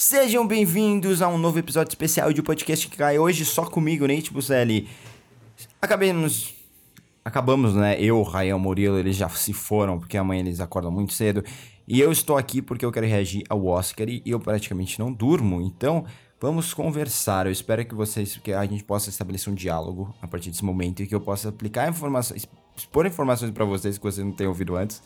Sejam 0.00 0.46
bem-vindos 0.46 1.20
a 1.20 1.28
um 1.28 1.36
novo 1.36 1.58
episódio 1.58 1.90
especial 1.90 2.32
de 2.32 2.42
podcast 2.42 2.88
que 2.88 2.96
cai 2.96 3.18
hoje 3.18 3.44
só 3.44 3.66
comigo, 3.66 4.08
Nate 4.08 4.32
Buzelli. 4.32 4.88
Acabamos, 5.80 6.54
acabamos, 7.22 7.74
né? 7.74 8.00
Eu, 8.00 8.22
Rael 8.22 8.58
Murilo, 8.58 8.98
eles 8.98 9.14
já 9.14 9.28
se 9.28 9.52
foram 9.52 9.98
porque 9.98 10.16
amanhã 10.16 10.40
eles 10.40 10.58
acordam 10.58 10.90
muito 10.90 11.12
cedo. 11.12 11.44
E 11.86 12.00
eu 12.00 12.10
estou 12.10 12.38
aqui 12.38 12.62
porque 12.62 12.82
eu 12.82 12.90
quero 12.90 13.06
reagir 13.06 13.44
ao 13.46 13.66
Oscar 13.66 14.08
e 14.08 14.22
eu 14.24 14.40
praticamente 14.40 14.98
não 14.98 15.12
durmo. 15.12 15.60
Então, 15.60 16.06
vamos 16.40 16.72
conversar. 16.72 17.44
Eu 17.44 17.52
espero 17.52 17.84
que 17.84 17.94
vocês, 17.94 18.38
que 18.38 18.54
a 18.54 18.64
gente 18.64 18.82
possa 18.82 19.10
estabelecer 19.10 19.52
um 19.52 19.54
diálogo 19.54 20.14
a 20.22 20.26
partir 20.26 20.48
desse 20.48 20.64
momento 20.64 21.02
e 21.02 21.06
que 21.06 21.14
eu 21.14 21.20
possa 21.20 21.50
aplicar 21.50 21.86
informações, 21.90 22.48
expor 22.74 23.04
informações 23.04 23.50
para 23.50 23.66
vocês 23.66 23.98
que 23.98 24.02
vocês 24.02 24.26
não 24.26 24.32
têm 24.32 24.46
ouvido 24.46 24.76
antes, 24.76 25.02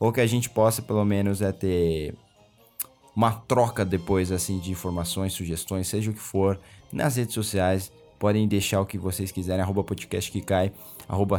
ou 0.00 0.12
que 0.12 0.20
a 0.20 0.26
gente 0.26 0.50
possa 0.50 0.82
pelo 0.82 1.04
menos 1.04 1.40
é 1.40 1.52
ter 1.52 2.16
uma 3.14 3.32
troca 3.32 3.84
depois 3.84 4.32
assim 4.32 4.58
de 4.58 4.70
informações, 4.70 5.32
sugestões, 5.32 5.88
seja 5.88 6.10
o 6.10 6.14
que 6.14 6.20
for, 6.20 6.58
nas 6.92 7.16
redes 7.16 7.34
sociais. 7.34 7.92
Podem 8.18 8.46
deixar 8.46 8.80
o 8.80 8.86
que 8.86 8.96
vocês 8.96 9.32
quiserem, 9.32 9.62
arroba 9.62 9.82
podcast 9.82 10.30
que 10.30 10.40
cai, 10.40 10.72
arroba 11.08 11.38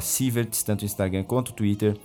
tanto 0.66 0.84
Instagram 0.84 1.24
quanto 1.24 1.54
Twitter. 1.54 1.98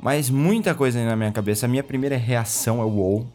Mas 0.00 0.30
muita 0.30 0.74
coisa 0.74 1.04
na 1.04 1.14
minha 1.14 1.32
cabeça. 1.32 1.66
A 1.66 1.68
minha 1.68 1.82
primeira 1.82 2.16
reação 2.16 2.80
é 2.80 2.84
o 2.84 2.88
WoW. 2.88 3.26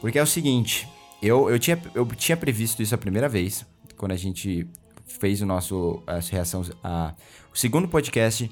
Porque 0.00 0.18
é 0.18 0.22
o 0.22 0.26
seguinte, 0.26 0.88
eu, 1.20 1.50
eu, 1.50 1.58
tinha, 1.58 1.78
eu 1.94 2.06
tinha 2.06 2.36
previsto 2.36 2.82
isso 2.82 2.94
a 2.94 2.98
primeira 2.98 3.28
vez, 3.28 3.66
quando 3.96 4.12
a 4.12 4.16
gente 4.16 4.66
fez 5.06 5.42
o 5.42 5.46
nosso 5.46 6.02
a 6.06 6.18
reação, 6.20 6.62
a, 6.82 7.14
o 7.52 7.58
segundo 7.58 7.86
podcast, 7.86 8.50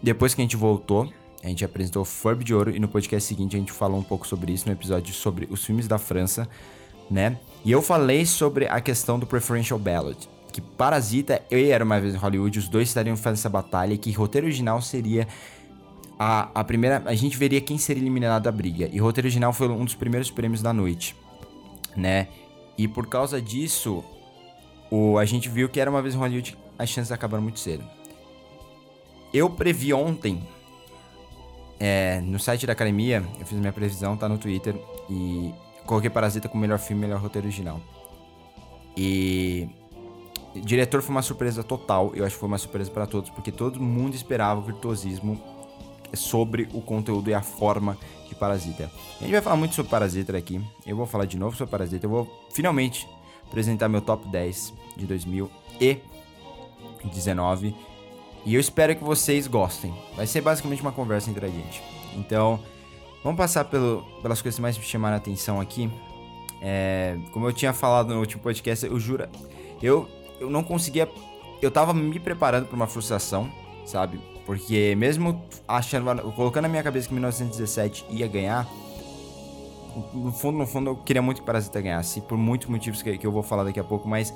depois 0.00 0.32
que 0.32 0.40
a 0.40 0.44
gente 0.44 0.56
voltou 0.56 1.12
a 1.46 1.48
gente 1.48 1.64
apresentou 1.64 2.04
Furb 2.04 2.42
de 2.42 2.52
Ouro 2.52 2.74
e 2.74 2.80
no 2.80 2.88
podcast 2.88 3.28
seguinte 3.28 3.54
a 3.54 3.58
gente 3.60 3.70
falou 3.70 4.00
um 4.00 4.02
pouco 4.02 4.26
sobre 4.26 4.52
isso 4.52 4.66
no 4.66 4.72
episódio 4.72 5.14
sobre 5.14 5.46
os 5.48 5.64
filmes 5.64 5.86
da 5.86 5.96
França, 5.96 6.48
né? 7.08 7.38
E 7.64 7.70
eu 7.70 7.80
falei 7.80 8.26
sobre 8.26 8.66
a 8.66 8.80
questão 8.80 9.16
do 9.16 9.28
preferential 9.28 9.78
ballot, 9.78 10.28
que 10.52 10.60
Parasita 10.60 11.40
e 11.48 11.70
Era 11.70 11.84
Uma 11.84 12.00
Vez 12.00 12.16
em 12.16 12.18
Hollywood, 12.18 12.58
os 12.58 12.68
dois 12.68 12.88
estariam 12.88 13.16
fazendo 13.16 13.38
essa 13.38 13.48
batalha 13.48 13.94
e 13.94 13.98
que 13.98 14.10
roteiro 14.10 14.48
original 14.48 14.82
seria 14.82 15.28
a, 16.18 16.50
a 16.52 16.64
primeira... 16.64 17.00
A 17.06 17.14
gente 17.14 17.36
veria 17.36 17.60
quem 17.60 17.78
seria 17.78 18.02
eliminado 18.02 18.42
da 18.42 18.50
briga. 18.50 18.90
E 18.92 18.98
roteiro 18.98 19.26
original 19.26 19.52
foi 19.52 19.68
um 19.68 19.84
dos 19.84 19.94
primeiros 19.94 20.32
prêmios 20.32 20.62
da 20.62 20.72
noite, 20.72 21.14
né? 21.94 22.26
E 22.76 22.88
por 22.88 23.06
causa 23.06 23.40
disso, 23.40 24.02
o, 24.90 25.16
a 25.16 25.24
gente 25.24 25.48
viu 25.48 25.68
que 25.68 25.78
Era 25.78 25.88
Uma 25.88 26.02
Vez 26.02 26.16
em 26.16 26.18
Hollywood, 26.18 26.58
as 26.76 26.88
chances 26.88 27.12
acabaram 27.12 27.44
muito 27.44 27.60
cedo. 27.60 27.84
Eu 29.32 29.48
previ 29.48 29.92
ontem 29.92 30.42
é, 31.78 32.20
no 32.22 32.38
site 32.38 32.66
da 32.66 32.72
academia, 32.72 33.22
eu 33.38 33.46
fiz 33.46 33.58
minha 33.58 33.72
previsão, 33.72 34.16
tá 34.16 34.28
no 34.28 34.38
Twitter, 34.38 34.74
e 35.10 35.52
coloquei 35.84 36.08
Parasita 36.08 36.48
como 36.48 36.60
melhor 36.60 36.78
filme, 36.78 37.02
melhor 37.02 37.20
roteiro 37.20 37.46
original. 37.46 37.80
E. 38.96 39.68
Diretor 40.54 41.02
foi 41.02 41.14
uma 41.14 41.20
surpresa 41.20 41.62
total, 41.62 42.12
eu 42.14 42.24
acho 42.24 42.34
que 42.34 42.40
foi 42.40 42.48
uma 42.48 42.56
surpresa 42.56 42.90
para 42.90 43.06
todos, 43.06 43.28
porque 43.28 43.52
todo 43.52 43.78
mundo 43.78 44.14
esperava 44.14 44.58
o 44.58 44.62
virtuosismo 44.62 45.38
sobre 46.14 46.66
o 46.72 46.80
conteúdo 46.80 47.28
e 47.28 47.34
a 47.34 47.42
forma 47.42 47.98
de 48.26 48.34
Parasita. 48.34 48.90
A 49.20 49.22
gente 49.22 49.32
vai 49.32 49.42
falar 49.42 49.56
muito 49.56 49.74
sobre 49.74 49.90
Parasita 49.90 50.34
aqui, 50.34 50.58
eu 50.86 50.96
vou 50.96 51.04
falar 51.04 51.26
de 51.26 51.36
novo 51.36 51.54
sobre 51.54 51.70
Parasita, 51.70 52.06
eu 52.06 52.10
vou 52.10 52.46
finalmente 52.54 53.06
apresentar 53.46 53.86
meu 53.86 54.00
top 54.00 54.26
10 54.28 54.72
de 54.96 55.04
2019 55.04 57.76
e 58.46 58.54
eu 58.54 58.60
espero 58.60 58.94
que 58.94 59.02
vocês 59.02 59.48
gostem. 59.48 59.92
Vai 60.14 60.24
ser 60.24 60.40
basicamente 60.40 60.80
uma 60.80 60.92
conversa 60.92 61.28
entre 61.28 61.44
a 61.44 61.48
gente. 61.48 61.82
Então, 62.16 62.60
vamos 63.22 63.36
passar 63.36 63.64
pelo, 63.64 64.02
pelas 64.22 64.40
coisas 64.40 64.54
que 64.56 64.62
mais 64.62 64.78
me 64.78 64.84
chamaram 64.84 65.14
a 65.14 65.18
atenção 65.18 65.60
aqui. 65.60 65.90
É, 66.62 67.18
como 67.32 67.48
eu 67.48 67.52
tinha 67.52 67.72
falado 67.72 68.14
no 68.14 68.20
último 68.20 68.40
podcast, 68.40 68.86
eu 68.86 69.00
juro, 69.00 69.28
eu, 69.82 70.08
eu 70.38 70.48
não 70.48 70.62
conseguia. 70.62 71.10
Eu 71.60 71.72
tava 71.72 71.92
me 71.92 72.20
preparando 72.20 72.66
para 72.66 72.76
uma 72.76 72.86
frustração, 72.86 73.50
sabe? 73.84 74.20
Porque 74.46 74.94
mesmo 74.96 75.42
achando, 75.66 76.32
colocando 76.32 76.62
na 76.62 76.68
minha 76.68 76.84
cabeça 76.84 77.08
que 77.08 77.14
1917 77.14 78.06
ia 78.10 78.28
ganhar, 78.28 78.64
no 80.14 80.30
fundo, 80.30 80.56
no 80.56 80.66
fundo, 80.68 80.90
eu 80.90 80.96
queria 80.96 81.20
muito 81.20 81.40
que 81.40 81.46
Parasita 81.46 81.80
ganhasse, 81.80 82.20
por 82.20 82.38
muitos 82.38 82.68
motivos 82.68 83.02
que, 83.02 83.18
que 83.18 83.26
eu 83.26 83.32
vou 83.32 83.42
falar 83.42 83.64
daqui 83.64 83.80
a 83.80 83.84
pouco, 83.84 84.08
mas 84.08 84.32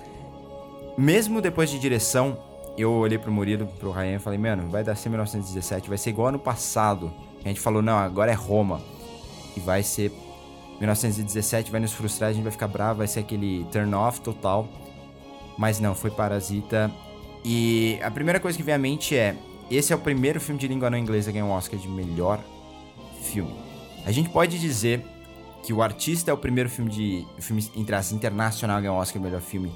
mesmo 0.98 1.40
depois 1.40 1.70
de 1.70 1.78
direção, 1.78 2.49
eu 2.80 2.92
olhei 2.92 3.18
pro 3.18 3.30
Murilo, 3.32 3.66
pro 3.66 3.90
Ryan 3.90 4.16
e 4.16 4.18
falei, 4.18 4.38
mano, 4.38 4.68
vai 4.70 4.82
dar 4.82 4.94
ser 4.94 5.08
1917, 5.08 5.88
vai 5.88 5.98
ser 5.98 6.10
igual 6.10 6.28
ano 6.28 6.38
passado. 6.38 7.12
A 7.44 7.48
gente 7.48 7.60
falou, 7.60 7.82
não, 7.82 7.98
agora 7.98 8.30
é 8.30 8.34
Roma. 8.34 8.80
E 9.56 9.60
vai 9.60 9.82
ser 9.82 10.12
1917, 10.78 11.70
vai 11.70 11.80
nos 11.80 11.92
frustrar, 11.92 12.30
a 12.30 12.32
gente 12.32 12.42
vai 12.42 12.52
ficar 12.52 12.68
bravo, 12.68 12.98
vai 12.98 13.06
ser 13.06 13.20
aquele 13.20 13.66
turn 13.72 13.94
off 13.94 14.20
total. 14.20 14.68
Mas 15.58 15.80
não, 15.80 15.94
foi 15.94 16.10
Parasita. 16.10 16.90
E 17.44 17.98
a 18.02 18.10
primeira 18.10 18.38
coisa 18.38 18.56
que 18.56 18.62
vem 18.62 18.74
à 18.74 18.78
mente 18.78 19.16
é: 19.16 19.36
esse 19.70 19.92
é 19.92 19.96
o 19.96 19.98
primeiro 19.98 20.40
filme 20.40 20.58
de 20.60 20.68
língua 20.68 20.88
não 20.88 20.98
inglesa 20.98 21.30
a 21.30 21.32
ganhar 21.32 21.44
um 21.44 21.50
Oscar 21.50 21.78
de 21.78 21.88
melhor 21.88 22.40
filme. 23.22 23.54
A 24.06 24.10
gente 24.10 24.30
pode 24.30 24.58
dizer 24.58 25.04
que 25.62 25.72
o 25.72 25.82
artista 25.82 26.30
é 26.30 26.34
o 26.34 26.38
primeiro 26.38 26.70
filme 26.70 26.90
de 26.90 27.26
filme 27.38 27.70
entre 27.76 27.94
as 27.94 28.12
internacional 28.12 28.78
a 28.78 28.80
ganhar 28.80 28.92
um 28.92 28.96
Oscar 28.96 29.20
de 29.20 29.26
melhor 29.26 29.42
filme 29.42 29.70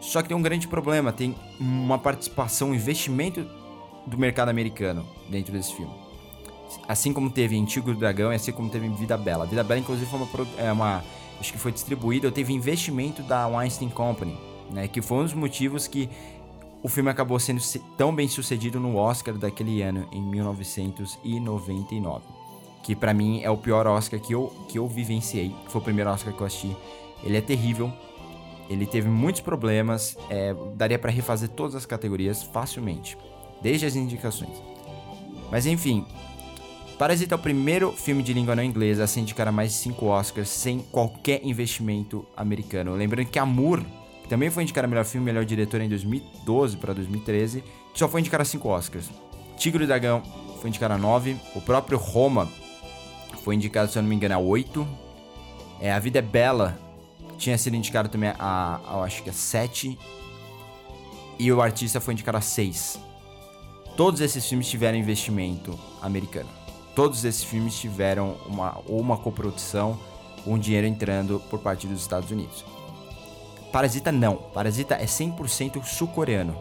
só 0.00 0.22
que 0.22 0.28
tem 0.28 0.36
um 0.36 0.42
grande 0.42 0.68
problema, 0.68 1.12
tem 1.12 1.34
uma 1.58 1.98
participação, 1.98 2.70
um 2.70 2.74
investimento 2.74 3.44
do 4.06 4.16
mercado 4.16 4.48
americano 4.48 5.06
dentro 5.28 5.52
desse 5.52 5.74
filme. 5.74 5.92
Assim 6.88 7.12
como 7.12 7.30
teve 7.30 7.56
em 7.56 7.64
Tigre 7.64 7.92
do 7.92 7.98
Dragão 7.98 8.32
e 8.32 8.36
assim 8.36 8.52
como 8.52 8.68
teve 8.68 8.86
em 8.86 8.94
Vida 8.94 9.16
Bela. 9.16 9.46
Vida 9.46 9.64
Bela, 9.64 9.80
inclusive, 9.80 10.08
foi 10.08 10.20
uma, 10.20 10.28
é 10.58 10.72
uma 10.72 11.02
acho 11.40 11.52
que 11.52 11.58
foi 11.58 11.72
distribuída, 11.72 12.30
teve 12.30 12.52
investimento 12.52 13.22
da 13.22 13.46
Weinstein 13.46 13.88
Company, 13.88 14.36
né, 14.70 14.88
que 14.88 15.02
foi 15.02 15.18
um 15.18 15.24
dos 15.24 15.34
motivos 15.34 15.86
que 15.86 16.08
o 16.82 16.88
filme 16.88 17.10
acabou 17.10 17.38
sendo 17.38 17.60
tão 17.96 18.14
bem 18.14 18.28
sucedido 18.28 18.78
no 18.78 18.96
Oscar 18.96 19.34
daquele 19.34 19.82
ano, 19.82 20.06
em 20.12 20.22
1999. 20.22 22.24
Que 22.82 22.94
para 22.94 23.12
mim 23.12 23.40
é 23.42 23.50
o 23.50 23.56
pior 23.56 23.86
Oscar 23.88 24.20
que 24.20 24.32
eu, 24.32 24.52
que 24.68 24.78
eu 24.78 24.86
vivenciei. 24.86 25.52
Foi 25.68 25.80
o 25.80 25.84
primeiro 25.84 26.10
Oscar 26.10 26.32
que 26.32 26.40
eu 26.40 26.46
assisti. 26.46 26.76
Ele 27.24 27.36
é 27.36 27.40
terrível, 27.40 27.92
ele 28.68 28.86
teve 28.86 29.08
muitos 29.08 29.40
problemas, 29.40 30.16
é, 30.28 30.54
daria 30.74 30.98
para 30.98 31.10
refazer 31.10 31.48
todas 31.48 31.74
as 31.74 31.86
categorias 31.86 32.42
facilmente, 32.42 33.16
desde 33.62 33.86
as 33.86 33.96
indicações. 33.96 34.62
Mas 35.50 35.66
enfim, 35.66 36.04
Parasita 36.98 37.34
é 37.34 37.36
o 37.36 37.38
primeiro 37.38 37.92
filme 37.92 38.22
de 38.22 38.32
língua 38.32 38.56
não 38.56 38.62
inglesa 38.62 39.04
a 39.04 39.06
ser 39.06 39.20
indicado 39.20 39.50
a 39.50 39.52
mais 39.52 39.70
de 39.72 39.76
5 39.78 40.06
Oscars 40.06 40.48
sem 40.48 40.78
qualquer 40.80 41.44
investimento 41.44 42.26
americano. 42.34 42.94
Lembrando 42.94 43.26
que 43.26 43.38
Amour, 43.38 43.82
que 44.22 44.28
também 44.28 44.50
foi 44.50 44.62
indicado 44.62 44.86
a 44.86 44.88
melhor 44.88 45.04
filme 45.04 45.24
e 45.24 45.32
melhor 45.32 45.44
diretor 45.44 45.80
em 45.80 45.88
2012 45.90 46.78
para 46.78 46.94
2013, 46.94 47.62
só 47.94 48.08
foi 48.08 48.20
indicado 48.20 48.42
a 48.42 48.46
5 48.46 48.68
Oscars. 48.68 49.10
Tigre 49.58 49.84
e 49.84 49.86
Dragão 49.86 50.22
foi 50.60 50.70
indicado 50.70 50.94
a 50.94 50.98
9, 50.98 51.36
o 51.54 51.60
próprio 51.60 51.98
Roma 51.98 52.48
foi 53.44 53.54
indicado, 53.54 53.92
se 53.92 53.98
eu 53.98 54.02
não 54.02 54.08
me 54.08 54.16
engano, 54.16 54.34
a 54.34 54.38
8. 54.38 54.88
É, 55.80 55.92
a 55.92 55.98
Vida 55.98 56.18
é 56.18 56.22
Bela 56.22 56.78
tinha 57.38 57.56
sido 57.58 57.76
indicado 57.76 58.08
também 58.08 58.30
a, 58.38 58.80
a, 58.84 59.02
acho 59.02 59.22
que 59.22 59.30
a 59.30 59.32
7. 59.32 59.98
E 61.38 61.52
o 61.52 61.60
artista 61.60 62.00
foi 62.00 62.14
indicado 62.14 62.38
a 62.38 62.40
6. 62.40 62.98
Todos 63.96 64.20
esses 64.20 64.46
filmes 64.46 64.68
tiveram 64.68 64.98
investimento 64.98 65.78
americano. 66.02 66.48
Todos 66.94 67.24
esses 67.24 67.44
filmes 67.44 67.78
tiveram 67.78 68.36
uma, 68.46 68.78
ou 68.86 69.00
uma 69.00 69.16
coprodução, 69.16 69.98
um 70.46 70.58
dinheiro 70.58 70.86
entrando 70.86 71.40
por 71.50 71.60
parte 71.60 71.86
dos 71.86 72.00
Estados 72.00 72.30
Unidos. 72.30 72.64
Parasita 73.72 74.10
não. 74.10 74.36
Parasita 74.36 74.94
é 74.94 75.04
100% 75.04 75.84
sul-coreano, 75.84 76.56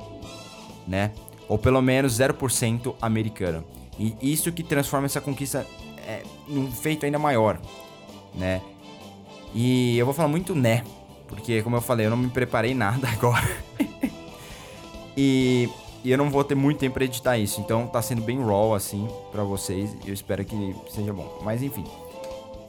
né? 0.88 1.12
Ou 1.48 1.58
pelo 1.58 1.82
menos 1.82 2.20
0% 2.20 2.96
americano. 3.02 3.64
E 3.98 4.16
isso 4.22 4.52
que 4.52 4.64
transforma 4.64 5.06
essa 5.06 5.22
conquista 5.22 5.66
é, 6.06 6.24
num 6.48 6.70
feito 6.72 7.06
ainda 7.06 7.18
maior, 7.18 7.60
né? 8.34 8.62
E 9.56 9.98
eu 9.98 10.06
vou 10.06 10.14
falar 10.14 10.28
muito 10.28 10.54
né, 10.54 10.84
porque 11.28 11.62
como 11.64 11.78
eu 11.78 11.82
falei, 11.82 12.06
eu 12.06 12.10
não 12.10 12.18
me 12.18 12.30
preparei 12.30 12.76
nada 12.76 13.08
agora. 13.12 13.50
e, 15.16 15.70
e, 16.04 16.12
eu 16.12 16.18
não 16.18 16.30
vou 16.30 16.44
ter 16.44 16.56
muito 16.56 16.80
tempo 16.80 16.96
pra 16.96 17.06
editar 17.06 17.38
isso, 17.38 17.62
então 17.62 17.88
tá 17.88 18.02
sendo 18.02 18.22
bem 18.22 18.44
raw 18.44 18.76
assim 18.76 19.08
para 19.32 19.44
vocês. 19.44 19.96
Eu 20.06 20.14
espero 20.14 20.44
que 20.44 20.76
seja 20.90 21.14
bom. 21.14 21.40
Mas 21.44 21.64
enfim. 21.64 21.86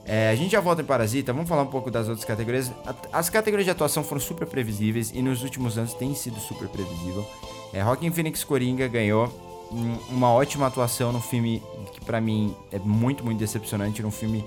É, 0.09 0.31
a 0.31 0.37
gente 0.37 0.53
já 0.53 0.61
volta 0.61 0.83
em 0.83 0.85
Parasita, 0.85 1.33
vamos 1.33 1.49
falar 1.49 1.62
um 1.62 1.67
pouco 1.67 1.91
das 1.91 2.09
outras 2.09 2.25
categorias. 2.25 2.71
As 3.12 3.29
categorias 3.29 3.65
de 3.65 3.73
atuação 3.73 4.05
foram 4.05 4.21
super 4.21 4.47
previsíveis 4.47 5.11
e 5.12 5.21
nos 5.21 5.43
últimos 5.43 5.77
anos 5.77 5.94
tem 5.94 6.15
sido 6.15 6.38
super 6.38 6.69
previsível. 6.69 7.27
É, 7.73 7.83
Rockin' 7.83 8.12
Phoenix 8.12 8.44
Coringa 8.44 8.87
ganhou 8.87 9.29
uma 10.09 10.33
ótima 10.33 10.69
atuação 10.69 11.11
no 11.11 11.21
filme 11.21 11.61
que 11.93 12.00
para 12.05 12.21
mim 12.21 12.55
é 12.71 12.79
muito, 12.79 13.25
muito 13.25 13.38
decepcionante, 13.38 14.00
num 14.00 14.12
filme 14.12 14.44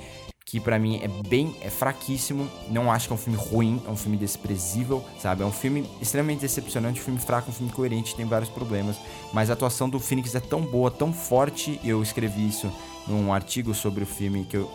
que 0.49 0.59
para 0.59 0.79
mim 0.79 0.99
é 1.03 1.07
bem 1.07 1.55
é 1.61 1.69
fraquíssimo. 1.69 2.49
Não 2.71 2.91
acho 2.91 3.07
que 3.07 3.13
é 3.13 3.15
um 3.15 3.19
filme 3.19 3.37
ruim, 3.37 3.79
é 3.87 3.89
um 3.91 3.95
filme 3.95 4.17
desprezível, 4.17 5.05
sabe? 5.19 5.43
É 5.43 5.45
um 5.45 5.51
filme 5.51 5.87
extremamente 6.01 6.39
decepcionante, 6.39 6.99
um 6.99 7.03
filme 7.03 7.19
fraco, 7.19 7.51
um 7.51 7.53
filme 7.53 7.71
coerente, 7.71 8.15
tem 8.15 8.25
vários 8.25 8.49
problemas. 8.49 8.97
Mas 9.31 9.51
a 9.51 9.53
atuação 9.53 9.87
do 9.87 9.99
Phoenix 9.99 10.33
é 10.33 10.39
tão 10.39 10.61
boa, 10.61 10.89
tão 10.89 11.13
forte. 11.13 11.79
Eu 11.83 12.01
escrevi 12.01 12.47
isso 12.47 12.71
num 13.07 13.31
artigo 13.31 13.75
sobre 13.75 14.03
o 14.03 14.07
filme 14.07 14.43
que 14.43 14.57
eu, 14.57 14.71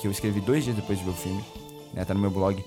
que 0.00 0.06
eu 0.06 0.10
escrevi 0.10 0.40
dois 0.40 0.64
dias 0.64 0.74
depois 0.74 0.98
de 0.98 1.04
ver 1.04 1.10
o 1.10 1.14
filme, 1.14 1.44
né? 1.92 2.02
Tá 2.02 2.14
no 2.14 2.20
meu 2.20 2.30
blog. 2.30 2.64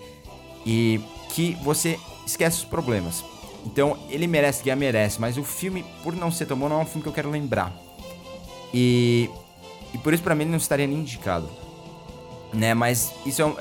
e 0.64 1.02
que 1.30 1.58
você 1.64 2.00
esquece 2.24 2.58
os 2.58 2.66
problemas. 2.66 3.26
Então, 3.66 3.98
ele 4.10 4.28
merece 4.28 4.64
ganhar, 4.64 4.76
merece, 4.76 5.20
mas 5.20 5.38
o 5.38 5.44
filme, 5.44 5.84
por 6.04 6.16
não 6.16 6.30
ser 6.30 6.46
tão 6.46 6.56
bom, 6.56 6.70
não 6.70 6.82
é 6.82 6.84
um 6.84 6.86
filme 6.86 7.02
que 7.02 7.10
eu 7.10 7.14
quero 7.14 7.32
lembrar. 7.32 7.74
E, 8.72 9.28
e 9.92 9.98
por 9.98 10.14
isso, 10.14 10.22
para 10.22 10.36
mim, 10.36 10.44
ele 10.44 10.52
não 10.52 10.58
estaria 10.58 10.86
nem 10.86 11.00
indicado. 11.00 11.63
Né, 12.54 12.74
mas 12.76 13.12
isso 13.26 13.42
é 13.42 13.46
um, 13.46 13.56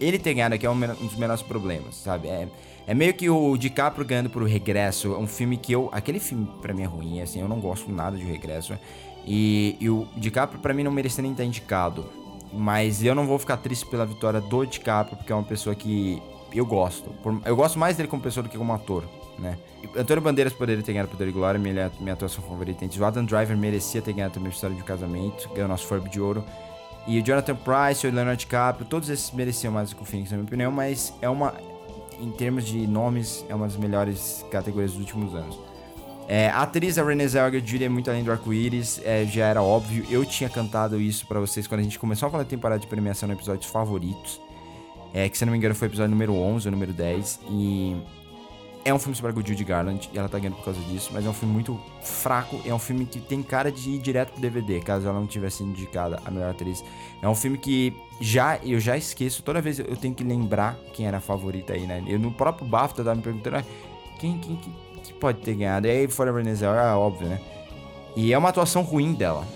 ele 0.00 0.18
ter 0.18 0.32
ganhado 0.32 0.54
aqui 0.54 0.64
é 0.64 0.70
um 0.70 0.78
dos 0.78 1.16
menores 1.16 1.42
problemas, 1.42 1.96
sabe? 1.96 2.28
É, 2.28 2.46
é 2.86 2.94
meio 2.94 3.12
que 3.12 3.28
o 3.28 3.56
DiCaprio 3.56 4.06
ganhando 4.06 4.30
por 4.30 4.42
Regresso, 4.44 5.12
é 5.14 5.18
um 5.18 5.26
filme 5.26 5.56
que 5.56 5.72
eu. 5.72 5.88
Aquele 5.92 6.20
filme 6.20 6.48
pra 6.62 6.72
mim 6.72 6.82
é 6.82 6.86
ruim, 6.86 7.20
assim, 7.20 7.40
eu 7.40 7.48
não 7.48 7.58
gosto 7.58 7.90
nada 7.90 8.16
de 8.16 8.22
Regresso. 8.22 8.78
E, 9.26 9.76
e 9.80 9.90
o 9.90 10.06
DiCaprio 10.16 10.60
pra 10.60 10.72
mim 10.72 10.84
não 10.84 10.92
merecia 10.92 11.20
nem 11.20 11.32
estar 11.32 11.44
indicado. 11.44 12.06
Mas 12.52 13.02
eu 13.02 13.14
não 13.14 13.26
vou 13.26 13.38
ficar 13.38 13.58
triste 13.58 13.84
pela 13.86 14.06
vitória 14.06 14.40
do 14.40 14.64
DiCaprio, 14.64 15.16
porque 15.16 15.32
é 15.32 15.34
uma 15.34 15.44
pessoa 15.44 15.74
que 15.74 16.22
eu 16.52 16.64
gosto. 16.64 17.10
Eu 17.44 17.56
gosto 17.56 17.78
mais 17.78 17.96
dele 17.96 18.08
como 18.08 18.22
pessoa 18.22 18.42
do 18.42 18.48
que 18.48 18.56
como 18.56 18.72
ator 18.72 19.04
né? 19.38 19.56
Antônio 19.96 20.22
Bandeiras 20.22 20.52
poderia 20.52 20.82
ter 20.82 20.92
ganhado 20.92 21.08
Poder 21.08 21.28
e 21.28 21.32
Glória, 21.32 21.58
minha, 21.58 21.90
minha 22.00 22.12
atuação 22.12 22.42
favorita. 22.42 22.84
O 22.84 23.04
Adam 23.04 23.24
Driver 23.24 23.56
merecia 23.56 24.02
ter 24.02 24.12
ganhado 24.12 24.34
também 24.34 24.50
História 24.50 24.74
de 24.74 24.82
Casamento, 24.82 25.48
ganhou 25.50 25.68
nosso 25.68 25.86
Forb 25.86 26.08
de 26.08 26.20
Ouro. 26.20 26.44
E 27.08 27.18
o 27.18 27.24
Jonathan 27.24 27.56
Price, 27.56 28.06
o 28.06 28.12
Leonardo 28.12 28.38
DiCaprio, 28.38 28.86
todos 28.86 29.08
esses 29.08 29.30
mereciam 29.30 29.72
mais 29.72 29.88
do 29.88 29.96
que 29.96 30.02
o 30.02 30.04
Phoenix, 30.04 30.30
na 30.30 30.36
minha 30.36 30.46
opinião, 30.46 30.70
mas 30.70 31.14
é 31.22 31.28
uma, 31.28 31.54
em 32.20 32.30
termos 32.30 32.66
de 32.66 32.86
nomes, 32.86 33.46
é 33.48 33.54
uma 33.54 33.66
das 33.66 33.78
melhores 33.78 34.44
categorias 34.50 34.92
dos 34.92 35.00
últimos 35.00 35.34
anos. 35.34 35.58
É, 36.28 36.50
a 36.50 36.60
atriz, 36.60 36.98
a 36.98 37.02
Renée 37.02 37.26
Zellweger, 37.26 37.82
é 37.82 37.88
muito 37.88 38.10
além 38.10 38.22
do 38.22 38.30
arco-íris, 38.30 39.00
é, 39.02 39.24
já 39.24 39.46
era 39.46 39.62
óbvio. 39.62 40.04
Eu 40.10 40.26
tinha 40.26 40.50
cantado 40.50 41.00
isso 41.00 41.26
para 41.26 41.40
vocês 41.40 41.66
quando 41.66 41.80
a 41.80 41.82
gente 41.82 41.98
começou 41.98 42.26
a 42.26 42.30
falar 42.30 42.42
de 42.42 42.50
temporada 42.50 42.78
de 42.78 42.86
premiação 42.86 43.26
no 43.26 43.32
episódios 43.32 43.70
favoritos. 43.70 44.38
É, 45.14 45.26
que 45.30 45.38
se 45.38 45.46
não 45.46 45.52
me 45.52 45.56
engano 45.56 45.74
foi 45.74 45.88
o 45.88 45.90
episódio 45.90 46.10
número 46.10 46.34
11 46.34 46.68
ou 46.68 46.72
número 46.72 46.92
10. 46.92 47.40
E 47.48 47.96
é 48.88 48.94
um 48.94 48.98
filme 48.98 49.14
sobre 49.14 49.32
a 49.32 49.34
Judy 49.34 49.64
Garland 49.64 50.08
e 50.12 50.18
ela 50.18 50.28
tá 50.28 50.38
ganhando 50.38 50.56
por 50.56 50.64
causa 50.64 50.80
disso, 50.80 51.10
mas 51.12 51.24
é 51.24 51.28
um 51.28 51.32
filme 51.34 51.52
muito 51.52 51.78
fraco. 52.00 52.60
É 52.64 52.72
um 52.72 52.78
filme 52.78 53.04
que 53.04 53.20
tem 53.20 53.42
cara 53.42 53.70
de 53.70 53.90
ir 53.90 53.98
direto 53.98 54.32
pro 54.32 54.40
DVD, 54.40 54.80
caso 54.80 55.06
ela 55.06 55.18
não 55.18 55.26
tivesse 55.26 55.58
sido 55.58 55.70
indicada 55.70 56.20
a 56.24 56.30
melhor 56.30 56.50
atriz. 56.50 56.82
É 57.20 57.28
um 57.28 57.34
filme 57.34 57.58
que 57.58 57.94
já 58.20 58.58
eu 58.64 58.80
já 58.80 58.96
esqueço, 58.96 59.42
toda 59.42 59.60
vez 59.60 59.78
eu 59.78 59.96
tenho 59.96 60.14
que 60.14 60.24
lembrar 60.24 60.76
quem 60.94 61.06
era 61.06 61.18
a 61.18 61.20
favorita 61.20 61.74
aí, 61.74 61.86
né? 61.86 62.02
Eu 62.06 62.18
no 62.18 62.32
próprio 62.32 62.66
BAFTA 62.66 63.04
tava 63.04 63.16
me 63.16 63.22
perguntando 63.22 63.56
ah, 63.56 63.64
quem, 64.18 64.38
quem, 64.38 64.56
quem, 64.56 64.74
que 65.04 65.12
pode 65.12 65.40
ter 65.40 65.54
ganhado. 65.54 65.86
E 65.86 65.90
aí 65.90 66.08
fora 66.08 66.30
a 66.30 66.34
Renée 66.34 66.54
é 66.62 66.94
óbvio, 66.94 67.28
né? 67.28 67.40
E 68.16 68.32
é 68.32 68.38
uma 68.38 68.48
atuação 68.48 68.82
ruim 68.82 69.12
dela. 69.12 69.46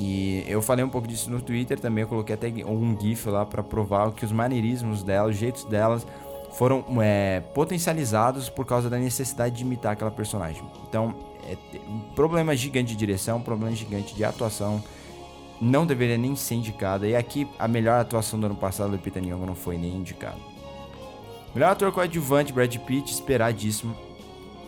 E 0.00 0.44
eu 0.48 0.60
falei 0.60 0.84
um 0.84 0.88
pouco 0.88 1.06
disso 1.06 1.30
no 1.30 1.40
Twitter 1.40 1.78
também, 1.78 2.02
eu 2.02 2.08
coloquei 2.08 2.34
até 2.34 2.48
um 2.66 2.98
gif 3.00 3.28
lá 3.28 3.46
para 3.46 3.62
provar 3.62 4.10
que 4.10 4.24
os 4.24 4.32
maneirismos 4.32 5.04
dela, 5.04 5.28
os 5.28 5.36
jeitos 5.36 5.64
delas 5.64 6.04
foram 6.52 6.84
é, 7.00 7.40
potencializados 7.54 8.48
por 8.48 8.66
causa 8.66 8.90
da 8.90 8.98
necessidade 8.98 9.56
de 9.56 9.62
imitar 9.62 9.92
aquela 9.92 10.10
personagem. 10.10 10.62
Então, 10.88 11.14
é 11.44 11.56
problema 12.14 12.54
gigante 12.54 12.92
de 12.92 12.96
direção, 12.96 13.40
problema 13.40 13.74
gigante 13.74 14.14
de 14.14 14.24
atuação. 14.24 14.82
Não 15.60 15.86
deveria 15.86 16.18
nem 16.18 16.34
ser 16.36 16.56
indicada. 16.56 17.06
E 17.06 17.16
aqui, 17.16 17.48
a 17.58 17.66
melhor 17.66 18.00
atuação 18.00 18.38
do 18.38 18.46
ano 18.46 18.56
passado 18.56 18.90
do 18.90 18.98
Peter 18.98 19.22
Nyong'o 19.22 19.46
não 19.46 19.54
foi 19.54 19.78
nem 19.78 19.94
indicado. 19.94 20.40
Melhor 21.54 21.70
ator 21.70 21.92
coadjuvante, 21.92 22.52
Brad 22.52 22.74
Pitt, 22.78 23.12
esperadíssimo. 23.12 23.94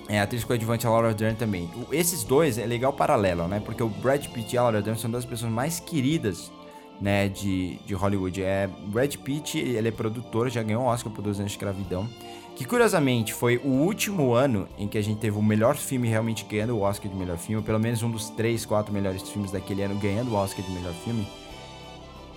É, 0.09 0.21
atriz 0.21 0.45
coadjuvante, 0.45 0.87
a 0.87 0.91
Laura 0.91 1.15
Dern 1.15 1.37
também. 1.37 1.71
Esses 1.91 2.23
dois 2.23 2.59
é 2.59 2.67
legal 2.67 2.93
paralelo, 2.93 3.49
né? 3.49 3.61
Porque 3.65 3.83
o 3.83 3.89
Brad 3.89 4.25
Pitt 4.27 4.55
e 4.55 4.59
a 4.59 4.63
Laura 4.63 4.83
Dern 4.83 4.99
são 4.99 5.11
das 5.11 5.25
pessoas 5.25 5.51
mais 5.51 5.81
queridas 5.81 6.53
né, 7.01 7.29
de, 7.29 7.77
de 7.87 7.95
Hollywood. 7.95 8.43
É 8.43 8.69
Brad 8.87 9.15
Pitt, 9.17 9.59
ele 9.59 9.89
é 9.89 9.91
produtor, 9.91 10.51
já 10.51 10.63
ganhou 10.63 10.83
um 10.83 10.87
Oscar 10.87 11.13
por 11.13 11.23
12 11.23 11.41
anos 11.41 11.53
de 11.53 11.57
escravidão. 11.57 12.09
Que 12.57 12.65
curiosamente 12.65 13.35
foi 13.35 13.57
o 13.59 13.69
último 13.69 14.33
ano 14.33 14.69
em 14.79 14.87
que 14.87 14.97
a 14.97 15.03
gente 15.03 15.19
teve 15.19 15.37
o 15.37 15.43
melhor 15.43 15.75
filme 15.75 16.09
realmente 16.09 16.45
ganhando 16.45 16.77
o 16.77 16.83
Oscar 16.83 17.11
de 17.11 17.17
melhor 17.17 17.37
filme, 17.37 17.65
pelo 17.65 17.81
menos 17.81 18.03
um 18.03 18.11
dos 18.11 18.31
três, 18.31 18.65
quatro 18.65 18.93
melhores 18.93 19.29
filmes 19.29 19.51
daquele 19.51 19.83
ano 19.83 19.97
ganhando 19.97 20.31
o 20.31 20.35
Oscar 20.35 20.65
de 20.65 20.71
melhor 20.71 20.93
filme. 21.05 21.27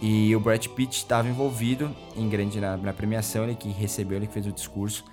E 0.02 0.36
o 0.36 0.40
Brad 0.40 0.66
Pitt 0.68 0.98
estava 0.98 1.28
envolvido 1.28 1.96
em 2.16 2.28
grande 2.30 2.60
na, 2.60 2.78
na, 2.78 2.94
premiação, 2.94 3.44
ele 3.44 3.56
que 3.56 3.70
recebeu, 3.70 4.18
ele 4.18 4.28
que 4.28 4.34
fez 4.34 4.46
o 4.46 4.52
discurso 4.52 5.04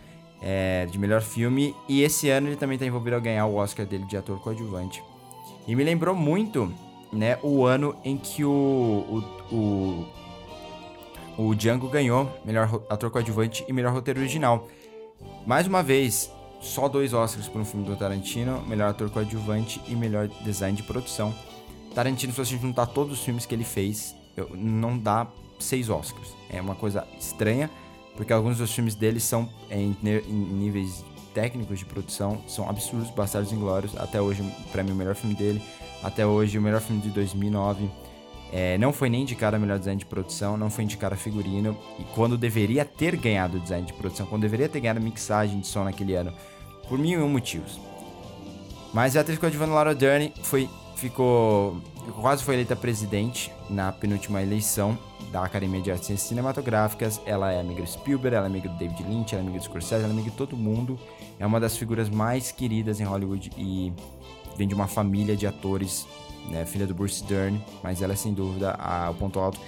é, 0.42 0.86
de 0.90 0.98
melhor 0.98 1.22
filme. 1.22 1.74
E 1.88 2.02
esse 2.02 2.30
ano 2.30 2.48
ele 2.48 2.56
também 2.56 2.74
está 2.74 2.86
envolvido 2.86 3.16
a 3.16 3.20
ganhar 3.20 3.46
o 3.46 3.56
Oscar 3.56 3.84
dele 3.86 4.04
de 4.04 4.16
ator 4.16 4.40
coadjuvante. 4.40 5.02
E 5.66 5.74
me 5.74 5.84
lembrou 5.84 6.14
muito 6.14 6.72
né, 7.14 7.38
o 7.42 7.64
ano 7.64 7.96
em 8.04 8.16
que 8.16 8.44
o, 8.44 9.24
o, 9.50 10.06
o, 11.38 11.46
o 11.48 11.54
Django 11.54 11.88
ganhou 11.88 12.30
melhor 12.44 12.82
ator 12.90 13.10
coadjuvante 13.10 13.64
e 13.68 13.72
melhor 13.72 13.92
roteiro 13.92 14.20
original. 14.20 14.68
Mais 15.46 15.66
uma 15.66 15.82
vez, 15.82 16.30
só 16.60 16.88
dois 16.88 17.12
Oscars 17.12 17.48
por 17.48 17.60
um 17.60 17.64
filme 17.64 17.86
do 17.86 17.96
Tarantino, 17.96 18.62
melhor 18.66 18.90
ator 18.90 19.08
coadjuvante 19.10 19.80
e 19.86 19.94
melhor 19.94 20.28
design 20.44 20.76
de 20.76 20.82
produção. 20.82 21.34
Tarantino, 21.94 22.32
se 22.32 22.44
você 22.44 22.58
juntar 22.58 22.86
todos 22.86 23.18
os 23.18 23.24
filmes 23.24 23.46
que 23.46 23.54
ele 23.54 23.64
fez, 23.64 24.14
não 24.52 24.98
dá 24.98 25.26
seis 25.60 25.88
Oscars. 25.88 26.34
É 26.50 26.60
uma 26.60 26.74
coisa 26.74 27.06
estranha, 27.18 27.70
porque 28.16 28.32
alguns 28.32 28.58
dos 28.58 28.72
filmes 28.72 28.94
dele 28.94 29.20
são 29.20 29.48
em, 29.70 29.96
em 30.02 30.32
níveis 30.32 31.04
técnicos 31.32 31.78
de 31.78 31.84
produção, 31.84 32.40
são 32.46 32.68
absurdos, 32.68 33.10
Bastardos 33.10 33.52
Inglórios, 33.52 33.96
até 33.96 34.20
hoje, 34.20 34.42
para 34.70 34.82
mim, 34.82 34.92
o 34.92 34.94
melhor 34.94 35.14
filme 35.14 35.34
dele 35.34 35.62
até 36.04 36.26
hoje 36.26 36.58
o 36.58 36.62
melhor 36.62 36.82
filme 36.82 37.00
de 37.00 37.08
2009. 37.08 37.90
É, 38.52 38.78
não 38.78 38.92
foi 38.92 39.08
nem 39.08 39.22
indicado 39.22 39.56
a 39.56 39.58
melhor 39.58 39.78
design 39.78 39.98
de 39.98 40.04
produção, 40.04 40.56
não 40.56 40.70
foi 40.70 40.84
indicado 40.84 41.14
a 41.14 41.16
figurino. 41.16 41.76
E 41.98 42.04
quando 42.14 42.36
deveria 42.36 42.84
ter 42.84 43.16
ganhado 43.16 43.58
design 43.58 43.84
de 43.86 43.92
produção, 43.94 44.26
quando 44.26 44.42
deveria 44.42 44.68
ter 44.68 44.80
ganhado 44.80 45.00
mixagem 45.00 45.58
de 45.58 45.66
som 45.66 45.82
naquele 45.82 46.14
ano, 46.14 46.32
por 46.88 46.98
mil 46.98 47.18
e 47.18 47.22
um 47.22 47.28
motivos. 47.28 47.80
Mas 48.92 49.16
a 49.16 49.22
atriz 49.22 49.38
coadjuvante 49.38 49.72
Laura 49.72 49.94
Dern 49.94 50.32
foi, 50.44 50.68
ficou, 50.94 51.80
quase 52.20 52.44
foi 52.44 52.54
eleita 52.54 52.76
presidente 52.76 53.50
na 53.68 53.90
penúltima 53.90 54.40
eleição 54.40 54.96
da 55.32 55.42
Academia 55.42 55.80
de 55.80 55.90
Artes 55.90 56.20
Cinematográficas. 56.20 57.20
Ela 57.26 57.50
é 57.50 57.58
amiga 57.58 57.82
do 57.82 57.88
Spielberg, 57.88 58.36
ela 58.36 58.46
é 58.46 58.48
amiga 58.48 58.68
do 58.68 58.78
David 58.78 59.02
Lynch, 59.02 59.34
ela 59.34 59.42
é 59.42 59.44
amiga 59.44 59.58
do 59.58 59.64
Scorsese, 59.64 60.04
ela 60.04 60.08
é 60.08 60.10
amiga 60.12 60.30
de 60.30 60.36
todo 60.36 60.56
mundo. 60.56 60.96
É 61.40 61.46
uma 61.46 61.58
das 61.58 61.76
figuras 61.76 62.08
mais 62.08 62.52
queridas 62.52 63.00
em 63.00 63.04
Hollywood 63.04 63.50
e 63.58 63.92
vem 64.56 64.68
de 64.68 64.74
uma 64.74 64.86
família 64.86 65.36
de 65.36 65.46
atores, 65.46 66.06
né, 66.48 66.64
filha 66.64 66.86
do 66.86 66.94
Bruce 66.94 67.22
Dern, 67.24 67.62
mas 67.82 68.02
ela 68.02 68.12
é 68.12 68.16
sem 68.16 68.32
dúvida 68.32 68.72
a, 68.78 69.10
o 69.10 69.14
ponto 69.14 69.38
alto. 69.38 69.58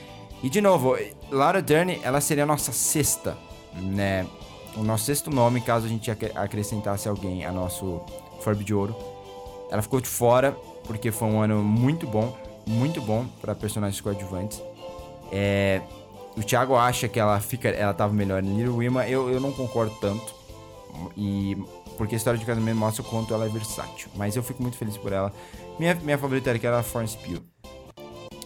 E 0.42 0.50
de 0.50 0.60
novo, 0.60 0.96
Laura 1.30 1.62
Dern, 1.62 1.98
ela 2.02 2.20
seria 2.20 2.44
a 2.44 2.46
nossa 2.46 2.72
sexta, 2.72 3.36
né, 3.74 4.26
o 4.76 4.82
nosso 4.82 5.04
sexto 5.04 5.30
nome 5.30 5.60
caso 5.60 5.86
a 5.86 5.88
gente 5.88 6.10
acrescentasse 6.10 7.08
alguém 7.08 7.44
a 7.44 7.52
nosso 7.52 8.00
Forb 8.40 8.62
de 8.62 8.74
Ouro. 8.74 8.94
Ela 9.70 9.80
ficou 9.80 10.00
de 10.00 10.08
fora 10.08 10.52
porque 10.84 11.10
foi 11.10 11.28
um 11.28 11.40
ano 11.40 11.62
muito 11.62 12.06
bom, 12.06 12.36
muito 12.66 13.00
bom 13.00 13.24
para 13.40 13.54
personagens 13.54 14.00
coadjuvantes. 14.00 14.62
É, 15.32 15.80
o 16.36 16.42
Thiago 16.42 16.76
acha 16.76 17.08
que 17.08 17.18
ela 17.18 17.40
fica, 17.40 17.68
ela 17.68 17.94
tava 17.94 18.12
melhor 18.12 18.44
em 18.44 18.56
Little 18.56 18.74
Women, 18.74 19.08
eu, 19.08 19.30
eu 19.30 19.40
não 19.40 19.50
concordo 19.50 19.94
tanto. 20.00 20.34
E 21.16 21.56
porque 21.96 22.14
a 22.14 22.18
história 22.18 22.38
de 22.38 22.44
casamento 22.44 22.76
mostra 22.76 23.02
o 23.02 23.04
quanto 23.04 23.32
ela 23.32 23.46
é 23.46 23.48
versátil. 23.48 24.08
Mas 24.14 24.36
eu 24.36 24.42
fico 24.42 24.62
muito 24.62 24.76
feliz 24.76 24.96
por 24.96 25.12
ela. 25.12 25.32
Minha, 25.78 25.94
minha 25.94 26.18
favorita 26.18 26.50
era 26.50 26.78
a 26.78 26.82
Florence 26.82 27.16
Pugh. 27.16 27.42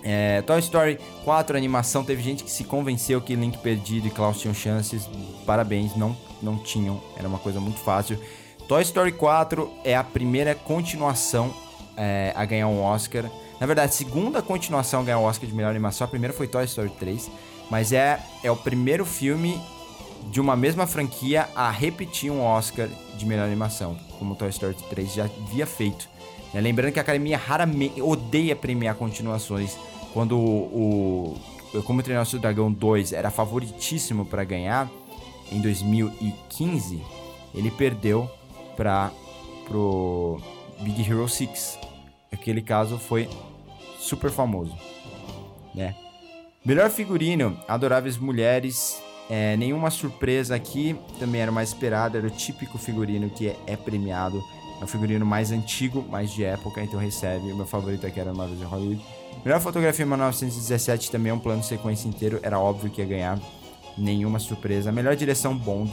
É, 0.02 0.40
Toy 0.42 0.58
Story 0.60 0.98
4, 1.24 1.56
animação, 1.56 2.02
teve 2.02 2.22
gente 2.22 2.42
que 2.42 2.50
se 2.50 2.64
convenceu 2.64 3.20
que 3.20 3.34
Link 3.34 3.58
Perdido 3.58 4.06
e 4.06 4.10
Klaus 4.10 4.40
tinham 4.40 4.54
chances. 4.54 5.08
Parabéns, 5.44 5.94
não, 5.94 6.16
não 6.42 6.56
tinham. 6.56 7.02
Era 7.16 7.28
uma 7.28 7.38
coisa 7.38 7.60
muito 7.60 7.78
fácil. 7.80 8.18
Toy 8.66 8.82
Story 8.82 9.12
4 9.12 9.70
é 9.84 9.96
a 9.96 10.04
primeira 10.04 10.54
continuação 10.54 11.52
é, 11.96 12.32
a 12.34 12.44
ganhar 12.44 12.68
um 12.68 12.82
Oscar. 12.82 13.24
Na 13.60 13.66
verdade, 13.66 13.94
segunda 13.94 14.40
continuação 14.40 15.00
a 15.00 15.04
ganhar 15.04 15.18
o 15.18 15.22
um 15.22 15.24
Oscar 15.24 15.48
de 15.48 15.54
melhor 15.54 15.70
animação. 15.70 16.06
A 16.06 16.08
primeira 16.08 16.32
foi 16.32 16.46
Toy 16.46 16.64
Story 16.64 16.90
3. 16.98 17.30
Mas 17.70 17.92
é, 17.92 18.20
é 18.42 18.50
o 18.50 18.56
primeiro 18.56 19.04
filme 19.04 19.60
de 20.30 20.40
uma 20.40 20.56
mesma 20.56 20.86
franquia 20.86 21.48
a 21.54 21.70
repetir 21.70 22.30
um 22.30 22.42
Oscar 22.42 22.88
de 23.16 23.26
melhor 23.26 23.46
animação, 23.46 23.98
como 24.18 24.34
Toy 24.34 24.48
Story 24.50 24.76
3 24.88 25.14
já 25.14 25.24
havia 25.24 25.66
feito. 25.66 26.08
Né? 26.52 26.60
Lembrando 26.60 26.92
que 26.92 26.98
a 26.98 27.02
academia 27.02 27.38
raramente 27.38 28.00
odeia 28.00 28.54
premiar 28.54 28.94
continuações. 28.94 29.76
Quando 30.12 30.36
o, 30.38 31.36
o 31.74 31.82
Como 31.82 32.02
Treinar 32.02 32.24
o 32.24 32.26
Seu 32.26 32.38
Dragão 32.38 32.70
2 32.70 33.12
era 33.12 33.30
favoritíssimo 33.30 34.24
para 34.24 34.44
ganhar 34.44 34.90
em 35.50 35.60
2015, 35.60 37.02
ele 37.54 37.70
perdeu 37.70 38.30
para 38.76 39.10
pro 39.66 40.40
Big 40.80 41.08
Hero 41.08 41.28
6. 41.28 41.78
Aquele 42.32 42.62
caso 42.62 42.98
foi 42.98 43.28
super 43.98 44.30
famoso, 44.30 44.76
né? 45.74 45.94
Melhor 46.64 46.90
figurino, 46.90 47.58
Adoráveis 47.66 48.18
Mulheres 48.18 49.00
é, 49.30 49.56
nenhuma 49.56 49.92
surpresa 49.92 50.56
aqui, 50.56 50.98
também 51.20 51.40
era 51.40 51.52
mais 51.52 51.68
esperado, 51.68 52.18
era 52.18 52.26
o 52.26 52.30
típico 52.30 52.76
figurino 52.76 53.30
que 53.30 53.46
é, 53.46 53.56
é 53.64 53.76
premiado. 53.76 54.42
É 54.80 54.84
o 54.84 54.88
figurino 54.88 55.24
mais 55.24 55.52
antigo, 55.52 56.04
mais 56.10 56.32
de 56.32 56.42
época, 56.42 56.82
então 56.82 56.98
recebe. 56.98 57.52
O 57.52 57.56
meu 57.56 57.66
favorito 57.66 58.04
aqui 58.04 58.18
era 58.18 58.34
Marvel 58.34 58.56
de 58.56 58.64
Hollywood. 58.64 59.00
Melhor 59.44 59.60
fotografia 59.60 60.04
1917 60.04 61.12
também 61.12 61.30
é 61.30 61.34
um 61.34 61.38
plano 61.38 61.62
sequência 61.62 62.08
inteiro, 62.08 62.40
era 62.42 62.58
óbvio 62.58 62.90
que 62.90 63.00
ia 63.00 63.06
ganhar. 63.06 63.38
nenhuma 63.96 64.40
surpresa. 64.40 64.90
Melhor 64.90 65.14
direção 65.14 65.56
Bond. 65.56 65.92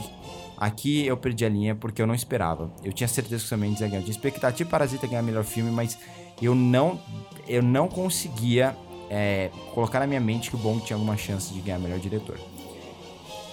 Aqui 0.56 1.06
eu 1.06 1.16
perdi 1.16 1.44
a 1.44 1.48
linha 1.48 1.76
porque 1.76 2.02
eu 2.02 2.06
não 2.06 2.14
esperava. 2.14 2.72
Eu 2.82 2.92
tinha 2.92 3.06
certeza 3.06 3.36
que 3.36 3.44
o 3.44 3.48
Sam 3.48 3.58
Mendes 3.58 3.80
ia 3.80 3.86
ganhar. 3.86 4.00
Eu 4.00 4.04
tinha 4.04 4.16
expectativa 4.16 4.68
Parasita 4.68 5.06
ganhar 5.06 5.22
melhor 5.22 5.44
filme, 5.44 5.70
mas 5.70 5.96
eu 6.42 6.56
não, 6.56 6.98
eu 7.46 7.62
não 7.62 7.86
conseguia 7.86 8.74
é, 9.08 9.50
colocar 9.74 10.00
na 10.00 10.08
minha 10.08 10.20
mente 10.20 10.50
que 10.50 10.56
o 10.56 10.58
Bong 10.58 10.82
tinha 10.84 10.96
alguma 10.96 11.16
chance 11.16 11.52
de 11.52 11.60
ganhar 11.60 11.78
melhor 11.78 12.00
diretor. 12.00 12.38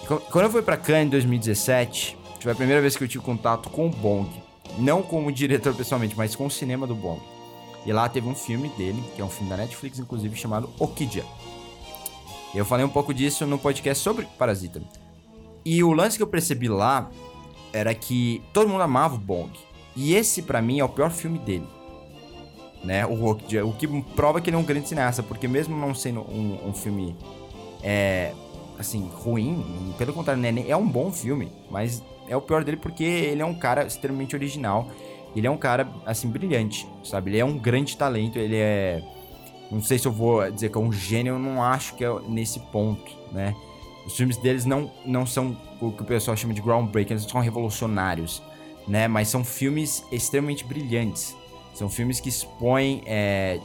Quando 0.08 0.46
eu 0.46 0.52
fui 0.52 0.62
para 0.62 0.78
Cannes 0.78 1.08
em 1.08 1.10
2017, 1.10 2.18
foi 2.40 2.52
a 2.52 2.56
primeira 2.56 2.82
vez 2.82 2.96
que 2.96 3.04
eu 3.04 3.08
tive 3.08 3.24
contato 3.24 3.70
com 3.70 3.88
o 3.88 3.90
Bong. 3.90 4.30
Não 4.78 5.02
como 5.02 5.32
diretor 5.32 5.74
pessoalmente, 5.74 6.16
mas 6.16 6.36
com 6.36 6.46
o 6.46 6.52
cinema 6.52 6.86
do 6.86 6.94
Bong. 6.94 7.22
E 7.86 7.92
lá 7.92 8.08
teve 8.08 8.28
um 8.28 8.36
filme 8.36 8.70
dele, 8.70 9.04
que 9.16 9.22
é 9.22 9.26
um 9.26 9.30
filme 9.30 9.50
da 9.50 9.58
Netflix, 9.58 10.00
inclusive, 10.00 10.36
chamado 10.36 10.70
Okidia. 10.80 11.24
Eu 12.54 12.66
falei 12.66 12.86
um 12.86 12.90
pouco 12.90 13.14
disso 13.14 13.46
no 13.46 13.58
podcast 13.58 14.04
sobre 14.04 14.28
Parasita. 14.38 14.82
E 15.64 15.84
o 15.84 15.92
lance 15.92 16.18
que 16.18 16.24
eu 16.24 16.28
percebi 16.28 16.68
lá 16.68 17.10
era 17.74 17.94
que 17.94 18.44
todo 18.54 18.70
mundo 18.70 18.84
amava 18.84 19.16
o 19.16 19.20
Bong. 19.20 19.52
E 19.96 20.14
esse, 20.14 20.42
para 20.42 20.62
mim, 20.62 20.80
é 20.80 20.84
o 20.84 20.90
pior 20.90 21.12
filme 21.12 21.40
dele 21.40 21.68
né? 22.86 23.06
O 23.06 23.16
Rock, 23.16 23.58
o 23.58 23.74
que 23.74 23.88
prova 24.16 24.40
que 24.40 24.50
ele 24.50 24.56
é 24.56 24.60
um 24.60 24.64
grande 24.64 24.88
cineasta, 24.88 25.24
porque 25.24 25.48
mesmo 25.48 25.76
não 25.76 25.94
sendo 25.94 26.22
um, 26.22 26.70
um 26.70 26.74
filme 26.74 27.18
é, 27.82 28.32
assim, 28.80 29.10
ruim, 29.14 29.94
pelo 29.98 30.14
contrário, 30.14 30.42
né? 30.42 30.66
é 30.68 30.76
um 30.76 30.88
bom 30.88 31.12
filme, 31.12 31.52
mas 31.70 32.04
é 32.28 32.36
o 32.36 32.42
pior 32.42 32.64
dele 32.64 32.78
porque 32.78 33.04
ele 33.04 33.42
é 33.42 33.46
um 33.46 33.54
cara 33.54 33.86
extremamente 33.86 34.36
original. 34.36 34.90
Ele 35.36 35.48
é 35.48 35.52
um 35.52 35.58
cara, 35.58 35.88
assim, 36.06 36.30
brilhante, 36.30 36.88
sabe? 37.04 37.32
Ele 37.32 37.40
é 37.40 37.46
um 37.46 37.58
grande 37.58 37.98
talento, 37.98 38.40
ele 38.40 38.56
é. 38.56 39.04
Não 39.70 39.82
sei 39.82 40.00
se 40.00 40.08
eu 40.08 40.12
vou 40.12 40.50
dizer 40.50 40.70
que 40.70 40.78
é 40.78 40.82
um 40.82 40.92
gênio, 40.92 41.34
eu 41.34 41.40
não 41.40 41.62
acho 41.62 41.96
que 41.96 42.06
é 42.06 42.20
nesse 42.28 42.60
ponto, 42.60 43.12
né? 43.32 43.54
Os 44.06 44.16
filmes 44.16 44.38
deles 44.38 44.64
não, 44.64 44.90
não 45.06 45.26
são 45.26 45.58
o 45.82 45.92
que 45.92 46.04
o 46.04 46.06
pessoal 46.06 46.38
chama 46.38 46.54
de 46.54 46.62
groundbreaking, 46.62 47.14
eles 47.14 47.26
são 47.26 47.42
revolucionários, 47.42 48.42
né? 48.88 49.08
Mas 49.08 49.28
são 49.28 49.44
filmes 49.44 50.06
extremamente 50.12 50.64
brilhantes. 50.64 51.36
São 51.74 51.90
filmes 51.90 52.22
que 52.22 52.30
expõem. 52.30 53.04
É, 53.06 53.60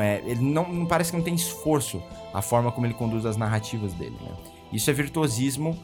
é, 0.00 0.22
ele 0.26 0.40
não, 0.40 0.70
não, 0.72 0.86
parece 0.86 1.10
que 1.10 1.16
não 1.16 1.24
tem 1.24 1.34
esforço 1.34 2.02
a 2.32 2.42
forma 2.42 2.70
como 2.70 2.86
ele 2.86 2.94
conduz 2.94 3.24
as 3.24 3.36
narrativas 3.36 3.92
dele. 3.94 4.16
Né? 4.20 4.32
Isso 4.72 4.90
é 4.90 4.92
virtuosismo 4.92 5.78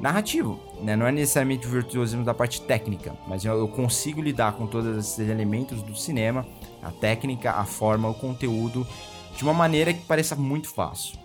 narrativo, 0.00 0.60
né? 0.82 0.94
Não 0.94 1.06
é 1.06 1.12
necessariamente 1.12 1.66
virtuosismo 1.66 2.24
da 2.24 2.34
parte 2.34 2.60
técnica, 2.60 3.16
mas 3.26 3.44
eu, 3.44 3.56
eu, 3.58 3.68
consigo 3.68 4.20
lidar 4.20 4.52
com 4.52 4.66
todos 4.66 4.96
esses 4.98 5.18
elementos 5.28 5.82
do 5.82 5.96
cinema, 5.96 6.46
a 6.82 6.90
técnica, 6.90 7.52
a 7.52 7.64
forma, 7.64 8.08
o 8.08 8.14
conteúdo, 8.14 8.86
de 9.34 9.42
uma 9.42 9.54
maneira 9.54 9.92
que 9.92 10.04
pareça 10.04 10.36
muito 10.36 10.68
fácil. 10.68 11.18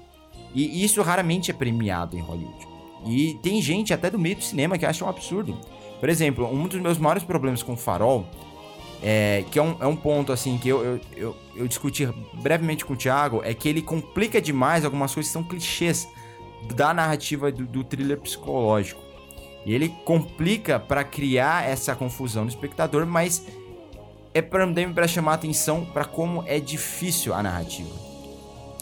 E 0.54 0.84
isso 0.84 1.02
raramente 1.02 1.50
é 1.50 1.54
premiado 1.54 2.18
em 2.18 2.22
Hollywood. 2.22 2.68
E 3.06 3.40
tem 3.42 3.62
gente 3.62 3.94
até 3.94 4.10
do 4.10 4.20
meio 4.20 4.36
do 4.36 4.44
cinema 4.44 4.78
que 4.78 4.86
acha 4.86 5.04
um 5.04 5.10
absurdo. 5.10 5.58
Por 6.00 6.10
exemplo, 6.10 6.48
um 6.52 6.68
dos 6.68 6.80
meus 6.80 6.98
maiores 6.98 7.24
problemas 7.24 7.64
com 7.64 7.74
o 7.74 7.78
Farol 7.78 8.26
é, 9.02 9.44
que 9.50 9.58
é 9.58 9.62
um, 9.64 9.76
é 9.80 9.88
um 9.88 9.96
ponto 9.96 10.32
assim 10.32 10.58
que 10.58 10.70
eu, 10.70 10.84
eu, 10.84 11.02
eu, 11.16 11.38
eu, 11.56 11.68
discuti 11.68 12.08
brevemente 12.34 12.86
com 12.86 12.94
o 12.94 12.96
Thiago, 12.96 13.42
é 13.44 13.54
que 13.54 13.68
ele 13.68 13.82
complica 13.82 14.40
demais 14.40 14.86
algumas 14.86 15.14
coisas 15.14 15.30
que 15.30 15.34
são 15.34 15.44
clichês 15.44 16.08
da 16.76 16.94
narrativa 16.94 17.52
do, 17.52 17.66
do 17.66 17.84
thriller 17.84 18.20
psicológico. 18.20 19.02
E 19.66 19.74
ele 19.74 19.90
complica 20.06 20.80
para 20.80 21.04
criar 21.04 21.68
essa 21.68 21.96
confusão 21.96 22.44
no 22.44 22.50
espectador, 22.50 23.06
mas 23.06 23.46
é 24.34 24.42
também 24.42 24.92
para 24.92 25.08
chamar 25.08 25.34
atenção 25.34 25.84
para 25.86 26.06
como 26.06 26.44
é 26.48 26.60
difícil 26.60 27.34
a 27.34 27.44
narrativa, 27.44 27.94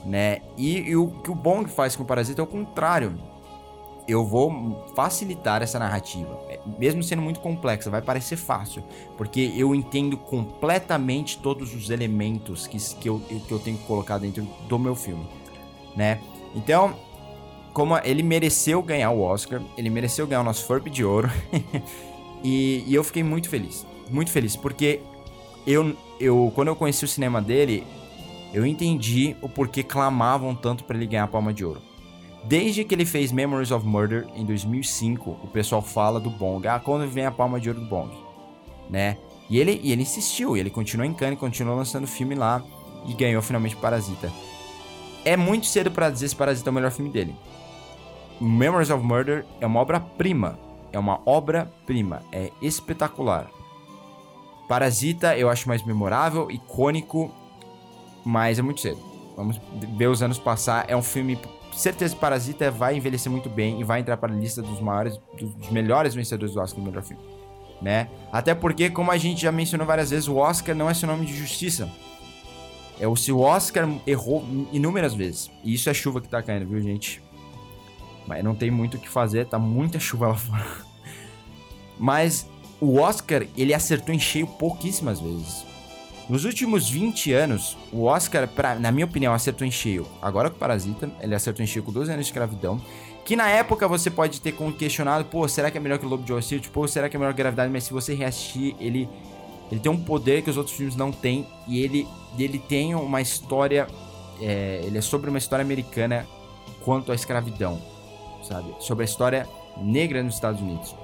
né? 0.05 0.41
E, 0.57 0.79
e, 0.89 0.95
o 0.95 1.07
que 1.21 1.31
o 1.31 1.35
Bong 1.35 1.69
faz 1.69 1.95
com 1.95 2.03
o 2.03 2.05
Parasita 2.05 2.41
é 2.41 2.43
o 2.43 2.47
contrário 2.47 3.17
eu 4.09 4.25
vou 4.25 4.85
facilitar 4.95 5.61
essa 5.61 5.77
narrativa, 5.77 6.39
é, 6.49 6.59
mesmo 6.79 7.03
sendo 7.03 7.21
muito 7.21 7.39
complexa, 7.39 7.89
vai 7.89 8.01
parecer 8.01 8.37
fácil, 8.37 8.83
porque 9.17 9.53
eu 9.55 9.75
entendo 9.75 10.17
completamente 10.17 11.37
todos 11.37 11.75
os 11.75 11.89
elementos 11.89 12.65
que, 12.65 12.77
que, 12.95 13.07
eu, 13.07 13.19
que 13.19 13.51
eu 13.51 13.59
tenho 13.59 13.77
que 13.77 13.85
colocar 13.85 14.17
dentro 14.17 14.47
do 14.67 14.79
meu 14.79 14.95
filme, 14.95 15.27
né? 15.95 16.19
Então, 16.55 16.95
como 17.73 17.97
ele 17.99 18.23
mereceu 18.23 18.81
ganhar 18.81 19.11
o 19.11 19.21
Oscar, 19.21 19.61
ele 19.77 19.89
mereceu 19.89 20.25
ganhar 20.25 20.41
o 20.41 20.43
nosso 20.43 20.65
Furby 20.65 20.89
de 20.89 21.03
ouro, 21.03 21.29
e, 22.43 22.83
e 22.87 22.95
eu 22.95 23.03
fiquei 23.03 23.23
muito 23.23 23.47
feliz, 23.47 23.85
muito 24.09 24.31
feliz, 24.31 24.55
porque 24.55 25.01
eu, 25.67 25.95
eu 26.19 26.51
quando 26.55 26.69
eu 26.69 26.75
conheci 26.75 27.05
o 27.05 27.07
cinema 27.07 27.41
dele, 27.41 27.85
eu 28.53 28.65
entendi 28.65 29.35
o 29.41 29.47
porquê 29.47 29.83
clamavam 29.83 30.55
tanto 30.55 30.83
para 30.83 30.97
ele 30.97 31.05
ganhar 31.05 31.25
a 31.25 31.27
Palma 31.27 31.53
de 31.53 31.63
Ouro. 31.63 31.88
Desde 32.49 32.83
que 32.83 32.95
ele 32.95 33.05
fez 33.05 33.31
Memories 33.31 33.69
of 33.69 33.85
Murder 33.85 34.25
em 34.33 34.43
2005, 34.43 35.37
o 35.43 35.47
pessoal 35.49 35.83
fala 35.83 36.19
do 36.19 36.31
Bong. 36.31 36.67
Ah, 36.67 36.79
quando 36.79 37.07
vem 37.07 37.23
a 37.23 37.29
palma 37.31 37.59
de 37.59 37.69
ouro 37.69 37.81
do 37.81 37.85
Bong, 37.85 38.09
né? 38.89 39.17
E 39.47 39.59
ele, 39.59 39.79
e 39.83 39.91
ele 39.91 40.01
insistiu, 40.01 40.57
ele 40.57 40.71
continuou 40.71 41.07
em 41.07 41.13
Cannes, 41.13 41.37
continuou 41.37 41.77
lançando 41.77 42.07
filme 42.07 42.33
lá 42.33 42.63
e 43.05 43.13
ganhou 43.13 43.39
finalmente 43.43 43.75
Parasita. 43.75 44.31
É 45.23 45.37
muito 45.37 45.67
cedo 45.67 45.91
para 45.91 46.09
dizer 46.09 46.27
se 46.27 46.35
Parasita 46.35 46.67
é 46.67 46.71
o 46.71 46.73
melhor 46.73 46.89
filme 46.89 47.11
dele. 47.11 47.35
Memories 48.41 48.89
of 48.89 49.05
Murder 49.05 49.45
é 49.61 49.67
uma 49.67 49.79
obra-prima. 49.79 50.57
É 50.91 50.97
uma 50.97 51.21
obra-prima. 51.27 52.23
É 52.31 52.49
espetacular. 52.63 53.47
Parasita 54.67 55.37
eu 55.37 55.51
acho 55.51 55.67
mais 55.67 55.83
memorável, 55.83 56.49
icônico, 56.49 57.31
mas 58.25 58.57
é 58.57 58.63
muito 58.63 58.81
cedo. 58.81 59.08
Vamos 59.39 59.61
ver 59.95 60.07
os 60.07 60.21
anos 60.21 60.37
passar. 60.37 60.83
É 60.89 60.97
um 60.97 61.01
filme 61.01 61.39
certeza 61.73 62.13
Parasita 62.13 62.69
vai 62.69 62.97
envelhecer 62.97 63.31
muito 63.31 63.49
bem 63.49 63.79
e 63.79 63.85
vai 63.85 64.01
entrar 64.01 64.17
para 64.17 64.33
a 64.33 64.35
lista 64.35 64.61
dos 64.61 64.81
maiores, 64.81 65.17
dos 65.39 65.69
melhores 65.69 66.13
vencedores 66.13 66.53
do 66.53 66.59
Oscar 66.59 66.81
do 66.81 66.85
melhor 66.85 67.01
filme, 67.01 67.23
né? 67.81 68.09
Até 68.33 68.53
porque, 68.53 68.89
como 68.89 69.11
a 69.11 69.17
gente 69.17 69.41
já 69.41 69.51
mencionou 69.51 69.87
várias 69.87 70.09
vezes, 70.09 70.27
o 70.27 70.35
Oscar 70.35 70.75
não 70.75 70.89
é 70.89 70.93
sinônimo 70.93 71.25
de 71.25 71.33
justiça. 71.37 71.89
É 72.99 73.07
o 73.07 73.15
se 73.15 73.31
o 73.31 73.39
Oscar 73.39 73.87
errou 74.05 74.45
inúmeras 74.73 75.13
vezes. 75.13 75.49
E 75.63 75.73
isso 75.73 75.89
é 75.89 75.93
chuva 75.93 76.19
que 76.19 76.27
tá 76.27 76.43
caindo, 76.43 76.67
viu, 76.67 76.81
gente? 76.81 77.23
Mas 78.27 78.43
não 78.43 78.53
tem 78.53 78.69
muito 78.69 78.97
o 78.97 78.99
que 78.99 79.07
fazer, 79.07 79.45
tá 79.45 79.57
muita 79.57 80.01
chuva 80.01 80.27
lá 80.27 80.35
fora. 80.35 80.67
Mas 81.97 82.45
o 82.81 82.99
Oscar, 82.99 83.47
ele 83.55 83.73
acertou 83.73 84.13
em 84.13 84.19
cheio 84.19 84.45
pouquíssimas 84.45 85.21
vezes. 85.21 85.68
Nos 86.29 86.45
últimos 86.45 86.87
20 86.87 87.33
anos, 87.33 87.75
o 87.91 88.03
Oscar, 88.03 88.47
pra, 88.47 88.75
na 88.75 88.91
minha 88.91 89.05
opinião, 89.05 89.33
acertou 89.33 89.65
em 89.65 89.71
cheio. 89.71 90.05
Agora 90.21 90.47
com 90.47 90.57
o 90.57 90.59
Parasita, 90.59 91.09
ele 91.19 91.33
acertou 91.33 91.63
em 91.63 91.67
cheio 91.67 91.83
com 91.83 91.91
12 91.91 92.11
anos 92.11 92.23
de 92.23 92.31
escravidão. 92.31 92.79
Que 93.25 93.35
na 93.35 93.49
época 93.49 93.87
você 93.87 94.11
pode 94.11 94.39
ter 94.39 94.53
questionado, 94.77 95.25
pô, 95.25 95.47
será 95.47 95.71
que 95.71 95.77
é 95.79 95.81
melhor 95.81 95.97
que 95.97 96.05
o 96.05 96.09
Lobo 96.09 96.23
de 96.23 96.31
Wall 96.31 96.39
Street? 96.39 96.67
Pô, 96.67 96.87
será 96.87 97.09
que 97.09 97.15
é 97.15 97.19
melhor 97.19 97.33
que 97.33 97.37
Gravidade? 97.37 97.71
Mas 97.71 97.85
se 97.85 97.91
você 97.91 98.13
reassistir, 98.13 98.75
ele, 98.79 99.09
ele 99.71 99.81
tem 99.81 99.91
um 99.91 99.97
poder 99.97 100.43
que 100.43 100.51
os 100.51 100.57
outros 100.57 100.75
filmes 100.75 100.95
não 100.95 101.11
têm. 101.11 101.47
E 101.67 101.81
ele, 101.81 102.07
ele 102.37 102.59
tem 102.59 102.93
uma 102.93 103.21
história. 103.21 103.87
É, 104.39 104.81
ele 104.83 104.99
é 104.99 105.01
sobre 105.01 105.31
uma 105.31 105.39
história 105.39 105.65
americana 105.65 106.27
quanto 106.85 107.11
à 107.11 107.15
escravidão, 107.15 107.81
sabe? 108.43 108.75
Sobre 108.79 109.03
a 109.03 109.05
história 109.05 109.47
negra 109.81 110.21
nos 110.21 110.35
Estados 110.35 110.61
Unidos. 110.61 110.95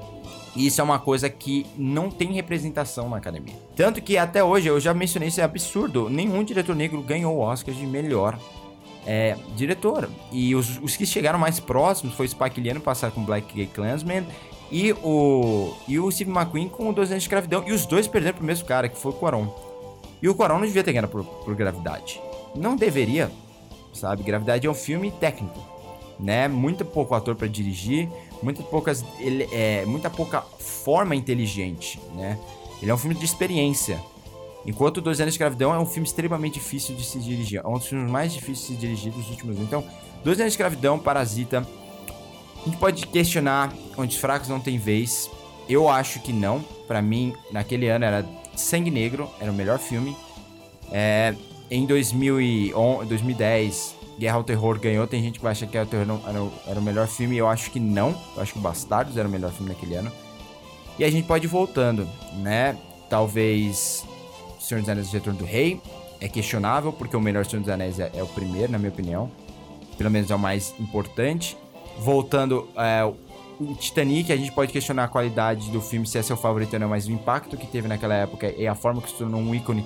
E 0.56 0.68
isso 0.68 0.80
é 0.80 0.84
uma 0.84 1.00
coisa 1.00 1.30
que 1.30 1.66
não 1.78 2.10
tem 2.10 2.32
representação 2.32 3.10
na 3.10 3.18
academia. 3.18 3.56
Tanto 3.76 4.02
que 4.02 4.18
até 4.18 4.44
hoje, 4.44 4.68
eu 4.68 4.80
já 4.80 4.94
mencionei 4.94 5.28
isso, 5.28 5.42
é 5.42 5.44
absurdo. 5.44 6.10
Nenhum 6.10 6.44
diretor 6.44 6.76
negro 6.76 7.02
ganhou 7.02 7.36
o 7.36 7.40
Oscar 7.40 7.76
de 7.76 7.86
melhor 7.86 8.40
é, 9.06 9.38
diretor. 9.56 10.10
E 10.32 10.56
os, 10.56 10.80
os, 10.82 10.96
que 10.96 11.06
chegaram 11.06 11.38
mais 11.38 11.60
próximos 11.60 12.16
foi 12.16 12.28
Spike 12.28 12.60
Lee 12.60 12.72
ano 12.72 12.82
passado 12.82 13.14
com 13.14 13.24
Black 13.24 13.54
Gay 13.54 13.68
Clansman 13.68 14.26
e 14.72 14.94
o, 14.94 15.74
e 15.88 16.00
o 16.00 16.10
Steve 16.10 16.32
McQueen 16.32 16.70
com 16.70 16.90
o 16.90 16.94
2 16.94 17.12
anos 17.12 17.24
de 17.24 17.28
escravidão. 17.28 17.64
E 17.68 17.72
os 17.72 17.86
dois 17.86 18.08
perderam 18.08 18.38
pro 18.38 18.46
mesmo 18.46 18.66
cara, 18.66 18.90
que 18.90 18.98
foi 18.98 19.12
o 19.12 19.16
Quaron. 19.16 19.54
E 20.22 20.30
o 20.30 20.36
Quaron 20.36 20.60
não 20.60 20.66
devia 20.66 20.84
ter 20.84 20.92
ganhado 20.92 21.10
por, 21.10 21.24
por 21.24 21.54
Gravidade. 21.54 22.20
Não 22.56 22.76
deveria, 22.76 23.30
sabe? 23.94 24.24
Gravidade 24.24 24.66
é 24.66 24.70
um 24.70 24.74
filme 24.74 25.12
técnico, 25.12 25.60
né? 26.20 26.48
Muito 26.48 26.86
pouco 26.86 27.14
ator 27.16 27.36
para 27.36 27.48
dirigir 27.48 28.10
muita 28.42 28.62
poucas 28.64 29.04
ele 29.20 29.48
é 29.52 29.86
muita 29.86 30.10
pouca 30.10 30.42
forma 30.42 31.16
inteligente, 31.16 32.00
né? 32.16 32.38
Ele 32.82 32.92
é 32.92 32.94
um 32.94 32.98
filme 32.98 33.16
de 33.16 33.26
experiência. 33.26 34.00
Enquanto 34.66 35.02
Dois 35.02 35.20
Anos 35.20 35.34
de 35.34 35.36
Escravidão 35.36 35.74
é 35.74 35.80
um 35.80 35.86
filme 35.86 36.08
extremamente 36.08 36.56
difícil 36.56 36.96
de 36.96 37.04
se 37.04 37.20
dirigir. 37.20 37.62
É 37.64 37.68
um 37.68 37.74
dos 37.74 37.88
filmes 37.88 38.10
mais 38.10 38.34
difíceis 38.34 38.68
de 38.68 38.76
se 38.76 38.80
dirigir 38.80 39.12
dos 39.12 39.30
últimos 39.30 39.56
anos. 39.56 39.68
Então, 39.68 39.84
Dois 40.24 40.40
Anos 40.40 40.52
de 40.52 40.56
Escravidão, 40.56 41.00
Parasita. 41.00 41.66
A 42.62 42.66
gente 42.66 42.78
pode 42.78 43.06
questionar 43.08 43.72
onde 43.96 44.16
os 44.16 44.22
fracos 44.22 44.50
não 44.50 44.60
têm 44.60 44.78
vez. 44.78 45.30
Eu 45.70 45.88
acho 45.88 46.20
que 46.20 46.34
não. 46.34 46.60
Para 46.88 47.02
mim, 47.02 47.34
naquele 47.52 47.88
ano 47.88 48.06
era 48.06 48.26
Sangue 48.56 48.90
Negro, 48.90 49.30
era 49.40 49.52
o 49.52 49.54
melhor 49.54 49.78
filme. 49.78 50.16
É, 50.92 51.36
em 51.70 51.86
2011, 51.86 53.06
2010, 53.08 53.96
Guerra 54.18 54.38
ao 54.38 54.44
Terror 54.44 54.80
ganhou. 54.80 55.06
Tem 55.06 55.22
gente 55.22 55.40
que 55.40 55.44
vai 55.44 55.52
achar 55.52 55.66
que 55.66 55.74
Guerra 55.74 55.86
ao 55.86 55.90
Terror 55.90 56.06
não, 56.06 56.22
era, 56.28 56.52
era, 56.68 56.80
o 56.80 56.84
melhor 56.84 57.08
filme. 57.08 57.38
Eu 57.38 57.48
acho 57.48 57.72
que 57.72 57.80
não. 57.80 58.16
Eu 58.36 58.42
acho 58.42 58.54
que 58.54 58.60
o 58.60 58.62
Bastardos 58.62 59.18
era 59.18 59.28
o 59.28 59.32
melhor 59.32 59.52
filme 59.52 59.70
naquele 59.70 59.96
ano. 59.96 60.12
E 60.98 61.04
a 61.04 61.12
gente 61.12 61.28
pode 61.28 61.46
ir 61.46 61.50
voltando, 61.50 62.08
né? 62.36 62.78
Talvez 63.10 64.06
Senhor 64.60 64.82
dos 64.82 64.90
Anéis, 64.90 65.10
O 65.10 65.14
Retorno 65.14 65.40
do 65.40 65.46
Rei. 65.46 65.82
É 66.22 66.30
questionável, 66.30 66.94
porque 66.94 67.16
o 67.16 67.20
melhor 67.20 67.46
Senhor 67.46 67.62
dos 67.62 67.70
Anéis 67.70 68.00
é, 68.00 68.10
é 68.14 68.24
o 68.24 68.28
primeiro, 68.28 68.72
na 68.72 68.78
minha 68.78 68.90
opinião. 68.90 69.30
Pelo 69.98 70.10
menos 70.10 70.32
é 70.32 70.36
o 70.36 70.40
mais 70.40 70.74
importante. 70.80 71.58
voltando, 72.00 72.68
é, 72.78 73.04
o 73.60 73.76
Titanic, 73.76 74.32
a 74.32 74.36
gente 74.36 74.52
pode 74.52 74.72
questionar 74.72 75.06
a 75.06 75.08
qualidade 75.08 75.70
do 75.72 75.82
filme, 75.82 76.06
se 76.06 76.18
é 76.18 76.22
seu 76.22 76.36
favorito 76.36 76.74
ou 76.74 76.80
não, 76.80 76.90
mas 76.90 77.08
o 77.08 77.12
impacto 77.12 77.56
que 77.56 77.68
teve 77.68 77.88
naquela 77.88 78.14
época 78.14 78.54
e 78.58 78.68
a 78.68 78.76
forma 78.76 79.02
que 79.02 79.10
se 79.10 79.16
tornou 79.16 79.40
um 79.40 79.56
ícone 79.56 79.86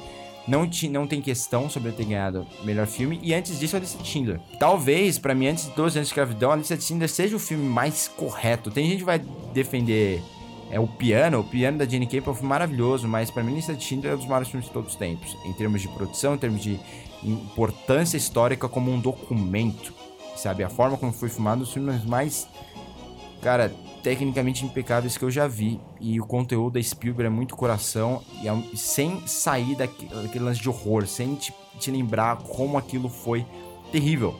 não, 0.49 0.69
não 0.89 1.07
tem 1.07 1.21
questão 1.21 1.69
sobre 1.69 1.91
ter 1.91 2.05
ganhado 2.05 2.45
melhor 2.63 2.87
filme. 2.87 3.19
E 3.21 3.33
antes 3.33 3.59
disso, 3.59 3.75
a 3.75 3.79
lista 3.79 4.01
de 4.01 4.07
Schindler. 4.07 4.39
Talvez, 4.59 5.17
para 5.17 5.35
mim, 5.35 5.47
antes 5.47 5.65
de 5.65 5.71
12 5.71 5.97
anos 5.97 6.07
de 6.07 6.11
escravidão, 6.11 6.51
a 6.51 6.55
lista 6.55 6.75
de 6.75 6.83
Schindler 6.83 7.09
seja 7.09 7.35
o 7.35 7.39
filme 7.39 7.63
mais 7.63 8.07
correto. 8.07 8.71
Tem 8.71 8.89
gente 8.89 8.99
que 8.99 9.05
vai 9.05 9.19
defender 9.53 10.21
é, 10.71 10.79
o 10.79 10.87
Piano. 10.87 11.39
O 11.39 11.43
Piano 11.43 11.77
da 11.77 11.85
Jane 11.85 12.05
Campion 12.05 12.31
é 12.31 12.35
filme 12.35 12.49
maravilhoso, 12.49 13.07
mas 13.07 13.29
para 13.29 13.43
mim, 13.43 13.53
a 13.53 13.55
lista 13.55 13.73
de 13.73 13.83
Schindler 13.83 14.13
é 14.13 14.15
um 14.15 14.17
dos 14.17 14.27
maiores 14.27 14.49
filmes 14.49 14.67
de 14.67 14.73
todos 14.73 14.93
os 14.93 14.95
tempos. 14.97 15.37
Em 15.45 15.53
termos 15.53 15.81
de 15.81 15.87
produção, 15.89 16.35
em 16.35 16.37
termos 16.37 16.61
de 16.61 16.79
importância 17.23 18.17
histórica 18.17 18.67
como 18.67 18.91
um 18.91 18.99
documento. 18.99 19.93
Sabe? 20.35 20.63
A 20.63 20.69
forma 20.69 20.97
como 20.97 21.11
foi 21.11 21.29
filmado, 21.29 21.57
um 21.57 21.63
dos 21.63 21.73
filmes 21.73 22.03
mais 22.05 22.47
cara, 23.41 23.71
tecnicamente 24.03 24.65
impecáveis 24.65 25.17
que 25.17 25.23
eu 25.23 25.31
já 25.31 25.47
vi. 25.47 25.79
E 25.99 26.19
o 26.19 26.25
conteúdo 26.25 26.73
da 26.73 26.83
Spielberg 26.83 27.27
é 27.27 27.29
muito 27.29 27.55
coração, 27.55 28.21
e 28.41 28.47
é, 28.47 28.75
sem 28.75 29.25
sair 29.27 29.75
daquele, 29.75 30.13
daquele 30.13 30.43
lance 30.43 30.61
de 30.61 30.69
horror, 30.69 31.07
sem 31.07 31.35
te, 31.35 31.53
te 31.79 31.91
lembrar 31.91 32.37
como 32.37 32.77
aquilo 32.77 33.09
foi 33.09 33.45
terrível. 33.91 34.35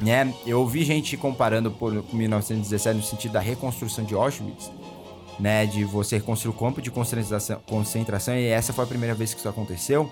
Né? 0.00 0.32
Eu 0.46 0.66
vi 0.66 0.84
gente 0.84 1.16
comparando 1.16 1.70
por, 1.70 2.02
com 2.02 2.16
1917 2.16 2.96
no 2.96 3.02
sentido 3.02 3.32
da 3.32 3.40
reconstrução 3.40 4.04
de 4.04 4.14
Auschwitz, 4.14 4.70
né? 5.40 5.64
De 5.66 5.84
você 5.84 6.16
reconstruir 6.16 6.50
o 6.50 6.58
campo 6.58 6.82
de 6.82 6.90
concentração, 6.90 7.60
concentração, 7.66 8.36
e 8.36 8.46
essa 8.46 8.72
foi 8.72 8.84
a 8.84 8.86
primeira 8.86 9.14
vez 9.14 9.32
que 9.32 9.38
isso 9.38 9.48
aconteceu, 9.48 10.10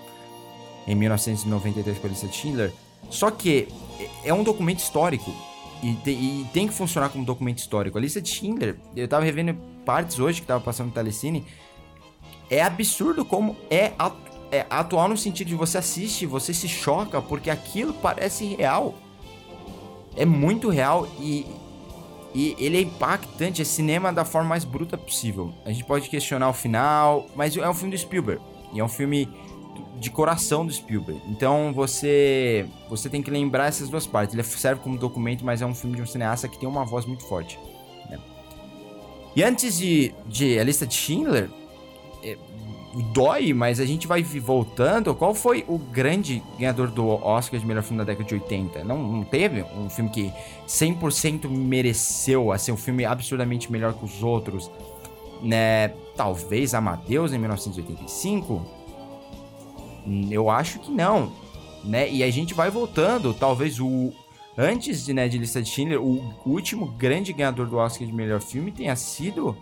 em 0.87 0.95
1993 0.95 1.99
com 1.99 2.07
a 2.07 2.09
lista 2.09 2.31
Schindler. 2.31 2.73
Só 3.09 3.29
que 3.29 3.67
é 4.23 4.33
um 4.33 4.43
documento 4.43 4.79
histórico 4.79 5.31
e, 5.85 5.93
te, 5.97 6.09
e, 6.09 6.47
tem 6.51 6.67
que 6.67 6.73
funcionar 6.73 7.09
como 7.09 7.23
documento 7.23 7.59
histórico. 7.59 7.95
A 7.95 8.01
lista 8.01 8.19
de 8.19 8.27
Schindler, 8.27 8.75
eu 8.95 9.07
tava 9.07 9.23
revendo 9.23 9.53
partes 9.85 10.17
hoje 10.17 10.41
que 10.41 10.47
tava 10.47 10.59
passando 10.59 10.87
no 10.87 10.93
Telecine. 10.93 11.45
É 12.49 12.63
absurdo 12.63 13.23
como 13.23 13.55
é, 13.69 13.91
é 14.51 14.65
atual 14.67 15.07
no 15.07 15.15
sentido 15.15 15.47
de 15.47 15.53
você 15.53 15.77
assiste, 15.77 16.25
você 16.25 16.55
se 16.55 16.67
choca, 16.67 17.21
porque 17.21 17.51
aquilo 17.51 17.93
parece 17.93 18.55
real. 18.55 18.95
É 20.15 20.25
muito 20.25 20.69
real 20.69 21.07
e, 21.19 21.45
e 22.33 22.55
ele 22.57 22.77
é 22.77 22.81
impactante, 22.81 23.61
é 23.61 23.65
cinema 23.65 24.11
da 24.11 24.25
forma 24.25 24.49
mais 24.49 24.63
bruta 24.63 24.97
possível. 24.97 25.53
A 25.63 25.69
gente 25.69 25.83
pode 25.83 26.09
questionar 26.09 26.49
o 26.49 26.53
final, 26.53 27.27
mas 27.35 27.55
é 27.55 27.69
um 27.69 27.73
filme 27.75 27.95
do 27.95 27.99
Spielberg. 27.99 28.41
E 28.73 28.79
é 28.79 28.83
um 28.83 28.89
filme 28.89 29.29
de 29.99 30.09
coração 30.09 30.65
do 30.65 30.71
Spielberg. 30.71 31.21
Então 31.27 31.71
você 31.73 32.65
você 32.89 33.09
tem 33.09 33.21
que 33.21 33.31
lembrar 33.31 33.67
essas 33.67 33.89
duas 33.89 34.05
partes. 34.05 34.35
Ele 34.35 34.43
serve 34.43 34.81
como 34.81 34.97
documento, 34.97 35.45
mas 35.45 35.61
é 35.61 35.65
um 35.65 35.75
filme 35.75 35.95
de 35.95 36.01
um 36.01 36.05
cineasta 36.05 36.47
que 36.47 36.59
tem 36.59 36.67
uma 36.67 36.85
voz 36.85 37.05
muito 37.05 37.23
forte. 37.23 37.59
Né? 38.09 38.19
E 39.35 39.43
antes 39.43 39.77
de, 39.77 40.13
de 40.27 40.59
A 40.59 40.63
Lista 40.63 40.85
de 40.85 40.93
Schindler, 40.93 41.49
é, 42.23 42.37
dói, 43.13 43.53
mas 43.53 43.79
a 43.79 43.85
gente 43.85 44.07
vai 44.07 44.23
voltando. 44.23 45.13
Qual 45.15 45.33
foi 45.33 45.65
o 45.67 45.77
grande 45.77 46.41
ganhador 46.57 46.89
do 46.89 47.07
Oscar 47.07 47.59
de 47.59 47.65
melhor 47.65 47.83
filme 47.83 47.97
da 47.97 48.03
década 48.03 48.27
de 48.27 48.35
80? 48.35 48.83
Não, 48.83 48.97
não 48.97 49.23
teve 49.23 49.63
um 49.63 49.89
filme 49.89 50.09
que 50.09 50.31
100% 50.67 51.49
mereceu, 51.49 52.51
assim, 52.51 52.71
um 52.71 52.77
filme 52.77 53.05
absurdamente 53.05 53.71
melhor 53.71 53.93
que 53.93 54.05
os 54.05 54.23
outros, 54.23 54.69
né? 55.41 55.89
Talvez 56.15 56.73
Amadeus 56.73 57.33
em 57.33 57.37
1985 57.37 58.74
eu 60.29 60.49
acho 60.49 60.79
que 60.79 60.91
não, 60.91 61.31
né? 61.83 62.09
E 62.09 62.23
a 62.23 62.29
gente 62.31 62.53
vai 62.53 62.69
voltando, 62.69 63.33
talvez 63.33 63.79
o 63.79 64.13
antes 64.57 65.05
de, 65.05 65.13
né, 65.13 65.27
de 65.27 65.37
lista 65.37 65.61
de 65.61 65.69
Schindler, 65.69 66.01
o 66.01 66.33
último 66.45 66.87
grande 66.87 67.33
ganhador 67.33 67.67
do 67.67 67.77
Oscar 67.77 68.07
de 68.07 68.13
melhor 68.13 68.39
filme 68.39 68.71
tenha 68.71 68.95
sido 68.95 69.57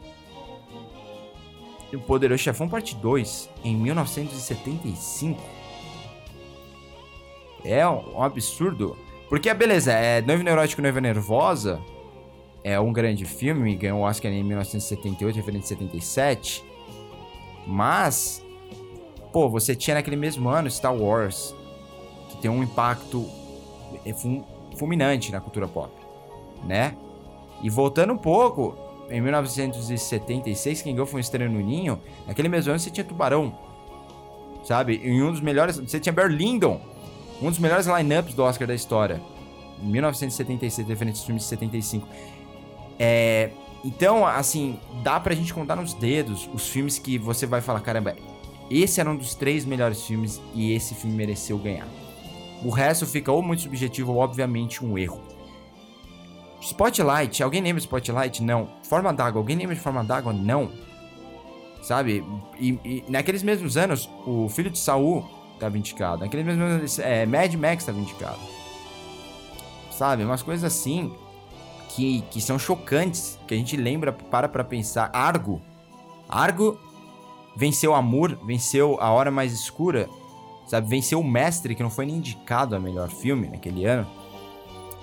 O 1.92 2.00
Poderoso 2.00 2.44
Chefão 2.44 2.70
Parte 2.70 2.96
2 2.96 3.50
em 3.64 3.76
1975. 3.76 5.42
É 7.66 7.88
um, 7.88 8.22
absurdo. 8.22 8.98
Porque, 9.30 9.52
beleza, 9.54 9.94
é 9.94 10.22
Noivo 10.22 10.44
Neurótico, 10.44 10.82
Noiva 10.82 11.02
Nervosa 11.02 11.82
é 12.64 12.80
um 12.80 12.94
grande 12.94 13.26
filme, 13.26 13.76
ganhou 13.76 14.00
o 14.00 14.04
Oscar 14.04 14.32
em 14.32 14.44
1978, 14.44 15.36
referente 15.36 15.66
a 15.66 15.68
77. 15.68 16.64
Mas 17.68 18.43
Pô, 19.34 19.50
você 19.50 19.76
tinha 19.76 19.96
naquele 19.96 20.16
mesmo 20.16 20.48
ano 20.48 20.70
Star 20.70 20.96
Wars, 20.96 21.56
que 22.30 22.38
tem 22.38 22.52
um 22.52 22.62
impacto 22.62 23.28
fulminante 24.78 25.32
na 25.32 25.42
cultura 25.42 25.68
pop, 25.68 25.92
né? 26.64 26.96
E 27.64 27.70
voltando 27.70 28.14
um 28.14 28.18
pouco, 28.18 28.78
em 29.10 29.20
1976, 29.20 30.84
quem 30.84 30.94
ganhou 30.94 31.08
foi 31.08 31.18
um 31.18 31.22
Estranho 31.22 31.52
no 31.52 31.60
Ninho. 31.60 32.00
Naquele 32.28 32.48
mesmo 32.48 32.72
ano 32.72 32.80
você 32.80 32.92
tinha 32.92 33.04
Tubarão, 33.04 33.58
sabe? 34.64 35.02
Em 35.04 35.24
um 35.24 35.32
dos 35.32 35.42
melhores. 35.42 35.78
Você 35.78 36.00
tinha 36.00 36.14
Berlindon, 36.14 36.80
um 37.42 37.50
dos 37.50 37.58
melhores 37.58 37.88
lineups 37.88 38.36
do 38.36 38.44
Oscar 38.44 38.68
da 38.68 38.76
história. 38.76 39.20
Em 39.82 39.88
1976, 39.88 40.88
diferente 40.88 41.16
dos 41.16 41.26
filmes 41.26 41.42
de 41.42 41.50
75. 41.50 42.08
É, 43.00 43.50
então, 43.84 44.28
assim, 44.28 44.80
dá 45.02 45.20
pra 45.20 45.34
gente 45.34 45.52
contar 45.54 45.76
nos 45.76 45.96
dedos 45.96 46.48
os 46.54 46.70
filmes 46.70 47.00
que 47.00 47.18
você 47.18 47.48
vai 47.48 47.62
falar, 47.62 47.80
caramba, 47.80 48.16
esse 48.70 49.00
era 49.00 49.10
um 49.10 49.16
dos 49.16 49.36
três 49.36 49.66
melhores 49.66 50.04
filmes 50.04 50.42
e 50.54 50.74
esse 50.74 50.96
filme 50.96 51.16
mereceu 51.16 51.58
ganhar. 51.58 51.88
O 52.64 52.70
resto 52.70 53.06
fica 53.06 53.32
ou 53.32 53.42
muito 53.42 53.64
subjetivo 53.64 54.14
ou, 54.14 54.20
obviamente, 54.20 54.84
um 54.84 54.98
erro. 54.98 55.22
Spotlight, 56.62 57.44
alguém 57.44 57.62
lembra 57.62 57.82
Spotlight? 57.82 58.42
Não. 58.42 58.70
Forma 58.84 59.14
d'água, 59.14 59.42
alguém 59.42 59.58
lembra 59.58 59.76
de 59.76 59.82
Forma 59.82 60.04
d'água? 60.04 60.32
Não. 60.32 60.72
Sabe? 61.82 62.24
E, 62.58 62.80
e, 62.86 63.04
naqueles 63.10 63.44
mesmos 63.44 63.76
anos, 63.76 64.10
o 64.26 64.48
filho 64.48 64.70
de 64.70 64.80
Saul 64.80 65.26
estava 65.54 65.78
indicado. 65.78 66.22
Naqueles 66.22 66.46
mesmos 66.46 66.66
anos, 66.66 67.00
é, 67.00 67.26
Mad 67.26 67.54
Max 67.56 67.84
estava 67.84 68.00
indicado. 68.00 68.40
Sabe? 69.92 70.24
Umas 70.24 70.42
coisas 70.42 70.64
assim 70.64 71.14
que, 71.90 72.22
que 72.32 72.40
são 72.40 72.58
chocantes, 72.58 73.38
que 73.46 73.54
a 73.54 73.58
gente 73.58 73.76
lembra, 73.76 74.14
para 74.14 74.48
pra 74.48 74.64
pensar. 74.64 75.10
Argo. 75.14 75.62
Argo 76.30 76.80
venceu 77.56 77.94
Amor, 77.94 78.38
venceu 78.46 78.98
A 79.00 79.12
Hora 79.12 79.32
Mais 79.32 79.54
Escura, 79.54 80.10
sabe? 80.66 80.88
Venceu 80.88 81.20
O 81.20 81.24
Mestre, 81.24 81.76
que 81.76 81.84
não 81.84 81.90
foi 81.90 82.06
nem 82.06 82.18
indicado 82.18 82.76
a 82.76 82.80
melhor 82.80 83.10
filme 83.10 83.48
naquele 83.48 83.86
ano. 83.86 84.08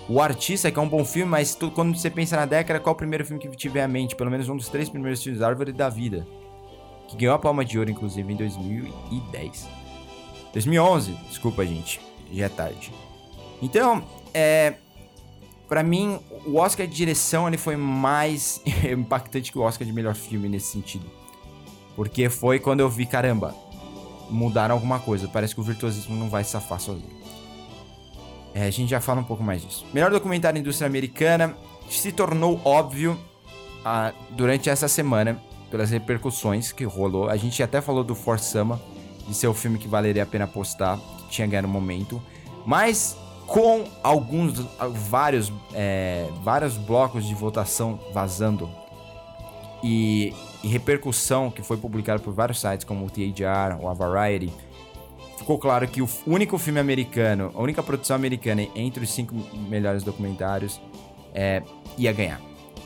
O 0.08 0.20
Artista, 0.20 0.70
que 0.72 0.78
é 0.78 0.82
um 0.82 0.88
bom 0.88 1.04
filme, 1.04 1.30
mas 1.30 1.54
tu, 1.54 1.70
quando 1.70 1.96
você 1.96 2.10
pensa 2.10 2.36
na 2.36 2.44
década, 2.44 2.80
qual 2.80 2.92
é 2.92 2.94
o 2.94 2.98
primeiro 2.98 3.24
filme 3.24 3.40
que 3.40 3.48
tiver 3.56 3.82
à 3.82 3.88
mente? 3.88 4.16
Pelo 4.16 4.30
menos 4.30 4.48
um 4.48 4.56
dos 4.56 4.68
três 4.68 4.88
primeiros 4.88 5.22
filmes, 5.22 5.40
Árvore 5.40 5.72
da 5.72 5.88
Vida. 5.88 6.26
Que 7.06 7.16
ganhou 7.16 7.34
a 7.34 7.38
Palma 7.38 7.64
de 7.64 7.78
Ouro, 7.78 7.90
inclusive, 7.90 8.32
em 8.32 8.36
2010. 8.36 9.68
2011, 10.52 11.12
desculpa, 11.28 11.64
gente. 11.64 12.00
Já 12.32 12.46
é 12.46 12.48
tarde. 12.48 12.92
Então, 13.62 14.02
é... 14.34 14.74
Pra 15.68 15.84
mim, 15.84 16.18
o 16.44 16.56
Oscar 16.56 16.84
de 16.84 16.92
direção 16.92 17.46
ele 17.46 17.56
foi 17.56 17.76
mais 17.76 18.60
impactante 18.90 19.52
que 19.52 19.58
o 19.58 19.62
Oscar 19.62 19.86
de 19.86 19.92
melhor 19.92 20.16
filme 20.16 20.48
nesse 20.48 20.72
sentido. 20.72 21.06
Porque 21.96 22.29
foi 22.29 22.59
quando 22.59 22.81
eu 22.81 22.88
vi, 22.88 23.07
caramba, 23.07 23.55
mudaram 24.31 24.74
alguma 24.74 24.98
coisa. 24.98 25.29
Parece 25.29 25.55
que 25.55 25.61
o 25.61 25.64
virtuosismo 25.64 26.16
não 26.16 26.29
vai 26.29 26.44
safar 26.44 26.81
sozinho. 26.81 27.20
É, 28.55 28.64
a 28.64 28.70
gente 28.70 28.90
já 28.90 29.00
fala 29.00 29.20
um 29.20 29.24
pouco 29.24 29.42
mais 29.42 29.62
disso. 29.62 29.87
Melhor 29.92 30.11
documentário 30.11 30.55
da 30.55 30.61
indústria 30.61 30.87
americana 30.87 31.57
se 31.88 32.12
tornou 32.12 32.61
óbvio 32.64 33.18
ah, 33.85 34.12
durante 34.31 34.68
essa 34.68 34.88
semana, 34.88 35.40
pelas 35.70 35.90
repercussões 35.90 36.72
que 36.72 36.85
rolou. 36.85 37.29
A 37.29 37.37
gente 37.37 37.62
até 37.62 37.81
falou 37.81 38.03
do 38.03 38.14
For 38.14 38.38
Sama, 38.38 38.81
de 39.29 39.35
ser 39.35 39.46
o 39.46 39.55
filme 39.55 39.79
que 39.79 39.88
valeria 39.88 40.22
a 40.22 40.26
pena 40.26 40.46
postar, 40.46 40.98
que 41.18 41.31
tinha 41.31 41.46
ganhado 41.46 41.68
momento. 41.68 42.20
Mas 42.66 43.16
com 43.46 43.85
alguns, 44.03 44.61
vários, 45.09 45.53
é, 45.74 46.29
vários 46.42 46.76
blocos 46.76 47.24
de 47.24 47.35
votação 47.35 47.98
vazando 48.12 48.70
e, 49.83 50.33
e 50.62 50.68
repercussão 50.68 51.51
que 51.51 51.62
foi 51.62 51.77
publicada 51.77 52.20
por 52.20 52.33
vários 52.33 52.61
sites 52.61 52.85
como 52.85 53.07
o 53.07 53.11
THR 53.11 53.81
ou 53.81 53.88
a 53.88 53.94
Variety, 53.94 54.53
ficou 55.38 55.59
claro 55.59 55.87
que 55.88 56.03
o 56.03 56.09
único 56.27 56.59
filme 56.59 56.79
americano, 56.79 57.51
a 57.55 57.61
única 57.62 57.83
produção 57.83 58.14
americana 58.16 58.66
entre 58.75 59.03
os 59.05 59.11
cinco 59.11 59.35
melhores 59.68 60.03
documentários 60.03 60.81
é, 61.35 61.62
ia 61.96 62.12
ganhar. 62.12 62.40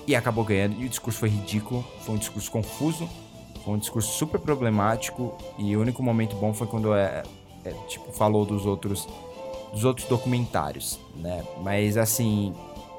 E 0.07 0.15
acabou 0.15 0.45
ganhando, 0.45 0.81
e 0.81 0.85
o 0.85 0.89
discurso 0.89 1.19
foi 1.19 1.31
ridículo, 1.31 1.85
foi 2.03 2.15
um 2.15 2.19
discurso 2.19 2.51
confuso, 2.51 3.09
foi 3.65 3.75
um 3.75 3.79
discurso 3.79 4.13
super 4.13 4.39
problemático, 4.39 5.37
e 5.59 5.77
o 5.77 5.81
único 5.81 6.03
momento 6.03 6.37
bom 6.37 6.53
foi 6.53 6.67
quando 6.67 6.95
é, 6.95 7.23
é 7.65 7.71
tipo, 7.89 8.13
falou 8.13 8.45
dos 8.45 8.67
outros 8.67 9.09
dos 9.73 9.85
outros 9.85 10.07
documentários, 10.07 11.01
né? 11.17 11.45
Mas 11.63 11.97
assim, 11.97 12.55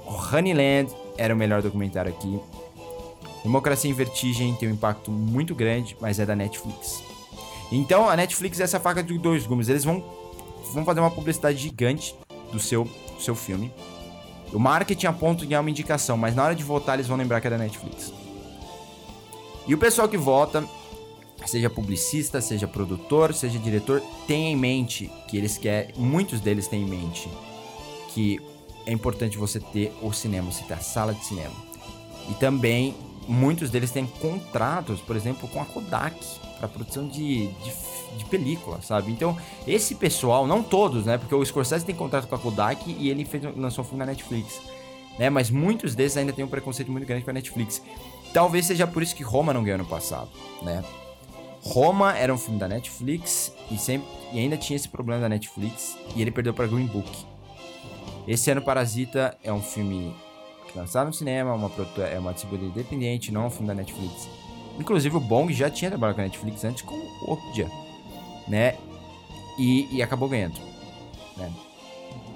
Honeyland 0.06 0.94
era 1.18 1.34
o 1.34 1.38
melhor 1.38 1.62
documentário 1.62 2.12
aqui. 2.12 2.40
Democracia 3.46 3.92
em 3.92 3.94
Vertigem 3.94 4.56
tem 4.56 4.68
um 4.68 4.72
impacto 4.72 5.12
muito 5.12 5.54
grande, 5.54 5.96
mas 6.02 6.18
é 6.18 6.26
da 6.26 6.36
Netflix. 6.36 7.04
Então 7.72 8.10
a 8.10 8.16
Netflix 8.16 8.60
é 8.60 8.64
essa 8.64 8.80
faca 8.80 9.04
de 9.04 9.16
dois 9.20 9.46
gumes. 9.46 9.70
Eles 9.70 9.84
vão, 9.84 10.04
vão 10.74 10.84
fazer 10.84 11.00
uma 11.00 11.12
publicidade 11.12 11.60
gigante 11.60 12.16
do 12.52 12.60
seu, 12.60 12.86
do 12.86 13.22
seu 13.22 13.36
filme. 13.36 13.72
O 14.52 14.58
marketing 14.58 15.06
aponta 15.06 15.46
em 15.46 15.50
ganhar 15.50 15.62
uma 15.62 15.70
indicação, 15.70 16.18
mas 16.18 16.36
na 16.36 16.44
hora 16.44 16.56
de 16.56 16.64
votar 16.64 16.96
eles 16.96 17.08
vão 17.08 17.16
lembrar 17.18 17.40
que 17.40 17.46
é 17.46 17.52
da 17.52 17.58
Netflix. 17.60 18.12
E 19.68 19.76
o 19.76 19.78
pessoal 19.78 20.10
que 20.10 20.18
vota, 20.18 20.68
seja 21.46 21.70
publicista, 21.70 22.42
seja 22.42 22.68
produtor, 22.68 23.32
seja 23.32 23.60
diretor, 23.60 24.02
tem 24.26 24.54
em 24.54 24.56
mente 24.56 25.12
que 25.28 25.38
eles 25.38 25.56
querem, 25.56 25.94
muitos 25.96 26.42
deles 26.42 26.68
têm 26.68 26.82
em 26.82 26.90
mente 26.90 27.30
que 28.10 28.40
é 28.88 28.92
importante 28.92 29.38
você 29.38 29.60
ter 29.60 29.94
o 30.02 30.12
cinema, 30.12 30.52
você 30.52 30.64
ter 30.64 30.74
a 30.74 30.80
sala 30.80 31.14
de 31.14 31.24
cinema. 31.24 31.54
E 32.28 32.34
também 32.36 32.96
muitos 33.28 33.70
deles 33.70 33.92
têm 33.92 34.06
contratos, 34.06 35.02
por 35.02 35.16
exemplo, 35.16 35.48
com 35.48 35.62
a 35.62 35.66
Kodak 35.66 36.18
para 36.58 36.68
produção 36.68 37.08
de, 37.08 37.48
de, 37.48 37.74
de, 38.18 38.26
película, 38.26 38.82
sabe? 38.82 39.12
Então, 39.12 39.38
esse 39.68 39.96
pessoal, 39.96 40.48
não 40.48 40.64
todos, 40.64 41.06
né? 41.06 41.18
Porque 41.18 41.36
o 41.36 41.46
Scorsese 41.46 41.86
tem 41.86 41.96
contrato 41.96 42.28
com 42.28 42.36
a 42.36 42.40
Kodak 42.40 42.90
e 42.98 43.10
ele 43.10 43.26
fez, 43.26 43.44
lançou 43.56 43.84
um 43.84 43.88
filme 43.88 44.00
na 44.00 44.06
Netflix, 44.06 44.62
né? 45.20 45.30
Mas 45.30 45.50
muitos 45.50 45.96
desses 45.96 46.18
ainda 46.18 46.32
têm 46.32 46.46
um 46.46 46.48
preconceito 46.48 46.92
muito 46.92 47.06
grande 47.06 47.24
com 47.24 47.32
a 47.32 47.34
Netflix. 47.34 47.82
Talvez 48.34 48.66
seja 48.66 48.88
por 48.88 49.04
isso 49.04 49.16
que 49.16 49.24
Roma 49.24 49.54
não 49.54 49.64
ganhou 49.64 49.80
no 49.80 49.86
passado, 49.86 50.30
né? 50.62 50.84
Roma 51.62 52.16
era 52.16 52.34
um 52.34 52.38
filme 52.38 52.60
da 52.60 52.68
Netflix 52.68 53.52
e, 53.72 53.78
sempre, 53.78 54.08
e 54.32 54.40
ainda 54.40 54.56
tinha 54.56 54.76
esse 54.78 54.88
problema 54.88 55.22
da 55.22 55.30
Netflix 55.30 55.98
e 56.16 56.22
ele 56.22 56.30
perdeu 56.30 56.54
para 56.54 56.68
Green 56.68 56.86
Book. 56.86 57.10
Esse 58.28 58.52
ano 58.52 58.62
Parasita 58.62 59.36
é 59.44 59.52
um 59.52 59.62
filme 59.62 60.14
lançado 60.76 61.08
no 61.08 61.14
cinema, 61.14 61.54
uma 61.54 61.72
é 62.12 62.20
uma 62.20 62.34
distribuidora 62.34 62.72
independente, 62.72 63.32
não 63.32 63.48
um 63.48 63.50
filme 63.50 63.68
da 63.68 63.74
Netflix. 63.74 64.28
Inclusive 64.80 65.16
o 65.16 65.20
Bong 65.20 65.52
já 65.54 65.70
tinha 65.70 65.90
trabalhado 65.90 66.16
com 66.16 66.22
a 66.22 66.26
Netflix 66.26 66.64
antes 66.64 66.82
com 66.82 66.96
o 66.96 67.34
Okja, 67.34 67.70
né? 68.48 68.76
E, 69.58 69.88
e 69.96 70.02
acabou 70.02 70.28
ganhando, 70.28 70.60
né? 71.38 71.52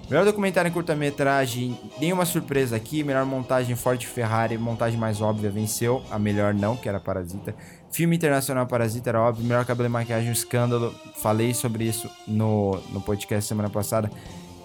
Melhor 0.10 0.25
documentário 0.25 0.67
em 0.67 0.71
curta-metragem, 0.71 1.78
nenhuma 1.99 2.25
surpresa 2.25 2.75
aqui. 2.75 3.04
Melhor 3.04 3.25
montagem 3.28 3.75
Ford 3.75 4.04
Ferrari, 4.04 4.58
montagem 4.58 4.99
mais 4.99 5.21
óbvia 5.21 5.52
venceu. 5.52 6.02
A 6.10 6.17
melhor 6.17 6.52
não, 6.52 6.75
que 6.75 6.89
era 6.89 6.99
Parasita. 6.99 7.54
Filme 7.91 8.15
internacional 8.15 8.65
Parasita 8.65 9.12
era 9.12 9.21
óbvio. 9.21 9.45
Melhor 9.45 9.63
cabelo 9.65 9.88
e 9.88 9.91
maquiagem, 9.91 10.30
um 10.30 10.34
escândalo. 10.34 10.95
Falei 11.21 11.54
sobre 11.54 11.84
isso 11.84 12.10
no, 12.28 12.82
no 12.91 12.99
podcast 13.02 13.47
semana 13.47 13.69
passada. 13.69 14.10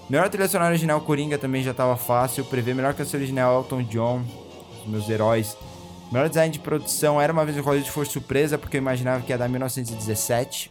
Melhor 0.09 0.29
trilha 0.29 0.47
sonora 0.47 0.71
original 0.71 1.01
Coringa 1.01 1.39
também 1.39 1.63
já 1.63 1.71
estava 1.71 1.97
fácil. 1.97 2.45
Prever 2.45 2.75
melhor 2.75 2.93
canção 2.95 3.19
original 3.19 3.61
Elton 3.61 3.83
John, 3.85 4.23
meus 4.87 5.09
heróis. 5.09 5.57
Melhor 6.13 6.29
design 6.29 6.53
de 6.53 6.59
produção 6.59 7.21
era 7.21 7.33
uma 7.33 7.45
vez 7.45 7.57
em 7.57 7.61
Hollywood 7.61 7.91
foi 7.91 8.05
surpresa, 8.05 8.59
porque 8.59 8.77
eu 8.77 8.81
imaginava 8.81 9.23
que 9.23 9.33
ia 9.33 9.39
dar 9.39 9.49
1917. 9.49 10.71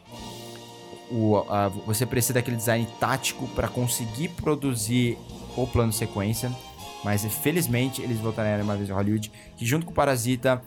O, 1.12 1.38
a, 1.50 1.68
você 1.68 2.06
precisa 2.06 2.36
daquele 2.36 2.58
design 2.58 2.88
tático 3.00 3.48
para 3.50 3.68
conseguir 3.68 4.30
produzir 4.30 5.18
o 5.58 5.66
plano 5.66 5.92
sequência. 5.92 6.52
Mas 7.04 7.26
felizmente 7.26 8.02
eles 8.02 8.20
voltaram 8.20 8.50
Era 8.50 8.64
uma 8.64 8.78
vez 8.78 8.90
em 8.90 8.94
Hollywood, 8.94 9.32
que 9.58 9.66
junto 9.66 9.86
com 9.86 9.92
o 9.92 9.96
Parasita. 9.96 10.62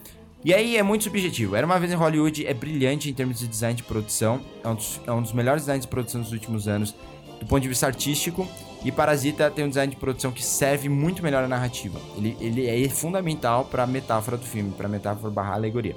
E 0.44 0.52
aí 0.52 0.76
é 0.76 0.82
muito 0.82 1.04
subjetivo. 1.04 1.56
Era 1.56 1.64
uma 1.64 1.78
vez 1.78 1.92
em 1.92 1.96
Hollywood 1.96 2.46
é 2.46 2.52
brilhante 2.52 3.08
em 3.08 3.14
termos 3.14 3.38
de 3.38 3.46
design 3.46 3.74
de 3.76 3.84
produção. 3.84 4.40
É 4.62 4.68
um 4.68 4.74
dos, 4.74 5.00
é 5.06 5.12
um 5.12 5.22
dos 5.22 5.32
melhores 5.32 5.62
designs 5.62 5.82
de 5.82 5.88
produção 5.88 6.20
dos 6.20 6.32
últimos 6.32 6.68
anos 6.68 6.94
do 7.40 7.46
ponto 7.46 7.62
de 7.62 7.68
vista 7.68 7.86
artístico. 7.86 8.46
E 8.84 8.92
Parasita 8.92 9.50
tem 9.50 9.64
um 9.64 9.68
design 9.68 9.92
de 9.92 9.98
produção 9.98 10.30
que 10.30 10.44
serve 10.44 10.88
muito 10.88 11.22
melhor 11.22 11.42
a 11.42 11.48
narrativa. 11.48 12.00
Ele, 12.16 12.36
ele 12.40 12.66
é 12.68 12.88
fundamental 12.88 13.64
para 13.64 13.82
a 13.82 13.86
metáfora 13.86 14.36
do 14.36 14.44
filme, 14.44 14.70
para 14.72 14.86
a 14.86 14.88
metáfora 14.88 15.30
barra 15.30 15.54
alegoria. 15.54 15.96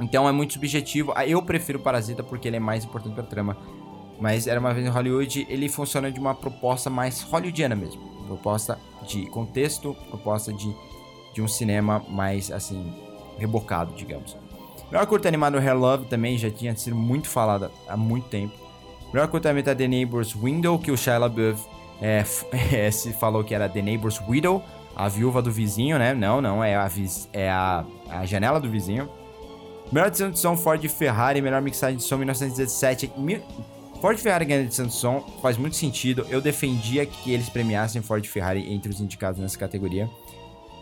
Então 0.00 0.28
é 0.28 0.32
muito 0.32 0.54
subjetivo. 0.54 1.12
Ah, 1.14 1.26
eu 1.26 1.42
prefiro 1.42 1.78
Parasita 1.78 2.22
porque 2.22 2.48
ele 2.48 2.56
é 2.56 2.60
mais 2.60 2.84
importante 2.84 3.14
para 3.14 3.22
a 3.22 3.26
trama. 3.26 3.56
Mas 4.18 4.46
era 4.46 4.58
uma 4.58 4.74
vez 4.74 4.86
em 4.86 4.90
Hollywood, 4.90 5.46
ele 5.48 5.68
funciona 5.68 6.10
de 6.10 6.18
uma 6.18 6.34
proposta 6.34 6.90
mais 6.90 7.22
hollywoodiana 7.22 7.74
mesmo. 7.74 8.00
Proposta 8.26 8.78
de 9.06 9.26
contexto, 9.26 9.96
proposta 10.08 10.52
de, 10.52 10.74
de 11.32 11.40
um 11.40 11.48
cinema 11.48 12.04
mais 12.08 12.50
assim, 12.50 12.92
rebocado, 13.38 13.94
digamos. 13.94 14.36
Melhor 14.90 15.06
curta 15.06 15.28
animado 15.28 15.56
Hair 15.56 15.78
Love 15.78 16.06
também 16.06 16.36
já 16.36 16.50
tinha 16.50 16.76
sido 16.76 16.96
muito 16.96 17.28
falada 17.28 17.70
há 17.88 17.96
muito 17.96 18.28
tempo. 18.28 18.54
Melhor 19.12 19.28
curtamento 19.28 19.68
é 19.68 19.74
The 19.74 19.88
Neighbor's 19.88 20.34
Window, 20.34 20.78
que 20.78 20.90
o 20.90 20.96
Shia 20.96 21.18
LaBeouf 21.18 21.66
é, 22.00 22.24
é, 22.72 22.90
se 22.90 23.12
falou 23.12 23.44
que 23.44 23.54
era 23.54 23.68
The 23.68 23.82
Neighbor's 23.82 24.20
Widow, 24.28 24.62
a 24.94 25.08
viúva 25.08 25.42
do 25.42 25.50
vizinho, 25.50 25.98
né? 25.98 26.14
Não, 26.14 26.40
não, 26.40 26.62
é 26.62 26.76
a, 26.76 26.90
é 27.32 27.50
a, 27.50 27.84
a 28.08 28.26
janela 28.26 28.60
do 28.60 28.68
vizinho. 28.68 29.08
Melhor 29.90 30.06
edição 30.06 30.30
de 30.30 30.38
som 30.38 30.56
Ford 30.56 30.86
Ferrari, 30.88 31.42
melhor 31.42 31.60
mixagem 31.60 31.96
de 31.96 32.02
som 32.04 32.16
1917. 32.16 33.10
Ford 34.00 34.16
Ferrari 34.18 34.44
ganhando 34.44 34.66
edição 34.66 34.86
de 34.86 34.94
som 34.94 35.20
faz 35.42 35.56
muito 35.56 35.76
sentido. 35.76 36.24
Eu 36.30 36.40
defendia 36.40 37.04
que 37.04 37.32
eles 37.32 37.48
premiassem 37.48 38.00
Ford 38.00 38.24
Ferrari 38.26 38.72
entre 38.72 38.90
os 38.90 39.00
indicados 39.00 39.40
nessa 39.40 39.58
categoria 39.58 40.08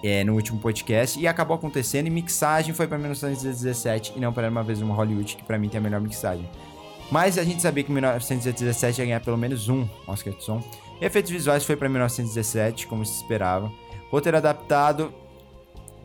é, 0.03 0.23
no 0.25 0.35
último 0.35 0.61
podcast 0.61 1.19
e 1.19 1.27
acabou 1.27 1.57
acontecendo. 1.57 2.07
E 2.07 2.11
mixagem 2.11 2.75
foi 2.75 2.87
para 2.87 2.99
1917 2.99 4.13
e 4.17 4.21
não 4.21 4.33
para 4.33 4.49
uma 4.49 4.63
vez 4.63 4.81
uma 4.81 4.95
Hollywood, 4.95 5.37
que 5.37 5.43
para 5.43 5.59
mim 5.59 5.69
tem 5.69 5.79
a 5.79 5.83
melhor 5.83 6.01
mixagem. 6.01 6.49
Mas 7.11 7.39
a 7.39 7.45
gente 7.45 7.63
sabia 7.63 7.83
que 7.83 7.91
1917 7.91 9.01
ia 9.01 9.07
ganhar 9.07 9.21
pelo 9.21 9.39
menos 9.39 9.69
um 9.69 9.89
Oscar 10.07 10.35
de 10.35 10.45
som. 10.45 10.63
Efeitos 11.01 11.31
visuais 11.31 11.65
foi 11.65 11.77
para 11.77 11.89
1917, 11.89 12.87
como 12.87 13.05
se 13.05 13.15
esperava. 13.17 13.73
Roteiro 14.11 14.37
adaptado, 14.37 15.13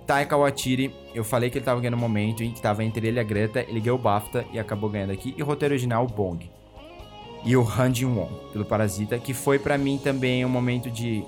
Taika 0.08 0.38
Waititi, 0.38 0.94
eu 1.13 1.24
falei 1.24 1.50
que 1.50 1.58
ele 1.58 1.66
tava 1.66 1.80
ganhando 1.82 1.98
um 1.98 2.00
momento 2.00 2.44
em 2.44 2.52
que 2.52 2.62
tava 2.62 2.84
entre 2.84 3.08
ele 3.08 3.18
e 3.18 3.20
a 3.20 3.24
Greta, 3.24 3.62
ele 3.62 3.80
ganhou 3.80 3.98
o 3.98 4.02
BAFTA 4.02 4.46
e 4.52 4.60
acabou 4.60 4.89
ganhando 4.89 5.12
aqui. 5.12 5.34
E 5.38 5.42
roteiro 5.42 5.74
original, 5.74 6.08
Bong. 6.08 6.50
E 7.44 7.58
o 7.58 7.68
Han 7.68 7.94
Jin-won, 7.94 8.30
pelo 8.54 8.63
Parasita, 8.63 9.18
que 9.20 9.34
foi 9.34 9.60
para 9.60 9.78
mim 9.78 9.98
também 10.02 10.46
um 10.46 10.50
momento 10.50 10.89
de... 10.89 11.26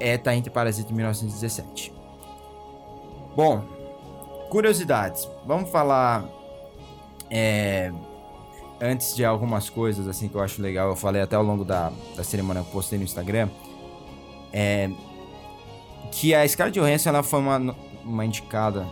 É, 0.00 0.18
tá 0.18 0.34
entre 0.34 0.50
Parasita 0.50 0.90
e 0.90 0.94
1917. 0.94 1.92
Bom, 3.36 3.62
curiosidades. 4.50 5.28
Vamos 5.46 5.70
falar... 5.70 6.24
É 7.30 7.92
antes 8.82 9.14
de 9.14 9.24
algumas 9.24 9.70
coisas 9.70 10.08
assim 10.08 10.28
que 10.28 10.34
eu 10.34 10.40
acho 10.40 10.60
legal, 10.60 10.88
eu 10.88 10.96
falei 10.96 11.22
até 11.22 11.36
ao 11.36 11.42
longo 11.42 11.64
da, 11.64 11.92
da 12.16 12.24
cerimônia 12.24 12.62
que 12.62 12.68
eu 12.68 12.72
postei 12.72 12.98
no 12.98 13.04
Instagram, 13.04 13.48
é 14.52 14.90
que 16.10 16.34
a 16.34 16.46
Scarlett 16.46 16.78
Johansson 16.78 17.08
ela 17.08 17.22
foi 17.22 17.40
uma, 17.40 17.76
uma 18.04 18.26
indicada 18.26 18.86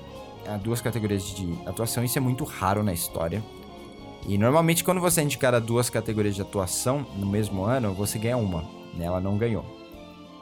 a 0.48 0.56
duas 0.56 0.80
categorias 0.80 1.22
de 1.22 1.52
atuação, 1.66 2.02
isso 2.02 2.16
é 2.16 2.20
muito 2.20 2.44
raro 2.44 2.82
na 2.82 2.92
história. 2.92 3.42
E 4.26 4.38
normalmente 4.38 4.84
quando 4.84 5.00
você 5.00 5.20
é 5.20 5.24
indicada 5.24 5.56
a 5.56 5.60
duas 5.60 5.90
categorias 5.90 6.34
de 6.34 6.42
atuação 6.42 7.06
no 7.16 7.26
mesmo 7.26 7.64
ano, 7.64 7.92
você 7.92 8.18
ganha 8.18 8.36
uma, 8.36 8.62
né? 8.94 9.06
Ela 9.06 9.20
não 9.20 9.36
ganhou. 9.36 9.64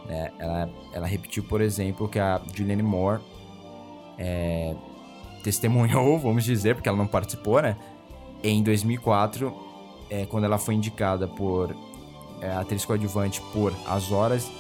Né? 0.06 0.30
Ela, 0.38 0.70
ela 0.92 1.06
repetiu, 1.06 1.42
por 1.42 1.61
exemplo, 1.61 2.08
que 2.08 2.18
a 2.18 2.40
Julianne 2.54 2.82
Moore 2.82 3.20
é, 4.18 4.74
testemunhou, 5.42 6.18
vamos 6.20 6.44
dizer, 6.44 6.74
porque 6.74 6.88
ela 6.88 6.98
não 6.98 7.06
participou, 7.06 7.61
né? 7.61 7.76
Em 8.42 8.62
2004, 8.62 9.53
é, 10.11 10.27
quando 10.27 10.44
ela 10.44 10.59
foi 10.59 10.74
indicada 10.74 11.27
por 11.27 11.74
é, 12.40 12.51
atriz 12.53 12.85
coadjuvante 12.85 13.40
por 13.53 13.74
As 13.87 14.11
Horas 14.12 14.51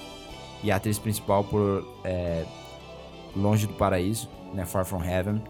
e 0.62 0.70
atriz 0.70 0.98
principal 0.98 1.44
por 1.44 1.86
é, 2.04 2.44
Longe 3.36 3.66
do 3.66 3.74
Paraíso, 3.74 4.28
né, 4.52 4.64
Far 4.64 4.84
From 4.84 5.02
Heaven, 5.02 5.42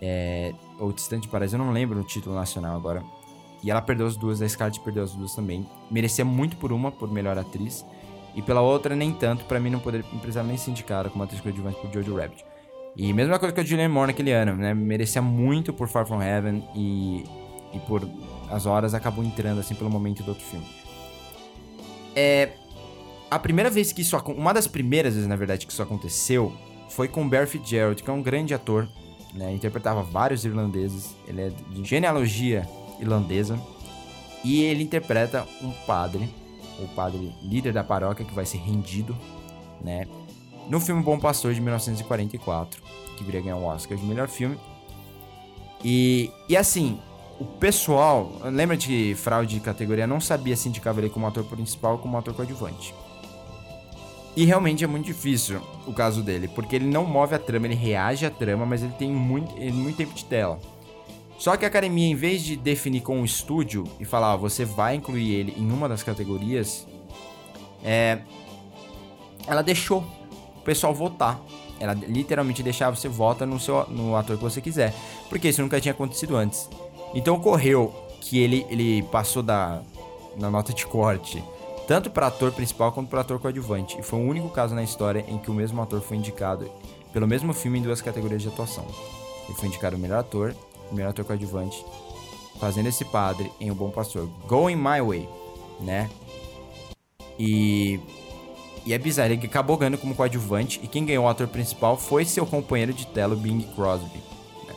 é, 0.00 0.52
ou 0.78 0.92
Distante 0.92 1.26
do 1.26 1.30
Paraíso, 1.30 1.56
eu 1.56 1.58
não 1.58 1.72
lembro 1.72 2.00
o 2.00 2.04
título 2.04 2.34
nacional 2.34 2.76
agora. 2.76 3.02
E 3.62 3.70
ela 3.70 3.82
perdeu 3.82 4.06
as 4.06 4.16
duas, 4.16 4.40
a 4.40 4.48
Scarlett 4.48 4.80
perdeu 4.80 5.02
as 5.02 5.12
duas 5.12 5.34
também. 5.34 5.66
Merecia 5.90 6.24
muito 6.24 6.56
por 6.56 6.72
uma, 6.72 6.92
por 6.92 7.10
melhor 7.10 7.38
atriz, 7.38 7.84
e 8.34 8.42
pela 8.42 8.60
outra 8.60 8.94
nem 8.94 9.12
tanto, 9.12 9.44
para 9.46 9.58
mim 9.58 9.70
não, 9.70 9.80
poder, 9.80 10.04
não 10.12 10.18
precisava 10.18 10.46
nem 10.46 10.56
ser 10.56 10.70
indicada 10.70 11.08
como 11.08 11.24
atriz 11.24 11.40
coadjuvante 11.40 11.78
por 11.80 11.92
Jojo 11.92 12.16
Rabbit. 12.16 12.44
E 12.96 13.12
mesma 13.12 13.38
coisa 13.38 13.54
que 13.54 13.60
a 13.60 13.64
Julianne 13.64 13.92
Moore 13.92 14.08
naquele 14.08 14.32
ano, 14.32 14.56
né? 14.56 14.72
Merecia 14.72 15.20
muito 15.20 15.72
por 15.72 15.86
Far 15.86 16.06
From 16.06 16.22
Heaven 16.22 16.66
e, 16.74 17.24
e 17.74 17.78
por 17.86 18.08
as 18.50 18.64
horas 18.64 18.94
acabou 18.94 19.24
entrando 19.24 19.60
assim 19.60 19.74
pelo 19.74 19.90
momento 19.90 20.22
do 20.22 20.30
outro 20.30 20.44
filme. 20.44 20.66
É, 22.14 22.52
a 23.30 23.38
primeira 23.38 23.68
vez 23.68 23.92
que 23.92 24.00
isso 24.00 24.16
uma 24.28 24.54
das 24.54 24.66
primeiras 24.66 25.14
vezes 25.14 25.28
na 25.28 25.36
verdade 25.36 25.66
que 25.66 25.72
isso 25.72 25.82
aconteceu 25.82 26.52
foi 26.88 27.08
com 27.08 27.28
Barry 27.28 27.46
Fitzgerald, 27.46 28.02
que 28.02 28.08
é 28.08 28.12
um 28.12 28.22
grande 28.22 28.54
ator, 28.54 28.88
né? 29.34 29.52
Interpretava 29.52 30.02
vários 30.02 30.44
irlandeses, 30.44 31.14
ele 31.28 31.42
é 31.42 31.50
de 31.50 31.84
genealogia 31.84 32.66
irlandesa 32.98 33.60
e 34.42 34.62
ele 34.62 34.82
interpreta 34.82 35.46
um 35.60 35.70
padre, 35.86 36.30
o 36.78 36.88
padre 36.94 37.34
líder 37.42 37.72
da 37.72 37.84
paróquia 37.84 38.24
que 38.24 38.32
vai 38.32 38.46
ser 38.46 38.58
rendido, 38.58 39.14
né? 39.82 40.06
No 40.68 40.80
filme 40.80 41.02
Bom 41.02 41.18
Pastor 41.18 41.54
de 41.54 41.60
1944, 41.60 42.82
que 43.16 43.24
viria 43.24 43.40
ganhar 43.40 43.56
o 43.56 43.60
um 43.60 43.66
Oscar 43.66 43.96
de 43.96 44.04
melhor 44.04 44.28
filme. 44.28 44.58
E, 45.84 46.30
e 46.48 46.56
assim, 46.56 46.98
o 47.38 47.44
pessoal, 47.44 48.32
lembra 48.44 48.76
de 48.76 49.14
fraude 49.16 49.54
de 49.54 49.60
categoria, 49.60 50.06
não 50.06 50.20
sabia 50.20 50.56
se 50.56 50.68
indicava 50.68 51.00
ele 51.00 51.10
como 51.10 51.26
ator 51.26 51.44
principal 51.44 51.92
ou 51.92 51.98
como 51.98 52.16
ator 52.16 52.34
coadjuvante. 52.34 52.94
E 54.34 54.44
realmente 54.44 54.84
é 54.84 54.86
muito 54.86 55.06
difícil 55.06 55.60
o 55.86 55.92
caso 55.92 56.22
dele, 56.22 56.48
porque 56.48 56.76
ele 56.76 56.86
não 56.86 57.04
move 57.06 57.34
a 57.34 57.38
trama, 57.38 57.66
ele 57.66 57.74
reage 57.74 58.26
à 58.26 58.30
trama, 58.30 58.66
mas 58.66 58.82
ele 58.82 58.92
tem 58.92 59.10
muito, 59.10 59.54
muito 59.72 59.96
tempo 59.96 60.12
de 60.12 60.24
tela. 60.24 60.60
Só 61.38 61.56
que 61.56 61.64
a 61.64 61.68
academia, 61.68 62.06
em 62.06 62.14
vez 62.14 62.42
de 62.42 62.56
definir 62.56 63.02
com 63.02 63.20
o 63.20 63.24
estúdio 63.24 63.84
e 64.00 64.04
falar, 64.04 64.34
ó, 64.34 64.36
você 64.36 64.64
vai 64.64 64.94
incluir 64.94 65.32
ele 65.32 65.54
em 65.56 65.70
uma 65.70 65.88
das 65.88 66.02
categorias, 66.02 66.86
é, 67.84 68.20
ela 69.46 69.62
deixou 69.62 70.04
pessoal 70.66 70.94
votar. 70.94 71.40
Ela 71.80 71.94
literalmente 71.94 72.62
deixava 72.62 72.96
você 72.96 73.08
vota 73.08 73.46
no, 73.46 73.60
seu, 73.60 73.86
no 73.88 74.16
ator 74.16 74.36
que 74.36 74.42
você 74.42 74.60
quiser. 74.60 74.94
Porque 75.28 75.48
isso 75.48 75.62
nunca 75.62 75.80
tinha 75.80 75.92
acontecido 75.92 76.36
antes. 76.36 76.68
Então 77.14 77.36
ocorreu 77.36 77.94
que 78.20 78.38
ele, 78.38 78.66
ele 78.68 79.02
passou 79.04 79.42
da 79.42 79.80
na 80.36 80.50
nota 80.50 80.74
de 80.74 80.84
corte 80.84 81.42
tanto 81.86 82.10
para 82.10 82.26
ator 82.26 82.52
principal 82.52 82.92
quanto 82.92 83.08
para 83.08 83.20
ator 83.20 83.38
coadjuvante. 83.38 83.98
E 83.98 84.02
foi 84.02 84.18
o 84.18 84.22
único 84.22 84.48
caso 84.48 84.74
na 84.74 84.82
história 84.82 85.24
em 85.28 85.38
que 85.38 85.50
o 85.50 85.54
mesmo 85.54 85.80
ator 85.80 86.00
foi 86.00 86.16
indicado 86.16 86.68
pelo 87.12 87.28
mesmo 87.28 87.54
filme 87.54 87.78
em 87.78 87.82
duas 87.82 88.02
categorias 88.02 88.42
de 88.42 88.48
atuação. 88.48 88.84
Ele 89.44 89.56
foi 89.56 89.68
indicado 89.68 89.96
o 89.96 89.98
melhor 89.98 90.18
ator 90.18 90.54
o 90.90 90.94
melhor 90.94 91.10
ator 91.10 91.24
coadjuvante, 91.24 91.84
fazendo 92.60 92.88
esse 92.88 93.04
padre 93.04 93.50
em 93.60 93.70
O 93.70 93.74
Bom 93.74 93.90
Pastor. 93.90 94.28
Going 94.46 94.76
My 94.76 95.00
Way, 95.00 95.28
né? 95.80 96.10
E 97.38 98.00
e 98.86 98.94
é 98.94 98.98
bizarro, 98.98 99.32
ele 99.32 99.44
acabou 99.44 99.76
ganhando 99.76 99.98
como 99.98 100.14
coadjuvante 100.14 100.80
e 100.80 100.86
quem 100.86 101.04
ganhou 101.04 101.24
o 101.24 101.28
ator 101.28 101.48
principal 101.48 101.96
foi 101.96 102.24
seu 102.24 102.46
companheiro 102.46 102.94
de 102.94 103.04
tela, 103.04 103.34
Bing 103.34 103.62
Crosby. 103.74 104.18
Né? 104.68 104.74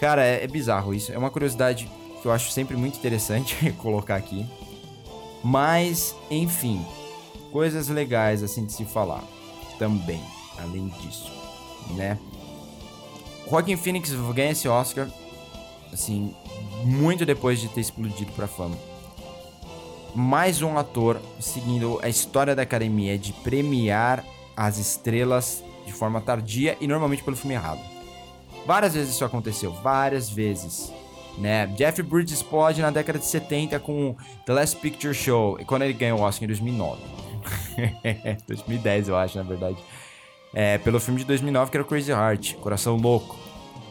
Cara, 0.00 0.24
é, 0.24 0.42
é, 0.42 0.46
bizarro 0.48 0.92
isso. 0.92 1.12
É 1.12 1.16
uma 1.16 1.30
curiosidade 1.30 1.88
que 2.20 2.26
eu 2.26 2.32
acho 2.32 2.50
sempre 2.50 2.76
muito 2.76 2.98
interessante 2.98 3.70
colocar 3.78 4.16
aqui. 4.16 4.44
Mas, 5.44 6.16
enfim, 6.28 6.84
coisas 7.52 7.86
legais 7.88 8.42
assim 8.42 8.66
de 8.66 8.72
se 8.72 8.84
falar 8.84 9.22
também, 9.78 10.20
além 10.58 10.88
disso, 10.88 11.30
né? 11.90 12.18
Joaquin 13.48 13.76
Phoenix 13.76 14.10
ganha 14.34 14.50
esse 14.50 14.66
Oscar, 14.66 15.08
assim, 15.92 16.34
muito 16.82 17.24
depois 17.24 17.60
de 17.60 17.68
ter 17.68 17.82
explodido 17.82 18.32
pra 18.32 18.48
fama 18.48 18.76
mais 20.14 20.62
um 20.62 20.78
ator 20.78 21.20
seguindo 21.40 21.98
a 22.02 22.08
história 22.08 22.54
da 22.54 22.62
academia 22.62 23.18
de 23.18 23.32
premiar 23.32 24.24
as 24.56 24.78
estrelas 24.78 25.64
de 25.84 25.92
forma 25.92 26.20
tardia 26.20 26.76
e 26.80 26.86
normalmente 26.86 27.22
pelo 27.22 27.36
filme 27.36 27.54
errado. 27.54 27.80
Várias 28.66 28.94
vezes 28.94 29.14
isso 29.14 29.24
aconteceu, 29.24 29.72
várias 29.72 30.30
vezes. 30.30 30.92
Né? 31.36 31.66
Jeff 31.76 32.00
Bridges 32.02 32.38
explode 32.38 32.80
na 32.80 32.90
década 32.90 33.18
de 33.18 33.26
70 33.26 33.78
com 33.80 34.14
The 34.46 34.52
Last 34.52 34.76
Picture 34.76 35.12
Show, 35.12 35.58
e 35.60 35.64
quando 35.64 35.82
ele 35.82 35.92
ganhou 35.92 36.20
o 36.20 36.22
Oscar 36.22 36.44
em 36.44 36.46
2009. 36.46 37.02
2010, 38.46 39.08
eu 39.08 39.16
acho, 39.16 39.36
na 39.36 39.42
verdade. 39.42 39.76
É, 40.54 40.78
pelo 40.78 41.00
filme 41.00 41.18
de 41.20 41.26
2009 41.26 41.70
que 41.70 41.76
era 41.76 41.84
Crazy 41.84 42.12
Heart, 42.12 42.54
Coração 42.54 42.96
Louco. 42.96 43.36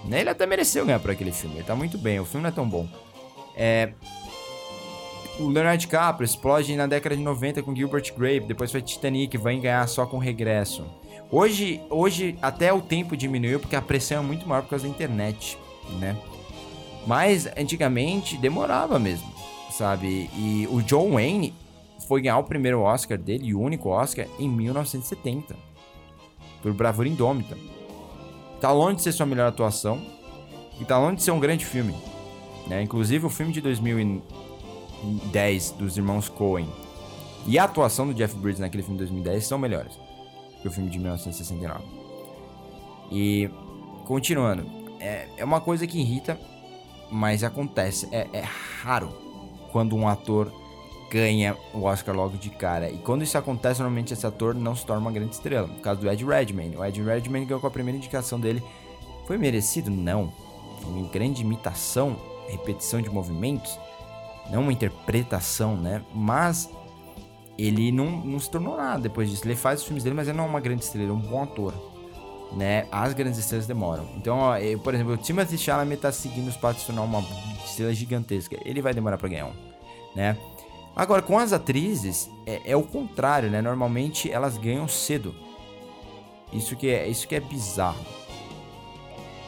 Né? 0.05 0.21
Ele 0.21 0.29
até 0.29 0.45
mereceu 0.45 0.85
ganhar 0.85 0.99
por 0.99 1.11
aquele 1.11 1.31
filme, 1.31 1.57
ele 1.57 1.65
tá 1.65 1.75
muito 1.75 1.97
bem, 1.97 2.19
o 2.19 2.25
filme 2.25 2.43
não 2.43 2.49
é 2.49 2.53
tão 2.53 2.67
bom. 2.67 2.87
É, 3.55 3.93
o 5.39 5.47
Leonardo 5.47 5.79
DiCaprio 5.79 6.25
explode 6.25 6.75
na 6.75 6.85
década 6.85 7.15
de 7.15 7.23
90 7.23 7.63
com 7.63 7.75
Gilbert 7.75 8.13
Grape, 8.15 8.47
depois 8.47 8.71
foi 8.71 8.81
Titanic, 8.81 9.37
vai 9.37 9.57
ganhar 9.57 9.87
só 9.87 10.05
com 10.05 10.17
regresso. 10.17 10.85
Hoje, 11.31 11.81
hoje 11.89 12.37
até 12.41 12.71
o 12.71 12.81
tempo 12.81 13.17
diminuiu 13.17 13.59
porque 13.59 13.75
a 13.75 13.81
pressão 13.81 14.19
é 14.19 14.21
muito 14.21 14.47
maior 14.47 14.61
por 14.61 14.69
causa 14.69 14.85
da 14.85 14.89
internet, 14.89 15.57
né? 15.99 16.15
Mas 17.07 17.47
antigamente 17.57 18.37
demorava 18.37 18.99
mesmo, 18.99 19.27
sabe? 19.71 20.29
E 20.35 20.67
o 20.71 20.81
John 20.81 21.13
Wayne 21.13 21.53
foi 22.07 22.21
ganhar 22.21 22.37
o 22.37 22.43
primeiro 22.43 22.81
Oscar 22.81 23.17
dele, 23.17 23.47
e 23.47 23.55
o 23.55 23.59
único 23.59 23.89
Oscar, 23.89 24.27
em 24.39 24.47
1970. 24.47 25.55
Por 26.61 26.73
Bravura 26.73 27.09
Indômita. 27.09 27.57
Tá 28.61 28.71
longe 28.71 28.97
de 28.97 29.01
ser 29.01 29.11
sua 29.11 29.25
melhor 29.25 29.47
atuação. 29.47 29.99
E 30.79 30.85
tá 30.85 30.97
longe 30.97 31.17
de 31.17 31.23
ser 31.23 31.31
um 31.31 31.39
grande 31.39 31.65
filme. 31.65 31.93
Né? 32.67 32.81
Inclusive 32.81 33.25
o 33.25 33.29
filme 33.29 33.51
de 33.51 33.61
2000 33.61 34.21
10 35.31 35.71
dos 35.71 35.97
irmãos 35.97 36.29
Coen 36.29 36.67
e 37.45 37.59
a 37.59 37.65
atuação 37.65 38.07
do 38.07 38.13
Jeff 38.13 38.35
Bridges 38.35 38.59
naquele 38.59 38.83
filme 38.83 38.97
de 38.97 39.05
2010 39.05 39.45
são 39.45 39.57
melhores 39.57 39.99
que 40.61 40.67
o 40.67 40.71
filme 40.71 40.89
de 40.89 40.97
1969. 40.97 41.83
E, 43.11 43.49
continuando, 44.05 44.65
é, 44.99 45.27
é 45.37 45.43
uma 45.43 45.59
coisa 45.59 45.85
que 45.85 45.99
irrita, 45.99 46.39
mas 47.11 47.43
acontece. 47.43 48.07
É, 48.11 48.27
é 48.31 48.43
raro 48.81 49.09
quando 49.73 49.93
um 49.95 50.07
ator 50.07 50.51
ganha 51.11 51.55
o 51.73 51.83
Oscar 51.83 52.15
logo 52.15 52.37
de 52.37 52.49
cara. 52.49 52.89
E 52.89 52.97
quando 52.99 53.23
isso 53.23 53.37
acontece, 53.37 53.81
normalmente 53.81 54.13
esse 54.13 54.25
ator 54.25 54.55
não 54.55 54.73
se 54.73 54.85
torna 54.85 55.01
uma 55.01 55.11
grande 55.11 55.35
estrela. 55.35 55.67
No 55.67 55.79
caso 55.79 55.99
do 55.99 56.09
Ed 56.09 56.23
Redmayne. 56.23 56.77
O 56.77 56.83
Ed 56.83 57.01
Redmayne 57.03 57.45
ganhou 57.45 57.59
com 57.59 57.67
a 57.67 57.71
primeira 57.71 57.97
indicação 57.97 58.39
dele. 58.39 58.63
Foi 59.27 59.37
merecido? 59.37 59.91
Não. 59.91 60.33
Foi 60.81 60.91
uma 60.93 61.09
grande 61.09 61.41
imitação, 61.41 62.15
repetição 62.47 63.01
de 63.01 63.09
movimentos 63.09 63.77
não 64.49 64.63
uma 64.63 64.73
interpretação, 64.73 65.75
né? 65.75 66.01
Mas 66.13 66.69
ele 67.57 67.91
não, 67.91 68.09
não 68.09 68.39
se 68.39 68.49
tornou 68.49 68.77
nada 68.77 69.01
depois 69.01 69.29
disso. 69.29 69.45
Ele 69.45 69.55
faz 69.55 69.81
os 69.81 69.85
filmes 69.85 70.03
dele, 70.03 70.15
mas 70.15 70.27
ele 70.27 70.37
não 70.37 70.45
é 70.45 70.47
uma 70.47 70.59
grande 70.59 70.83
estrela, 70.83 71.09
é 71.09 71.13
um 71.13 71.19
bom 71.19 71.43
ator. 71.43 71.73
Né? 72.51 72.87
As 72.91 73.13
grandes 73.13 73.39
estrelas 73.39 73.65
demoram. 73.65 74.07
Então, 74.15 74.37
ó, 74.37 74.57
eu, 74.57 74.77
por 74.79 74.93
exemplo, 74.93 75.13
o 75.13 75.17
Timothy 75.17 75.57
Chalamet 75.57 76.01
tá 76.01 76.11
seguindo 76.11 76.47
os 76.47 76.57
passos 76.57 76.81
de 76.81 76.87
tornar 76.87 77.01
uma 77.01 77.23
estrela 77.65 77.93
gigantesca. 77.93 78.57
Ele 78.63 78.81
vai 78.81 78.93
demorar 78.93 79.17
para 79.17 79.29
ganhar 79.29 79.47
um, 79.47 79.53
né? 80.15 80.37
Agora, 80.95 81.23
com 81.23 81.39
as 81.39 81.51
atrizes, 81.51 82.29
é, 82.45 82.61
é, 82.65 82.75
o 82.75 82.83
contrário, 82.83 83.49
né? 83.49 83.61
Normalmente 83.61 84.31
elas 84.31 84.57
ganham 84.57 84.87
cedo. 84.87 85.33
Isso 86.51 86.75
que 86.75 86.87
é, 86.87 87.07
isso 87.07 87.27
que 87.27 87.33
é 87.33 87.39
bizarro. 87.39 88.05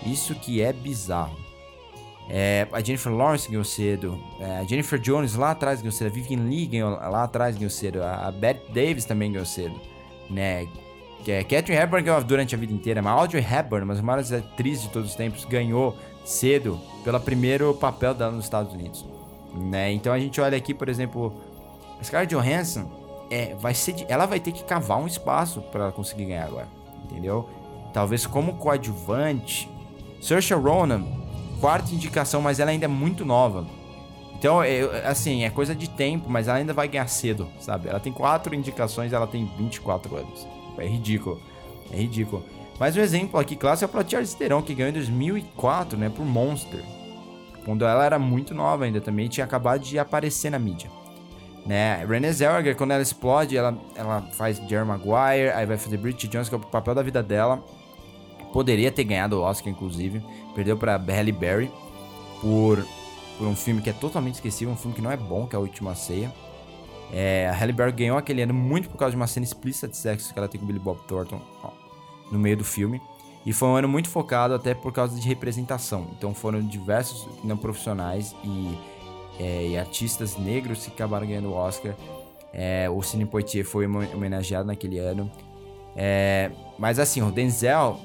Isso 0.04 0.34
que 0.34 0.62
é 0.62 0.74
bizarro. 0.74 1.45
É, 2.28 2.68
a 2.72 2.82
Jennifer 2.82 3.14
Lawrence 3.14 3.48
ganhou 3.48 3.64
cedo. 3.64 4.20
É, 4.40 4.58
a 4.60 4.64
Jennifer 4.64 5.00
Jones 5.00 5.36
lá 5.36 5.52
atrás 5.52 5.82
ganhou 5.82 5.92
cedo. 5.92 6.08
A 6.08 6.10
Vivian 6.10 6.44
Lee 6.44 6.66
ganhou 6.66 6.92
lá 6.92 7.24
atrás 7.24 7.56
ganhou 7.56 7.70
cedo. 7.70 8.02
A, 8.02 8.28
a 8.28 8.32
Bette 8.32 8.72
Davis 8.72 9.06
também 9.06 9.32
ganhou 9.32 9.46
cedo. 9.46 9.80
Né? 10.30 10.68
É, 11.28 11.44
Catherine 11.44 11.82
Hepburn 11.82 12.04
ganhou 12.04 12.24
durante 12.24 12.56
a 12.56 12.58
vida 12.58 12.74
inteira. 12.74 13.02
Mas 13.02 13.14
Audrey 13.14 13.44
Hepburn, 13.44 13.86
uma 13.86 13.94
das 13.94 14.04
maiores 14.04 14.32
atrizes 14.32 14.84
de 14.84 14.90
todos 14.90 15.10
os 15.10 15.16
tempos, 15.16 15.46
ganhou 15.46 15.96
cedo 16.24 16.80
pelo 17.04 17.20
primeiro 17.20 17.74
papel 17.76 18.14
dela 18.14 18.32
nos 18.32 18.46
Estados 18.46 18.74
Unidos. 18.74 19.06
Né? 19.54 19.92
Então 19.94 20.12
a 20.12 20.20
gente 20.20 20.42
olha 20.42 20.58
aqui, 20.58 20.74
por 20.74 20.90
exemplo, 20.90 21.34
a 22.00 22.04
Scarlett 22.04 22.36
Johansson 22.36 22.90
é, 23.30 23.56
vai 23.56 23.74
ser, 23.74 24.06
ela 24.10 24.26
vai 24.26 24.40
ter 24.40 24.52
que 24.52 24.64
cavar 24.64 25.00
um 25.00 25.08
espaço 25.08 25.62
para 25.62 25.92
conseguir 25.92 26.26
ganhar 26.26 26.46
agora, 26.46 26.68
entendeu? 27.04 27.50
Talvez 27.94 28.26
como 28.26 28.56
coadjuvante, 28.56 29.70
Saoirse 30.22 30.54
Ronan 30.54 31.25
quarta 31.60 31.94
indicação, 31.94 32.42
mas 32.42 32.60
ela 32.60 32.72
ainda 32.72 32.86
é 32.86 32.88
muito 32.88 33.26
nova. 33.26 33.66
Então, 34.38 34.62
é, 34.62 34.82
assim, 35.06 35.44
é 35.44 35.50
coisa 35.50 35.74
de 35.74 35.90
tempo, 35.90 36.30
mas 36.30 36.48
ela 36.48 36.58
ainda 36.58 36.74
vai 36.74 36.88
ganhar 36.88 37.08
cedo, 37.08 37.48
sabe? 37.60 37.90
Ela 37.90 38.00
tem 38.00 38.12
quatro 38.12 38.54
indicações, 38.54 39.14
ela 39.14 39.26
tem 39.26 39.50
24 39.58 40.16
anos. 40.16 40.48
É 40.78 40.86
ridículo. 40.86 41.40
É 41.92 41.98
ridículo. 41.98 42.44
Mas 42.80 42.98
um 42.98 43.00
exemplo 43.00 43.40
aqui 43.40 43.56
clássico 43.56 43.98
é 43.98 44.06
Charlize 44.08 44.36
Theron, 44.36 44.62
que 44.62 44.74
ganhou 44.74 44.90
em 44.90 44.94
2004, 44.94 45.98
né, 45.98 46.10
por 46.10 46.26
Monster. 46.26 46.84
Quando 47.64 47.86
ela 47.86 48.06
era 48.06 48.20
muito 48.20 48.54
nova 48.54 48.86
ainda 48.86 49.02
também, 49.02 49.28
tinha 49.28 49.46
acabado 49.46 49.82
de 49.82 49.98
aparecer 49.98 50.52
na 50.52 50.60
mídia. 50.60 50.92
Né? 51.66 52.06
Renée 52.06 52.32
Zellweger, 52.32 52.76
quando 52.76 52.92
ela 52.92 53.02
explode, 53.02 53.58
ela, 53.58 53.76
ela 53.96 54.22
faz 54.34 54.58
Jerry 54.70 54.86
Maguire, 54.86 55.50
aí 55.56 55.66
vai 55.66 55.78
fazer 55.78 55.98
Bridget 55.98 56.28
Jones, 56.28 56.48
que 56.48 56.54
é 56.54 56.58
o 56.58 56.62
papel 56.62 56.94
da 56.94 57.02
vida 57.02 57.24
dela. 57.24 57.64
Poderia 58.54 58.92
ter 58.92 59.04
ganhado 59.04 59.38
o 59.38 59.42
Oscar, 59.42 59.74
inclusive. 59.74 60.22
Perdeu 60.56 60.78
para 60.78 60.96
Halle 60.96 61.32
Berry 61.32 61.72
por, 62.42 62.84
por 63.38 63.48
um 63.48 63.56
filme 63.56 63.82
que 63.82 63.90
é 63.90 63.94
totalmente 63.94 64.36
esquecível, 64.36 64.74
um 64.74 64.78
filme 64.78 64.96
que 64.96 65.02
não 65.02 65.12
é 65.12 65.18
bom, 65.18 65.46
que 65.46 65.56
é 65.56 65.58
A 65.58 65.60
Última 65.60 65.94
Ceia. 65.94 66.34
É, 67.12 67.48
a 67.50 67.54
Halle 67.54 67.74
Berry 67.74 67.92
ganhou 67.92 68.18
aquele 68.18 68.42
ano 68.42 68.54
muito 68.54 68.90
por 68.90 68.98
causa 68.98 69.12
de 69.12 69.18
uma 69.18 69.28
cena 69.28 69.46
explícita 69.46 69.88
de 69.88 69.98
sexo 69.98 70.34
que 70.34 70.40
ela 70.40 70.48
tem 70.48 70.60
com 70.60 70.66
o 70.66 70.68
Billy 70.68 70.80
Bob 70.80 71.00
Thornton 71.08 71.40
ó, 71.64 71.70
no 72.32 72.40
meio 72.40 72.58
do 72.58 72.64
filme. 72.64 73.00
E 73.46 73.54
foi 73.54 73.68
um 73.68 73.76
ano 73.76 73.88
muito 73.88 74.10
focado 74.10 74.56
até 74.56 74.74
por 74.74 74.92
causa 74.92 75.20
de 75.20 75.28
representação. 75.28 76.08
Então 76.18 76.34
foram 76.34 76.62
diversos 76.62 77.28
não 77.44 77.56
profissionais 77.56 78.36
e, 78.44 78.78
é, 79.40 79.68
e 79.68 79.78
artistas 79.78 80.36
negros 80.36 80.86
que 80.86 80.92
acabaram 80.92 81.28
ganhando 81.28 81.50
o 81.50 81.54
Oscar. 81.54 81.94
É, 82.52 82.90
o 82.90 83.02
Cine 83.04 83.26
Poitier 83.26 83.64
foi 83.64 83.86
homenageado 83.86 84.66
naquele 84.66 84.98
ano. 84.98 85.30
É, 85.96 86.50
mas 86.80 86.98
assim, 86.98 87.22
o 87.22 87.32
Denzel 87.32 88.00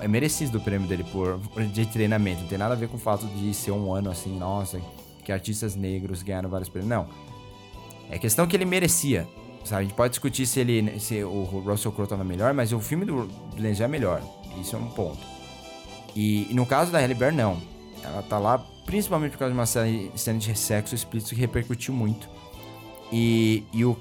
é 0.00 0.08
merecido 0.08 0.58
o 0.58 0.60
prêmio 0.60 0.88
dele 0.88 1.04
por, 1.04 1.38
de 1.72 1.86
treinamento. 1.86 2.42
Não 2.42 2.48
tem 2.48 2.58
nada 2.58 2.74
a 2.74 2.76
ver 2.76 2.88
com 2.88 2.96
o 2.96 3.00
fato 3.00 3.26
de 3.26 3.52
ser 3.54 3.70
um 3.72 3.92
ano 3.92 4.10
assim, 4.10 4.36
nossa, 4.38 4.80
que 5.24 5.32
artistas 5.32 5.74
negros 5.74 6.22
ganharam 6.22 6.48
vários 6.48 6.68
prêmios. 6.68 6.88
Não. 6.88 7.08
É 8.10 8.18
questão 8.18 8.46
que 8.46 8.56
ele 8.56 8.64
merecia. 8.64 9.26
Sabe? 9.64 9.82
A 9.82 9.84
gente 9.84 9.94
pode 9.94 10.10
discutir 10.10 10.46
se 10.46 10.60
ele 10.60 10.98
se 10.98 11.22
o 11.22 11.44
Russell 11.44 11.92
Crowe 11.92 12.04
estava 12.04 12.24
melhor, 12.24 12.52
mas 12.52 12.72
o 12.72 12.80
filme 12.80 13.04
do 13.04 13.26
Denzel 13.56 13.86
é 13.86 13.88
melhor. 13.88 14.22
Isso 14.60 14.74
é 14.74 14.78
um 14.78 14.88
ponto. 14.88 15.20
E, 16.14 16.50
e 16.50 16.54
no 16.54 16.66
caso 16.66 16.90
da 16.90 16.98
Halle 16.98 17.14
Berry, 17.14 17.34
não. 17.34 17.56
Ela 18.02 18.22
tá 18.22 18.38
lá 18.38 18.58
principalmente 18.84 19.32
por 19.32 19.38
causa 19.38 19.52
de 19.52 19.58
uma 19.58 19.66
cena 19.66 20.38
de 20.38 20.58
sexo 20.58 20.94
explícito 20.94 21.34
que 21.34 21.40
repercutiu 21.40 21.94
muito. 21.94 22.28
E, 23.12 23.64
e 23.72 23.84
o, 23.84 23.96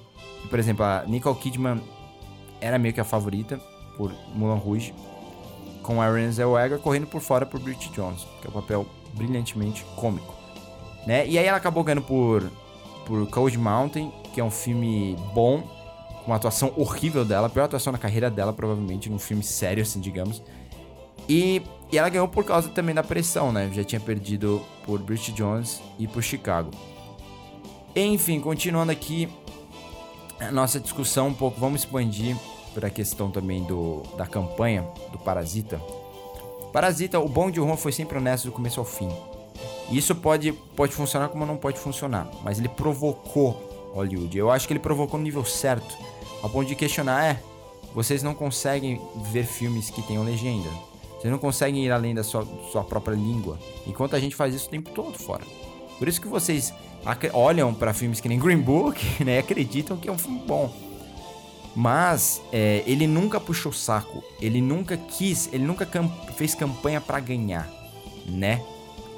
por 0.50 0.58
exemplo, 0.58 0.84
a 0.84 1.04
Nicole 1.08 1.38
Kidman 1.38 1.82
era 2.60 2.80
meio 2.80 2.94
que 2.94 3.00
a 3.00 3.04
favorita 3.04 3.58
por 3.98 4.12
Mulan 4.34 4.56
Rouge 4.56 4.94
com 5.84 6.02
a 6.02 6.10
Renée 6.10 6.32
Zellweger 6.32 6.80
correndo 6.80 7.08
por 7.08 7.22
fora 7.22 7.46
por 7.46 7.60
Bridget 7.60 7.91
Jones, 7.91 8.26
que 8.41 8.48
é 8.48 8.50
um 8.50 8.54
papel 8.54 8.86
brilhantemente 9.13 9.86
cômico, 9.96 10.34
né? 11.06 11.28
E 11.28 11.38
aí 11.38 11.46
ela 11.46 11.58
acabou 11.58 11.84
ganhando 11.84 12.04
por 12.04 12.50
por 13.06 13.28
Cold 13.28 13.58
Mountain, 13.58 14.12
que 14.34 14.39
é 14.39 14.44
um 14.44 14.52
filme 14.52 15.17
bom, 15.34 15.62
com 16.22 16.28
uma 16.28 16.36
atuação 16.36 16.72
horrível 16.78 17.26
dela, 17.26 17.48
a 17.48 17.50
pior 17.50 17.65
atuação 17.65 17.91
na 17.91 18.00
carreira 18.00 18.30
dela, 18.30 18.54
provavelmente, 18.54 19.10
num 19.10 19.20
filme 19.20 19.44
sério, 19.44 19.82
assim, 19.82 20.00
digamos. 20.00 20.41
E, 21.28 21.62
e 21.91 21.98
ela 21.98 22.10
ganhou 22.10 22.28
por 22.28 22.46
causa 22.46 22.70
também 22.70 22.96
da 22.96 23.04
pressão, 23.04 23.52
né? 23.52 23.70
Já 23.74 23.84
tinha 23.84 24.00
perdido 24.00 24.62
por 24.86 25.00
Bridget 25.00 25.34
Jones 25.34 25.82
e 26.00 26.08
por 26.08 26.24
Chicago. 26.24 26.72
Enfim, 27.96 28.39
continuando 28.39 28.91
aqui 28.91 29.28
a 30.39 30.52
nossa 30.52 30.80
discussão 30.80 31.28
um 31.28 31.34
pouco, 31.34 31.60
vamos 31.60 31.82
expandir 31.82 32.38
para 32.74 32.88
a 32.88 32.92
questão 32.92 33.30
também 33.30 33.64
do, 33.64 34.04
da 34.18 34.26
campanha 34.26 34.88
do 35.12 35.20
Parasita. 35.20 35.82
Parasita, 36.72 37.20
o 37.20 37.28
bom 37.28 37.52
de 37.52 37.60
Ron 37.60 37.76
foi 37.76 37.92
sempre 37.92 38.18
honesto 38.18 38.46
do 38.46 38.52
começo 38.52 38.80
ao 38.80 38.86
fim. 38.86 39.10
Isso 39.92 40.16
pode, 40.16 40.54
pode 40.54 40.94
funcionar 40.94 41.30
como 41.30 41.46
não 41.46 41.58
pode 41.58 41.78
funcionar, 41.78 42.30
mas 42.44 42.60
ele 42.60 42.70
provocou 42.70 43.92
Hollywood. 43.94 44.38
Eu 44.38 44.50
acho 44.50 44.68
que 44.68 44.74
ele 44.74 44.80
provocou 44.80 45.20
no 45.20 45.24
nível 45.24 45.44
certo, 45.44 45.98
ao 46.42 46.50
ponto 46.50 46.68
de 46.68 46.76
questionar, 46.76 47.26
é, 47.26 47.44
vocês 47.94 48.24
não 48.24 48.34
conseguem 48.34 49.02
ver 49.32 49.46
filmes 49.46 49.90
que 49.90 50.02
tenham 50.02 50.24
legenda. 50.24 50.70
Vocês 51.20 51.32
não 51.32 51.38
conseguem 51.38 51.86
ir 51.86 51.92
além 51.92 52.16
da 52.16 52.24
sua, 52.24 52.48
sua 52.72 52.84
própria 52.84 53.14
língua, 53.14 53.60
enquanto 53.86 54.16
a 54.16 54.20
gente 54.20 54.36
faz 54.36 54.56
isso 54.56 54.68
o 54.68 54.72
tempo 54.72 54.90
todo 54.92 55.20
fora. 55.20 55.44
Por 56.00 56.08
isso 56.08 56.20
que 56.20 56.28
vocês 56.28 56.74
olham 57.34 57.74
para 57.74 57.94
filmes 57.94 58.20
que 58.20 58.30
nem 58.30 58.40
Green 58.40 58.58
Book, 58.58 59.00
né, 59.24 59.36
e 59.36 59.40
acreditam 59.40 59.98
que 59.98 60.10
é 60.10 60.12
um 60.12 60.18
filme 60.18 60.42
bom. 60.48 60.90
Mas 61.76 62.42
é, 62.52 62.84
ele 62.86 63.08
nunca 63.08 63.40
puxou 63.40 63.72
saco, 63.72 64.24
ele 64.42 64.62
nunca 64.62 64.98
quis, 64.98 65.50
ele 65.54 65.64
nunca 65.64 65.88
fez 66.36 66.54
campanha 66.54 67.00
para 67.00 67.20
ganhar, 67.20 67.70
né? 68.26 68.62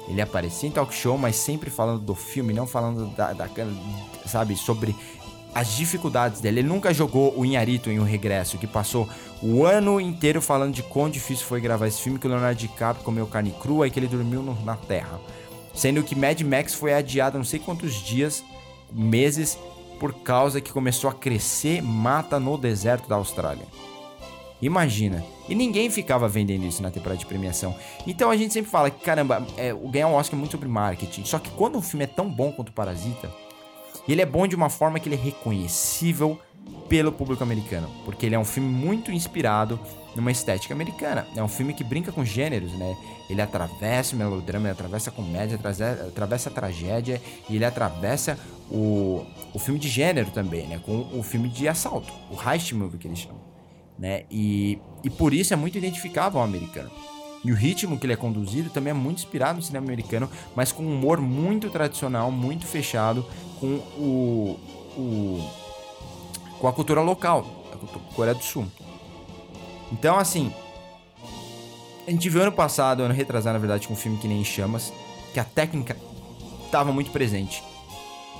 Ele 0.06 0.20
aparecia 0.20 0.68
em 0.68 0.72
talk 0.72 0.94
show, 0.94 1.16
mas 1.16 1.34
sempre 1.36 1.70
falando 1.70 2.00
do 2.00 2.14
filme, 2.14 2.52
não 2.52 2.66
falando 2.66 3.06
da, 3.16 3.32
da 3.32 3.48
sabe, 4.26 4.54
sobre 4.54 4.94
as 5.54 5.74
dificuldades 5.76 6.40
dele. 6.40 6.60
Ele 6.60 6.68
nunca 6.68 6.92
jogou 6.92 7.36
o 7.38 7.44
Inharito 7.44 7.90
em 7.90 7.98
O 7.98 8.04
Regresso, 8.04 8.58
que 8.58 8.66
passou 8.66 9.08
o 9.42 9.64
ano 9.64 10.00
inteiro 10.00 10.42
falando 10.42 10.74
de 10.74 10.82
quão 10.82 11.08
difícil 11.08 11.46
foi 11.46 11.60
gravar 11.60 11.86
esse 11.86 12.00
filme, 12.00 12.18
que 12.18 12.26
o 12.26 12.30
Leonardo 12.30 12.58
DiCaprio 12.58 13.04
comeu 13.04 13.26
carne 13.26 13.54
crua 13.60 13.86
e 13.86 13.90
que 13.90 13.98
ele 13.98 14.06
dormiu 14.06 14.42
no, 14.42 14.54
na 14.64 14.76
terra. 14.76 15.20
Sendo 15.74 16.02
que 16.02 16.14
Mad 16.14 16.40
Max 16.42 16.74
foi 16.74 16.92
adiado 16.92 17.38
não 17.38 17.44
sei 17.44 17.58
quantos 17.58 17.94
dias, 17.94 18.44
meses, 18.92 19.58
por 19.98 20.12
causa 20.12 20.60
que 20.60 20.72
começou 20.72 21.08
a 21.08 21.14
crescer 21.14 21.82
mata 21.82 22.38
no 22.40 22.56
deserto 22.56 23.08
da 23.08 23.16
Austrália. 23.16 23.66
Imagina. 24.60 25.22
E 25.48 25.54
ninguém 25.54 25.90
ficava 25.90 26.26
vendendo 26.26 26.64
isso 26.64 26.82
na 26.82 26.90
temporada 26.90 27.18
de 27.18 27.26
premiação. 27.26 27.74
Então 28.06 28.30
a 28.30 28.36
gente 28.36 28.52
sempre 28.52 28.70
fala 28.70 28.90
que, 28.90 29.04
caramba, 29.04 29.46
é, 29.56 29.74
ganhar 29.74 30.08
um 30.08 30.14
Oscar 30.14 30.38
é 30.38 30.40
muito 30.40 30.52
sobre 30.52 30.68
marketing. 30.68 31.24
Só 31.24 31.38
que 31.38 31.50
quando 31.50 31.76
um 31.76 31.82
filme 31.82 32.04
é 32.04 32.06
tão 32.08 32.30
bom 32.30 32.50
quanto 32.50 32.70
o 32.70 32.72
Parasita, 32.72 33.30
ele 34.08 34.22
é 34.22 34.26
bom 34.26 34.46
de 34.46 34.56
uma 34.56 34.70
forma 34.70 34.98
que 34.98 35.08
ele 35.08 35.16
é 35.16 35.18
reconhecível 35.18 36.38
pelo 36.88 37.12
público 37.12 37.42
americano. 37.42 37.90
Porque 38.04 38.24
ele 38.24 38.34
é 38.34 38.38
um 38.38 38.44
filme 38.44 38.68
muito 38.68 39.12
inspirado 39.12 39.78
numa 40.14 40.30
estética 40.30 40.74
americana. 40.74 41.26
É 41.36 41.42
um 41.42 41.48
filme 41.48 41.74
que 41.74 41.82
brinca 41.82 42.12
com 42.12 42.24
gêneros, 42.24 42.72
né? 42.72 42.96
Ele 43.28 43.40
atravessa 43.40 44.14
o 44.14 44.18
melodrama, 44.18 44.66
ele 44.66 44.72
atravessa 44.72 45.10
a 45.10 45.12
comédia, 45.12 45.58
atravessa 46.06 46.48
a 46.48 46.52
tragédia 46.52 47.20
e 47.48 47.56
ele 47.56 47.64
atravessa 47.64 48.38
o, 48.70 49.24
o 49.52 49.58
filme 49.58 49.78
de 49.78 49.88
gênero 49.88 50.30
também, 50.30 50.66
né? 50.66 50.80
Com 50.84 51.08
o 51.18 51.22
filme 51.22 51.48
de 51.48 51.68
assalto, 51.68 52.12
o 52.30 52.50
heist 52.50 52.72
movie 52.72 52.98
que 52.98 53.08
eles 53.08 53.18
chamam, 53.18 53.40
né? 53.98 54.24
E, 54.30 54.78
e 55.02 55.10
por 55.10 55.34
isso 55.34 55.52
é 55.52 55.56
muito 55.56 55.76
identificável 55.78 56.38
ao 56.38 56.44
americano. 56.44 56.90
E 57.44 57.52
o 57.52 57.54
ritmo 57.54 57.98
que 57.98 58.06
ele 58.06 58.14
é 58.14 58.16
conduzido 58.16 58.70
também 58.70 58.90
é 58.90 58.94
muito 58.94 59.18
inspirado 59.18 59.56
no 59.58 59.62
cinema 59.62 59.84
americano, 59.84 60.30
mas 60.56 60.72
com 60.72 60.82
um 60.82 60.94
humor 60.94 61.20
muito 61.20 61.68
tradicional, 61.68 62.30
muito 62.30 62.66
fechado, 62.66 63.26
com 63.60 63.74
o, 63.98 64.58
o 64.96 65.64
com 66.58 66.68
a 66.68 66.72
cultura 66.72 67.02
local, 67.02 67.44
a 67.72 68.14
Coreia 68.14 68.34
do 68.34 68.42
Sul. 68.42 68.66
Então, 69.94 70.18
assim, 70.18 70.52
a 72.04 72.10
gente 72.10 72.28
viu 72.28 72.42
ano 72.42 72.50
passado, 72.50 73.04
ano 73.04 73.14
retrasado, 73.14 73.52
na 73.52 73.60
verdade, 73.60 73.86
com 73.86 73.94
um 73.94 73.96
filme 73.96 74.18
que 74.18 74.26
nem 74.26 74.42
Chamas, 74.42 74.92
que 75.32 75.38
a 75.38 75.44
técnica 75.44 75.96
estava 76.64 76.92
muito 76.92 77.12
presente. 77.12 77.62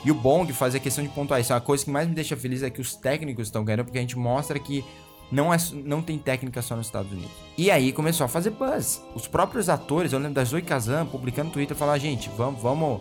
E 0.04 0.10
o 0.10 0.14
Bong 0.14 0.52
faz 0.52 0.74
a 0.74 0.80
questão 0.80 1.04
de 1.04 1.10
pontuar 1.10 1.40
isso. 1.40 1.54
A 1.54 1.60
coisa 1.60 1.84
que 1.84 1.90
mais 1.92 2.08
me 2.08 2.14
deixa 2.14 2.36
feliz 2.36 2.64
é 2.64 2.70
que 2.70 2.80
os 2.80 2.96
técnicos 2.96 3.46
estão 3.46 3.64
ganhando, 3.64 3.84
porque 3.84 3.98
a 3.98 4.00
gente 4.00 4.18
mostra 4.18 4.58
que 4.58 4.84
não, 5.30 5.54
é, 5.54 5.56
não 5.84 6.02
tem 6.02 6.18
técnica 6.18 6.60
só 6.60 6.74
nos 6.74 6.86
Estados 6.86 7.12
Unidos. 7.12 7.30
E 7.56 7.70
aí 7.70 7.92
começou 7.92 8.24
a 8.24 8.28
fazer 8.28 8.50
buzz. 8.50 9.00
Os 9.14 9.28
próprios 9.28 9.68
atores, 9.68 10.12
eu 10.12 10.18
lembro 10.18 10.34
da 10.34 10.44
Zoe 10.44 10.60
Kazan 10.60 11.06
publicando 11.06 11.46
no 11.48 11.52
Twitter, 11.52 11.76
falar, 11.76 11.96
gente, 11.98 12.28
vamos, 12.36 12.60
vamos, 12.60 13.00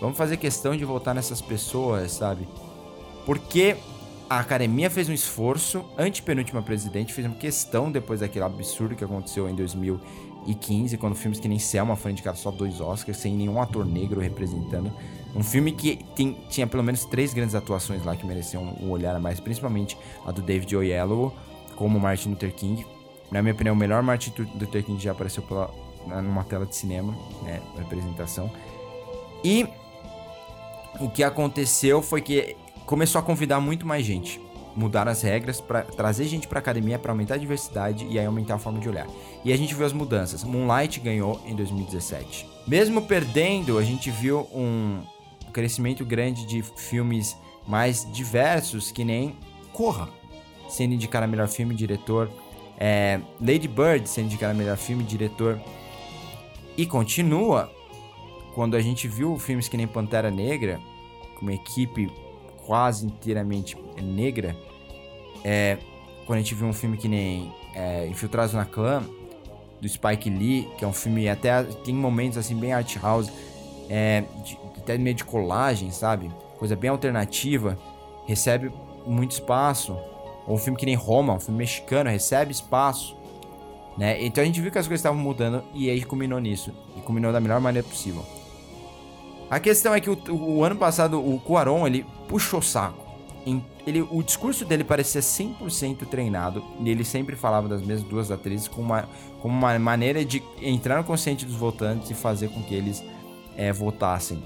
vamos 0.00 0.16
fazer 0.16 0.36
questão 0.36 0.76
de 0.76 0.84
votar 0.84 1.12
nessas 1.12 1.42
pessoas, 1.42 2.12
sabe? 2.12 2.46
Porque 3.26 3.76
a 4.30 4.38
academia 4.38 4.88
fez 4.88 5.08
um 5.08 5.12
esforço, 5.12 5.84
antepenúltima 5.98 6.62
presidente, 6.62 7.12
fez 7.12 7.26
uma 7.26 7.34
questão 7.34 7.90
depois 7.90 8.20
daquele 8.20 8.44
absurdo 8.44 8.94
que 8.94 9.02
aconteceu 9.02 9.48
em 9.48 9.56
2015, 9.56 10.96
quando 10.98 11.16
filmes 11.16 11.40
que 11.40 11.48
nem 11.48 11.58
Selma 11.58 11.96
foi 11.96 12.12
indicado 12.12 12.38
só 12.38 12.52
dois 12.52 12.80
Oscars, 12.80 13.18
sem 13.18 13.34
nenhum 13.34 13.60
ator 13.60 13.84
negro 13.84 14.20
representando. 14.20 14.92
Um 15.34 15.42
filme 15.42 15.72
que 15.72 15.96
tem, 16.14 16.38
tinha 16.48 16.64
pelo 16.64 16.84
menos 16.84 17.04
três 17.04 17.34
grandes 17.34 17.56
atuações 17.56 18.04
lá 18.04 18.14
que 18.14 18.24
mereciam 18.24 18.76
um 18.80 18.90
olhar 18.90 19.16
a 19.16 19.18
mais, 19.18 19.40
principalmente 19.40 19.98
a 20.24 20.30
do 20.30 20.40
David 20.40 20.76
Oyelowo, 20.76 21.34
como 21.74 21.98
Martin 21.98 22.28
Luther 22.28 22.54
King. 22.54 22.86
Na 23.32 23.42
minha 23.42 23.52
opinião, 23.52 23.74
o 23.74 23.78
melhor 23.78 24.00
Martin 24.00 24.32
Luther 24.54 24.84
King 24.84 25.02
já 25.02 25.10
apareceu 25.10 25.42
pela, 25.42 25.74
numa 26.22 26.44
tela 26.44 26.64
de 26.66 26.76
cinema, 26.76 27.12
né, 27.42 27.60
representação. 27.76 28.48
E 29.42 29.66
o 31.00 31.10
que 31.10 31.24
aconteceu 31.24 32.00
foi 32.00 32.20
que 32.20 32.56
começou 32.90 33.20
a 33.20 33.22
convidar 33.22 33.60
muito 33.60 33.86
mais 33.86 34.04
gente. 34.04 34.40
Mudar 34.74 35.06
as 35.06 35.22
regras 35.22 35.60
para 35.60 35.82
trazer 35.82 36.24
gente 36.24 36.48
para 36.48 36.58
academia 36.58 36.98
para 36.98 37.12
aumentar 37.12 37.34
a 37.34 37.38
diversidade 37.38 38.04
e 38.10 38.18
aí 38.18 38.26
aumentar 38.26 38.56
a 38.56 38.58
forma 38.58 38.80
de 38.80 38.88
olhar. 38.88 39.06
E 39.44 39.52
a 39.52 39.56
gente 39.56 39.72
viu 39.76 39.86
as 39.86 39.92
mudanças. 39.92 40.42
Moonlight 40.42 40.98
ganhou 40.98 41.40
em 41.46 41.54
2017. 41.54 42.48
Mesmo 42.66 43.02
perdendo, 43.02 43.78
a 43.78 43.84
gente 43.84 44.10
viu 44.10 44.40
um 44.52 45.02
crescimento 45.52 46.04
grande 46.04 46.44
de 46.44 46.62
filmes 46.62 47.36
mais 47.64 48.10
diversos, 48.12 48.90
que 48.90 49.04
nem 49.04 49.36
Corra, 49.72 50.08
sendo 50.68 50.94
indicado 50.94 51.28
melhor 51.28 51.46
filme, 51.46 51.76
diretor. 51.76 52.28
É, 52.76 53.20
Lady 53.40 53.68
Bird 53.68 54.08
sendo 54.08 54.24
indicado 54.24 54.50
a 54.50 54.54
melhor 54.54 54.76
filme, 54.76 55.04
diretor. 55.04 55.60
E 56.76 56.84
continua 56.86 57.70
quando 58.52 58.74
a 58.74 58.80
gente 58.80 59.06
viu 59.06 59.38
filmes 59.38 59.68
que 59.68 59.76
nem 59.76 59.86
Pantera 59.86 60.28
Negra, 60.28 60.80
com 61.36 61.42
uma 61.42 61.54
equipe 61.54 62.10
quase 62.70 63.04
inteiramente 63.04 63.76
negra, 64.00 64.56
é, 65.42 65.76
quando 66.24 66.38
a 66.38 66.40
gente 66.40 66.54
viu 66.54 66.68
um 66.68 66.72
filme 66.72 66.96
que 66.96 67.08
nem 67.08 67.52
é, 67.74 68.06
Infiltrados 68.06 68.54
na 68.54 68.64
Clã, 68.64 69.02
do 69.80 69.88
Spike 69.88 70.30
Lee, 70.30 70.68
que 70.78 70.84
é 70.84 70.86
um 70.86 70.92
filme 70.92 71.28
até 71.28 71.64
tem 71.64 71.92
momentos 71.92 72.38
assim 72.38 72.54
bem 72.54 72.72
art 72.72 72.96
house, 73.02 73.28
é, 73.88 74.22
de, 74.44 74.56
até 74.76 74.96
meio 74.96 75.16
de 75.16 75.24
colagem, 75.24 75.90
sabe? 75.90 76.30
Coisa 76.60 76.76
bem 76.76 76.90
alternativa, 76.90 77.76
recebe 78.24 78.70
muito 79.04 79.32
espaço. 79.32 79.98
Ou 80.46 80.54
um 80.54 80.58
filme 80.58 80.78
que 80.78 80.86
nem 80.86 80.94
Roma, 80.94 81.34
um 81.34 81.40
filme 81.40 81.58
mexicano, 81.58 82.08
recebe 82.08 82.52
espaço. 82.52 83.16
Né? 83.98 84.24
Então 84.24 84.44
a 84.44 84.46
gente 84.46 84.60
viu 84.60 84.70
que 84.70 84.78
as 84.78 84.86
coisas 84.86 85.00
estavam 85.00 85.18
mudando 85.18 85.64
e 85.74 85.90
aí 85.90 86.04
culminou 86.04 86.38
nisso. 86.38 86.72
E 86.96 87.00
culminou 87.00 87.32
da 87.32 87.40
melhor 87.40 87.60
maneira 87.60 87.88
possível. 87.88 88.24
A 89.50 89.58
questão 89.58 89.92
é 89.92 90.00
que 90.00 90.08
o, 90.08 90.16
o 90.32 90.64
ano 90.64 90.76
passado 90.76 91.18
o 91.18 91.40
Cuaron 91.40 91.84
ele 91.84 92.06
puxou 92.28 92.62
saco. 92.62 93.10
Ele, 93.86 94.02
o 94.02 94.22
discurso 94.22 94.64
dele 94.64 94.84
parecia 94.84 95.20
100% 95.20 96.06
treinado 96.06 96.62
e 96.78 96.88
ele 96.88 97.04
sempre 97.04 97.34
falava 97.34 97.66
das 97.66 97.80
mesmas 97.80 98.08
duas 98.08 98.30
atrizes 98.30 98.68
como 98.68 98.82
uma, 98.82 99.08
como 99.40 99.52
uma 99.52 99.76
maneira 99.78 100.24
de 100.24 100.42
entrar 100.62 100.98
no 100.98 101.04
consciente 101.04 101.44
dos 101.44 101.56
votantes 101.56 102.10
e 102.10 102.14
fazer 102.14 102.48
com 102.50 102.62
que 102.62 102.74
eles 102.74 103.02
é, 103.56 103.72
votassem 103.72 104.40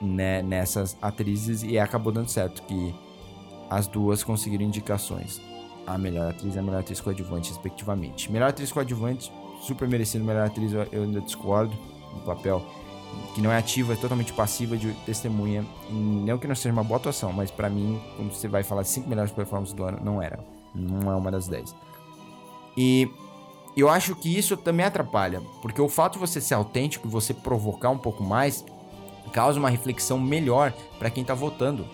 né, 0.00 0.42
nessas 0.42 0.96
atrizes 1.00 1.62
e 1.62 1.78
acabou 1.78 2.12
dando 2.12 2.28
certo 2.28 2.62
que 2.62 2.94
as 3.68 3.88
duas 3.88 4.22
conseguiram 4.22 4.64
indicações. 4.64 5.40
A 5.86 5.96
melhor 5.96 6.30
atriz 6.30 6.54
e 6.54 6.58
a 6.58 6.62
melhor 6.62 6.80
atriz 6.80 7.00
coadjuvante, 7.00 7.48
respectivamente. 7.48 8.30
Melhor 8.30 8.50
atriz 8.50 8.70
coadjuvante, 8.70 9.32
super 9.62 9.88
merecido. 9.88 10.24
Melhor 10.24 10.46
atriz, 10.46 10.72
eu 10.72 11.02
ainda 11.02 11.20
discordo 11.20 11.74
no 12.12 12.20
papel 12.20 12.64
que 13.34 13.40
não 13.40 13.52
é 13.52 13.56
ativa, 13.58 13.92
é 13.92 13.96
totalmente 13.96 14.32
passiva 14.32 14.76
de 14.76 14.92
testemunha. 15.04 15.64
Não 15.90 16.38
que 16.38 16.46
não 16.46 16.54
seja 16.54 16.72
uma 16.72 16.84
boa 16.84 16.98
atuação, 16.98 17.32
mas 17.32 17.50
para 17.50 17.68
mim, 17.68 18.00
quando 18.16 18.32
você 18.32 18.48
vai 18.48 18.62
falar 18.62 18.84
5 18.84 19.08
melhores 19.08 19.32
performances 19.32 19.74
do 19.74 19.84
ano, 19.84 19.98
não 20.02 20.22
era. 20.22 20.38
Não 20.74 21.10
é 21.10 21.16
uma 21.16 21.30
das 21.30 21.48
10. 21.48 21.74
E 22.76 23.10
eu 23.76 23.88
acho 23.88 24.14
que 24.14 24.36
isso 24.36 24.56
também 24.56 24.86
atrapalha, 24.86 25.42
porque 25.60 25.80
o 25.80 25.88
fato 25.88 26.14
de 26.14 26.18
você 26.18 26.40
ser 26.40 26.54
autêntico 26.54 27.06
e 27.06 27.10
você 27.10 27.34
provocar 27.34 27.90
um 27.90 27.98
pouco 27.98 28.22
mais 28.22 28.64
causa 29.32 29.58
uma 29.58 29.68
reflexão 29.68 30.18
melhor 30.18 30.72
para 30.98 31.10
quem 31.10 31.24
tá 31.24 31.34
votando, 31.34 31.84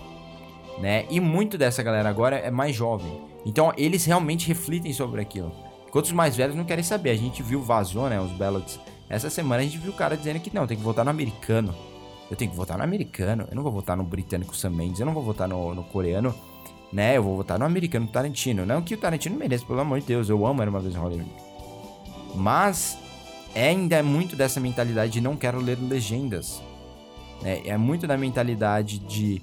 né? 0.79 1.07
E 1.11 1.19
muito 1.19 1.59
dessa 1.59 1.83
galera 1.83 2.09
agora 2.09 2.37
é 2.37 2.51
mais 2.51 2.75
jovem. 2.77 3.21
Então 3.45 3.73
eles 3.77 4.05
realmente 4.05 4.47
refletem 4.47 4.93
sobre 4.93 5.21
aquilo. 5.21 5.53
Enquanto 5.89 6.07
os 6.07 6.13
mais 6.13 6.37
velhos 6.37 6.55
não 6.55 6.65
querem 6.65 6.85
saber. 6.85 7.11
A 7.11 7.17
gente 7.17 7.43
viu 7.43 7.61
vazou, 7.61 8.09
né, 8.09 8.21
os 8.21 8.31
ballots 8.33 8.79
essa 9.15 9.31
semana 9.31 9.63
a 9.63 9.65
gente 9.65 9.79
viu 9.79 9.93
o 9.93 9.97
cara 9.97 10.17
dizendo 10.17 10.41
que 10.41 10.55
não, 10.55 10.67
tem 10.67 10.77
que 10.77 10.83
votar 10.83 11.05
no 11.05 11.11
americano. 11.11 11.75
Eu 12.31 12.37
tenho 12.37 12.51
que 12.51 12.57
votar 12.57 12.79
no 12.79 12.85
americano. 12.85 13.47
Eu 13.51 13.55
não 13.55 13.63
vou 13.63 13.73
votar 13.73 13.97
no 13.97 14.03
britânico 14.03 14.57
Sam 14.57 14.71
Mendes. 14.71 15.01
Eu 15.01 15.07
não 15.07 15.13
vou 15.13 15.23
votar 15.23 15.47
no, 15.47 15.75
no 15.75 15.83
coreano 15.85 16.35
né? 16.93 17.17
Eu 17.17 17.23
vou 17.23 17.37
votar 17.37 17.59
no 17.59 17.65
americano 17.65 18.07
Tarantino. 18.07 18.67
Não 18.67 18.83
que 18.83 18.95
o 18.95 18.99
Tarantino 18.99 19.37
mereça, 19.37 19.65
pelo 19.65 19.81
amor 19.81 20.01
de 20.01 20.07
Deus, 20.07 20.29
eu 20.29 20.47
amo 20.47 20.61
Era 20.61 20.71
Uma 20.71 20.81
Vez 20.81 20.95
em 20.95 20.99
Hollywood. 20.99 21.31
Mas 22.35 22.99
é 23.55 23.69
ainda 23.69 23.97
é 23.97 24.03
muito 24.03 24.37
dessa 24.37 24.61
mentalidade 24.61 25.15
de 25.15 25.21
não 25.21 25.37
quero 25.37 25.59
ler 25.59 25.79
legendas. 25.81 26.63
Né? 27.41 27.63
É 27.65 27.77
muito 27.79 28.07
da 28.07 28.17
mentalidade 28.17 28.99
de 28.99 29.41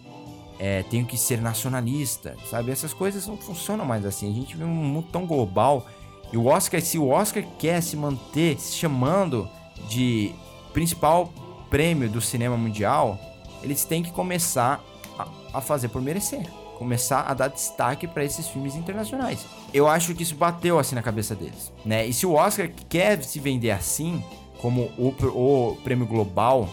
é, 0.59 0.83
tenho 0.83 1.05
que 1.05 1.17
ser 1.17 1.41
nacionalista, 1.41 2.35
sabe? 2.49 2.71
Essas 2.71 2.93
coisas 2.93 3.25
não 3.25 3.37
funcionam 3.37 3.83
mais 3.83 4.05
assim. 4.05 4.29
A 4.29 4.33
gente 4.33 4.55
vive 4.55 4.65
um 4.65 4.67
mundo 4.67 5.07
tão 5.11 5.25
global. 5.25 5.87
E 6.31 6.37
o 6.37 6.45
Oscar, 6.45 6.79
se 6.81 6.99
o 6.99 7.09
Oscar 7.09 7.43
quer 7.57 7.81
se 7.81 7.97
manter 7.97 8.59
se 8.59 8.75
chamando 8.75 9.49
de 9.87 10.33
principal 10.73 11.31
prêmio 11.69 12.09
do 12.09 12.19
cinema 12.19 12.57
mundial, 12.57 13.17
eles 13.61 13.85
têm 13.85 14.03
que 14.03 14.11
começar 14.11 14.83
a, 15.17 15.27
a 15.53 15.61
fazer 15.61 15.89
por 15.89 16.01
merecer. 16.01 16.45
Começar 16.77 17.21
a 17.21 17.33
dar 17.33 17.49
destaque 17.49 18.07
para 18.07 18.23
esses 18.23 18.47
filmes 18.47 18.75
internacionais. 18.75 19.45
Eu 19.73 19.87
acho 19.87 20.15
que 20.15 20.23
isso 20.23 20.35
bateu 20.35 20.79
assim 20.79 20.95
na 20.95 21.01
cabeça 21.01 21.35
deles, 21.35 21.73
né? 21.83 22.07
E 22.07 22.13
se 22.13 22.25
o 22.25 22.35
Oscar 22.35 22.71
quer 22.87 23.21
se 23.21 23.37
vender 23.37 23.71
assim, 23.71 24.23
como 24.61 24.83
o, 24.97 25.13
o 25.27 25.75
prêmio 25.83 26.07
global 26.07 26.69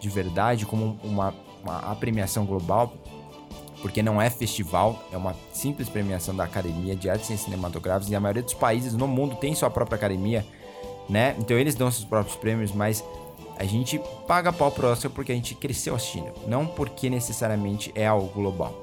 de 0.00 0.08
verdade, 0.10 0.66
como 0.66 0.98
uma, 1.02 1.34
uma 1.62 1.78
a 1.78 1.94
premiação 1.94 2.44
global, 2.44 2.92
porque 3.80 4.02
não 4.02 4.20
é 4.20 4.28
festival, 4.28 5.02
é 5.12 5.16
uma 5.16 5.34
simples 5.52 5.88
premiação 5.88 6.34
da 6.34 6.44
Academia 6.44 6.94
de 6.94 7.08
Artes 7.08 7.40
Cinematográficas 7.40 8.10
e 8.10 8.14
a 8.14 8.20
maioria 8.20 8.42
dos 8.42 8.54
países 8.54 8.94
no 8.94 9.06
mundo 9.06 9.36
tem 9.36 9.54
sua 9.54 9.70
própria 9.70 9.96
academia, 9.96 10.44
né? 11.08 11.34
Então 11.38 11.58
eles 11.58 11.74
dão 11.74 11.90
seus 11.90 12.04
próprios 12.04 12.36
prêmios, 12.36 12.72
mas 12.72 13.04
a 13.56 13.64
gente 13.64 14.00
paga 14.26 14.52
pau 14.52 14.70
pro 14.70 14.88
Oscar 14.88 15.10
porque 15.10 15.32
a 15.32 15.34
gente 15.34 15.54
cresceu 15.54 15.94
assistindo, 15.94 16.32
não 16.46 16.66
porque 16.66 17.08
necessariamente 17.08 17.92
é 17.94 18.06
algo 18.06 18.28
global. 18.28 18.82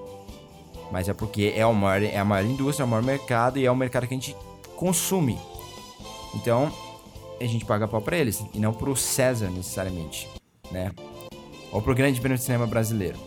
Mas 0.91 1.07
é 1.07 1.13
porque 1.13 1.53
é, 1.55 1.65
o 1.65 1.74
maior, 1.74 2.03
é 2.03 2.17
a 2.17 2.26
maior 2.26 2.45
indústria, 2.45 2.84
é 2.84 2.86
o 2.86 2.89
maior 2.89 3.03
mercado 3.03 3.57
e 3.57 3.65
é 3.65 3.72
o 3.72 3.76
mercado 3.76 4.07
que 4.07 4.13
a 4.13 4.17
gente 4.17 4.36
consome. 4.76 5.39
Então, 6.36 6.72
a 7.39 7.45
gente 7.45 7.65
paga 7.65 7.88
pau 7.88 8.01
pra 8.01 8.17
eles, 8.17 8.43
e 8.53 8.59
não 8.59 8.74
pro 8.74 8.95
César 8.95 9.49
necessariamente, 9.49 10.28
né? 10.69 10.91
Ou 11.72 11.82
pro 11.82 11.95
Grande 11.95 12.19
Prêmio 12.19 12.38
de 12.38 12.43
Cinema 12.43 12.67
Brasileiro. 12.67 13.17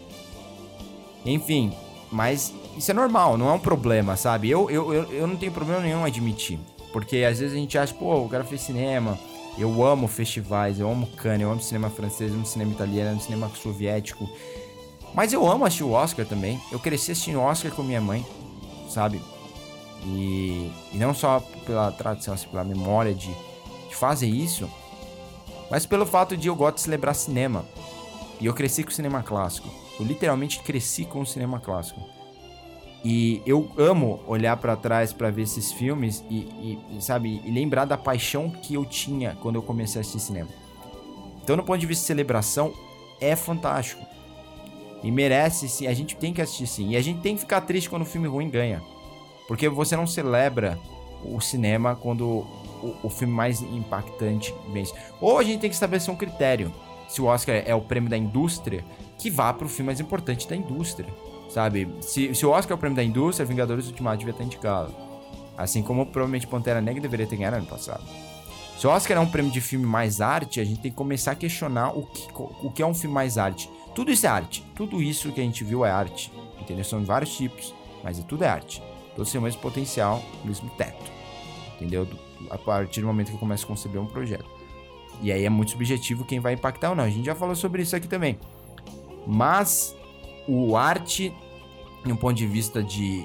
Enfim, 1.25 1.75
mas 2.13 2.53
isso 2.77 2.91
é 2.91 2.95
normal, 2.95 3.39
não 3.39 3.49
é 3.49 3.53
um 3.53 3.59
problema, 3.59 4.17
sabe? 4.17 4.51
Eu, 4.51 4.71
eu, 4.71 4.93
eu, 4.93 5.13
eu 5.13 5.27
não 5.27 5.37
tenho 5.37 5.53
problema 5.53 5.81
nenhum 5.81 6.05
admitir. 6.05 6.59
Porque 6.95 7.25
às 7.25 7.41
vezes 7.41 7.57
a 7.57 7.59
gente 7.59 7.77
acha, 7.77 7.93
pô, 7.93 8.15
o 8.21 8.29
cara 8.29 8.45
fez 8.45 8.61
cinema, 8.61 9.19
eu 9.59 9.85
amo 9.85 10.07
festivais, 10.07 10.79
eu 10.79 10.89
amo 10.89 11.09
Cannes, 11.17 11.43
eu 11.43 11.51
amo 11.51 11.61
cinema 11.61 11.91
francês, 11.91 12.31
eu 12.31 12.37
amo 12.37 12.47
cinema 12.47 12.71
italiano, 12.71 13.09
eu 13.09 13.13
amo 13.15 13.21
cinema 13.21 13.49
soviético. 13.49 14.31
Mas 15.13 15.33
eu 15.33 15.45
amo 15.45 15.65
assistir 15.65 15.83
o 15.83 15.91
Oscar 15.91 16.25
também. 16.25 16.61
Eu 16.71 16.79
cresci 16.79 17.11
assistindo 17.11 17.41
o 17.41 17.43
Oscar 17.43 17.73
com 17.73 17.83
minha 17.83 18.01
mãe, 18.01 18.25
sabe? 18.89 19.21
E, 20.05 20.71
e 20.93 20.97
não 20.97 21.13
só 21.13 21.41
pela 21.67 21.91
tradição, 21.91 22.33
assim, 22.33 22.47
pela 22.47 22.63
memória 22.63 23.13
de, 23.13 23.35
de 23.89 23.97
fazer 23.97 24.29
isso, 24.29 24.71
mas 25.69 25.85
pelo 25.85 26.07
fato 26.07 26.37
de 26.37 26.47
eu 26.47 26.55
gosto 26.55 26.77
de 26.77 26.83
celebrar 26.83 27.17
cinema. 27.17 27.65
E 28.41 28.47
eu 28.47 28.55
cresci 28.55 28.85
com 28.85 28.93
cinema 28.93 29.21
clássico. 29.21 29.69
Eu 29.99 30.07
literalmente 30.07 30.61
cresci 30.61 31.05
com 31.05 31.23
o 31.23 31.27
cinema 31.27 31.59
clássico. 31.59 32.01
E 33.05 33.43
eu 33.45 33.71
amo 33.77 34.21
olhar 34.27 34.57
para 34.57 34.75
trás 34.75 35.13
para 35.13 35.31
ver 35.31 35.43
esses 35.43 35.71
filmes 35.71 36.25
e, 36.31 36.79
e, 36.91 37.03
sabe, 37.03 37.43
e 37.45 37.51
lembrar 37.51 37.85
da 37.85 37.99
paixão 37.99 38.49
que 38.49 38.75
eu 38.75 38.85
tinha 38.85 39.37
quando 39.43 39.57
eu 39.57 39.63
comecei 39.63 39.99
a 39.99 40.01
assistir 40.01 40.21
cinema. 40.21 40.49
Então, 41.43 41.55
no 41.55 41.63
ponto 41.63 41.79
de 41.79 41.85
vista 41.85 42.01
de 42.01 42.07
celebração, 42.07 42.73
é 43.21 43.37
fantástico. 43.37 44.03
E 45.03 45.11
merece 45.11 45.69
sim, 45.69 45.87
a 45.87 45.93
gente 45.93 46.17
tem 46.17 46.33
que 46.33 46.41
assistir 46.41 46.67
sim. 46.67 46.89
E 46.93 46.97
a 46.97 47.03
gente 47.03 47.21
tem 47.21 47.35
que 47.35 47.43
ficar 47.43 47.61
triste 47.61 47.91
quando 47.91 48.03
o 48.03 48.07
filme 48.07 48.27
ruim 48.27 48.49
ganha. 48.49 48.83
Porque 49.47 49.69
você 49.69 49.95
não 49.95 50.07
celebra 50.07 50.79
o 51.23 51.39
cinema 51.43 51.95
quando 51.95 52.27
o, 52.83 52.97
o 53.03 53.11
filme 53.11 53.35
mais 53.35 53.61
impactante 53.61 54.55
vence. 54.73 54.95
Ou 55.21 55.39
a 55.39 55.43
gente 55.43 55.61
tem 55.61 55.69
que 55.69 55.75
estabelecer 55.75 56.13
um 56.13 56.17
critério. 56.17 56.73
Se 57.07 57.21
o 57.21 57.27
Oscar 57.27 57.63
é 57.67 57.75
o 57.75 57.83
prêmio 57.83 58.09
da 58.09 58.17
indústria, 58.17 58.83
que 59.19 59.31
vá 59.31 59.53
pro 59.53 59.69
filme 59.69 59.89
mais 59.89 60.01
importante 60.01 60.49
da 60.49 60.57
indústria, 60.57 61.13
sabe? 61.55 61.89
Se, 62.01 62.35
se 62.35 62.45
o 62.45 62.51
Oscar 62.51 62.73
é 62.73 62.75
o 62.75 62.79
prêmio 62.79 62.97
da 62.97 63.05
indústria, 63.05 63.47
Vingadores 63.47 63.87
Ultimato 63.87 64.19
devia 64.19 64.33
estar 64.33 64.43
indicado. 64.43 64.93
Assim 65.57 65.85
como 65.85 66.05
provavelmente 66.05 66.49
Pantera 66.49 66.81
Negra 66.81 67.01
deveria 67.01 67.29
ter 67.29 67.37
ganhado 67.37 67.57
ano 67.57 67.67
passado. 67.67 68.03
Se 68.77 68.89
o 68.89 68.91
Oscar 68.91 69.17
é 69.17 69.21
um 69.21 69.31
prêmio 69.31 69.53
de 69.53 69.61
filme 69.61 69.87
mais 69.87 70.21
arte, 70.21 70.59
a 70.59 70.65
gente 70.65 70.81
tem 70.81 70.91
que 70.91 70.97
começar 70.97 71.31
a 71.31 71.35
questionar 71.37 71.97
o 71.97 72.05
que, 72.07 72.29
o 72.61 72.73
que 72.73 72.83
é 72.83 72.87
um 72.87 72.93
filme 72.93 73.15
mais 73.15 73.39
arte. 73.39 73.71
Tudo 73.95 74.11
isso 74.11 74.27
é 74.27 74.29
arte. 74.29 74.67
Tudo 74.75 75.01
isso 75.01 75.31
que 75.31 75.41
a 75.41 75.45
gente 75.45 75.63
viu 75.63 75.85
é 75.85 75.91
arte. 75.93 76.33
Entendeu? 76.61 76.85
São 76.85 77.05
vários 77.05 77.37
tipos, 77.37 77.73
mas 78.03 78.19
é 78.19 78.23
tudo 78.23 78.43
é 78.43 78.49
arte. 78.49 78.83
Todos 79.15 79.31
têm 79.31 79.41
o 79.41 79.45
mesmo 79.45 79.61
potencial, 79.61 80.21
o 80.43 80.49
mesmo 80.49 80.69
teto. 80.71 81.13
Entendeu? 81.77 82.09
A 82.51 82.59
partir 82.59 83.01
do 83.01 83.07
momento 83.07 83.29
que 83.29 83.35
eu 83.35 83.39
começo 83.39 83.65
a 83.65 83.69
conceber 83.69 84.03
um 84.03 84.07
projeto. 84.07 84.51
E 85.23 85.31
aí 85.31 85.45
é 85.45 85.51
muito 85.51 85.71
subjetivo 85.71 86.25
quem 86.25 86.41
vai 86.41 86.55
impactar 86.55 86.91
ou 86.91 86.97
não. 86.97 87.05
A 87.05 87.09
gente 87.09 87.27
já 87.27 87.35
falou 87.37 87.55
sobre 87.55 87.83
isso 87.83 87.95
aqui 87.95 88.09
também. 88.09 88.41
Mas 89.25 89.95
o 90.49 90.77
arte, 90.77 91.33
em 92.05 92.13
um 92.13 92.17
ponto 92.17 92.35
de 92.35 92.47
vista 92.47 92.83
de 92.83 93.25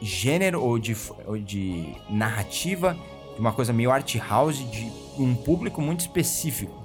gênero 0.00 0.62
ou 0.62 0.78
de, 0.78 0.96
ou 1.26 1.38
de 1.38 1.94
narrativa, 2.08 2.96
de 3.34 3.40
uma 3.40 3.52
coisa 3.52 3.72
meio 3.72 3.90
art 3.90 4.16
house, 4.16 4.58
de 4.70 4.90
um 5.18 5.34
público 5.34 5.80
muito 5.80 6.00
específico. 6.00 6.82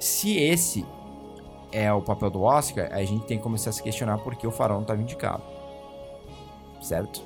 Se 0.00 0.36
esse 0.36 0.84
é 1.70 1.92
o 1.92 2.02
papel 2.02 2.30
do 2.30 2.42
Oscar, 2.42 2.88
a 2.92 3.04
gente 3.04 3.24
tem 3.26 3.38
que 3.38 3.42
começar 3.42 3.70
a 3.70 3.72
se 3.72 3.82
questionar 3.82 4.18
por 4.18 4.34
que 4.34 4.46
o 4.46 4.50
Farol 4.50 4.76
não 4.76 4.82
estava 4.82 5.00
indicado. 5.00 5.42
Certo? 6.80 7.22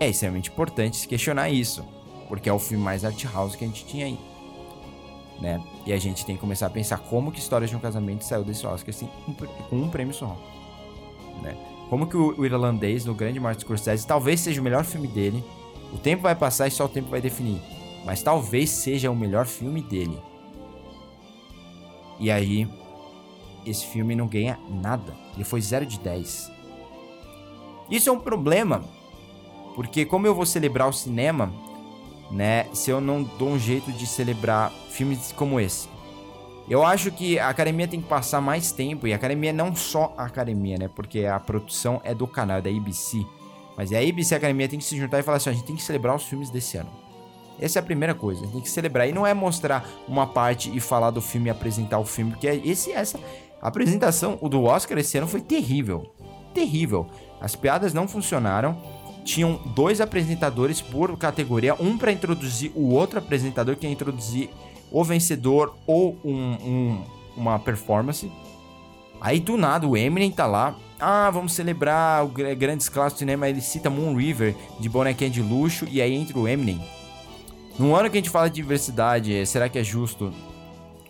É 0.00 0.08
extremamente 0.08 0.50
importante 0.50 0.96
se 0.96 1.08
questionar 1.08 1.50
isso, 1.50 1.84
porque 2.28 2.48
é 2.48 2.52
o 2.52 2.58
filme 2.58 2.82
mais 2.82 3.04
art 3.04 3.24
house 3.32 3.56
que 3.56 3.64
a 3.64 3.66
gente 3.66 3.84
tinha 3.84 4.06
aí 4.06 4.18
né? 5.40 5.62
E 5.86 5.92
a 5.92 5.98
gente 5.98 6.24
tem 6.26 6.34
que 6.34 6.40
começar 6.40 6.66
a 6.66 6.70
pensar 6.70 6.98
como 6.98 7.30
que 7.30 7.38
Histórias 7.38 7.70
de 7.70 7.76
um 7.76 7.80
Casamento 7.80 8.24
saiu 8.24 8.44
desse 8.44 8.66
Oscar 8.66 8.90
assim, 8.90 9.08
com 9.70 9.76
um 9.76 9.88
prêmio 9.88 10.12
só, 10.12 10.36
né? 11.42 11.56
Como 11.88 12.06
que 12.06 12.16
o, 12.16 12.38
o 12.38 12.44
irlandês, 12.44 13.04
no 13.04 13.14
grande 13.14 13.40
Martin 13.40 13.62
Scorsese, 13.62 14.06
talvez 14.06 14.40
seja 14.40 14.60
o 14.60 14.64
melhor 14.64 14.84
filme 14.84 15.08
dele. 15.08 15.42
O 15.92 15.98
tempo 15.98 16.22
vai 16.22 16.34
passar 16.34 16.68
e 16.68 16.70
só 16.70 16.84
o 16.84 16.88
tempo 16.88 17.08
vai 17.08 17.20
definir. 17.20 17.60
Mas 18.04 18.22
talvez 18.22 18.70
seja 18.70 19.10
o 19.10 19.16
melhor 19.16 19.46
filme 19.46 19.80
dele. 19.80 20.18
E 22.20 22.30
aí, 22.30 22.68
esse 23.64 23.86
filme 23.86 24.14
não 24.14 24.26
ganha 24.26 24.58
nada. 24.68 25.14
Ele 25.34 25.44
foi 25.44 25.60
0 25.60 25.86
de 25.86 25.98
10. 25.98 26.52
Isso 27.90 28.08
é 28.08 28.12
um 28.12 28.20
problema. 28.20 28.84
Porque 29.74 30.04
como 30.04 30.26
eu 30.26 30.34
vou 30.34 30.44
celebrar 30.44 30.88
o 30.88 30.92
cinema, 30.92 31.52
né? 32.30 32.66
Se 32.74 32.90
eu 32.90 33.00
não 33.00 33.22
dou 33.22 33.50
um 33.50 33.58
jeito 33.58 33.92
de 33.92 34.06
celebrar 34.06 34.72
filmes 34.90 35.32
como 35.32 35.60
esse. 35.60 35.88
Eu 36.70 36.84
acho 36.84 37.10
que 37.10 37.38
a 37.38 37.48
academia 37.48 37.88
tem 37.88 38.00
que 38.00 38.08
passar 38.08 38.42
mais 38.42 38.70
tempo, 38.70 39.06
e 39.06 39.12
a 39.12 39.16
academia 39.16 39.52
não 39.54 39.74
só 39.74 40.12
a 40.18 40.24
academia, 40.24 40.76
né? 40.76 40.90
Porque 40.94 41.24
a 41.24 41.40
produção 41.40 42.00
é 42.04 42.14
do 42.14 42.26
canal, 42.26 42.58
é 42.58 42.60
da 42.60 42.68
ABC. 42.68 43.24
Mas 43.74 43.90
a 43.92 43.98
ABC 43.98 44.34
e 44.34 44.36
a 44.36 44.38
academia 44.38 44.68
tem 44.68 44.78
que 44.78 44.84
se 44.84 44.96
juntar 44.96 45.18
e 45.18 45.22
falar 45.22 45.38
assim: 45.38 45.50
a 45.50 45.52
gente 45.54 45.64
tem 45.64 45.76
que 45.76 45.82
celebrar 45.82 46.14
os 46.14 46.24
filmes 46.24 46.50
desse 46.50 46.76
ano. 46.76 46.90
Essa 47.58 47.78
é 47.78 47.80
a 47.80 47.82
primeira 47.82 48.14
coisa, 48.14 48.42
a 48.42 48.44
gente 48.44 48.52
tem 48.52 48.62
que 48.62 48.70
celebrar. 48.70 49.08
E 49.08 49.12
não 49.12 49.26
é 49.26 49.32
mostrar 49.32 49.88
uma 50.06 50.26
parte 50.26 50.70
e 50.76 50.78
falar 50.78 51.10
do 51.10 51.22
filme 51.22 51.48
e 51.48 51.50
apresentar 51.50 51.98
o 51.98 52.04
filme, 52.04 52.32
porque 52.32 52.46
esse, 52.46 52.92
essa 52.92 53.18
a 53.60 53.68
apresentação 53.68 54.36
do 54.36 54.64
Oscar 54.64 54.98
esse 54.98 55.16
ano 55.16 55.26
foi 55.26 55.40
terrível. 55.40 56.12
Terrível. 56.52 57.06
As 57.40 57.56
piadas 57.56 57.94
não 57.94 58.06
funcionaram 58.06 58.76
tinham 59.24 59.60
dois 59.74 60.00
apresentadores 60.00 60.80
por 60.80 61.14
categoria, 61.18 61.74
um 61.74 61.98
para 61.98 62.10
introduzir 62.10 62.72
o 62.74 62.94
outro 62.94 63.18
apresentador 63.18 63.76
que 63.76 63.86
ia 63.86 63.92
introduzir 63.92 64.48
o 64.90 65.04
vencedor 65.04 65.76
ou 65.86 66.18
um, 66.24 66.32
um, 66.32 67.04
uma 67.36 67.58
performance. 67.58 68.30
Aí 69.20 69.40
do 69.40 69.56
nada 69.56 69.86
o 69.86 69.96
Eminem 69.96 70.30
tá 70.30 70.46
lá. 70.46 70.76
Ah, 71.00 71.30
vamos 71.30 71.52
celebrar 71.52 72.24
o 72.24 72.28
grandes 72.28 72.88
clássicos 72.88 73.14
do 73.14 73.18
cinema. 73.20 73.48
Ele 73.48 73.60
cita 73.60 73.90
Moon 73.90 74.14
River 74.16 74.54
de 74.80 74.88
bonequinha 74.88 75.30
de 75.30 75.42
luxo 75.42 75.86
e 75.90 76.00
aí 76.00 76.14
entra 76.14 76.38
o 76.38 76.48
Eminem. 76.48 76.80
No 77.78 77.94
ano 77.94 78.10
que 78.10 78.18
a 78.18 78.20
gente 78.20 78.30
fala 78.30 78.48
de 78.48 78.56
diversidade, 78.56 79.46
será 79.46 79.68
que 79.68 79.78
é 79.78 79.84
justo 79.84 80.32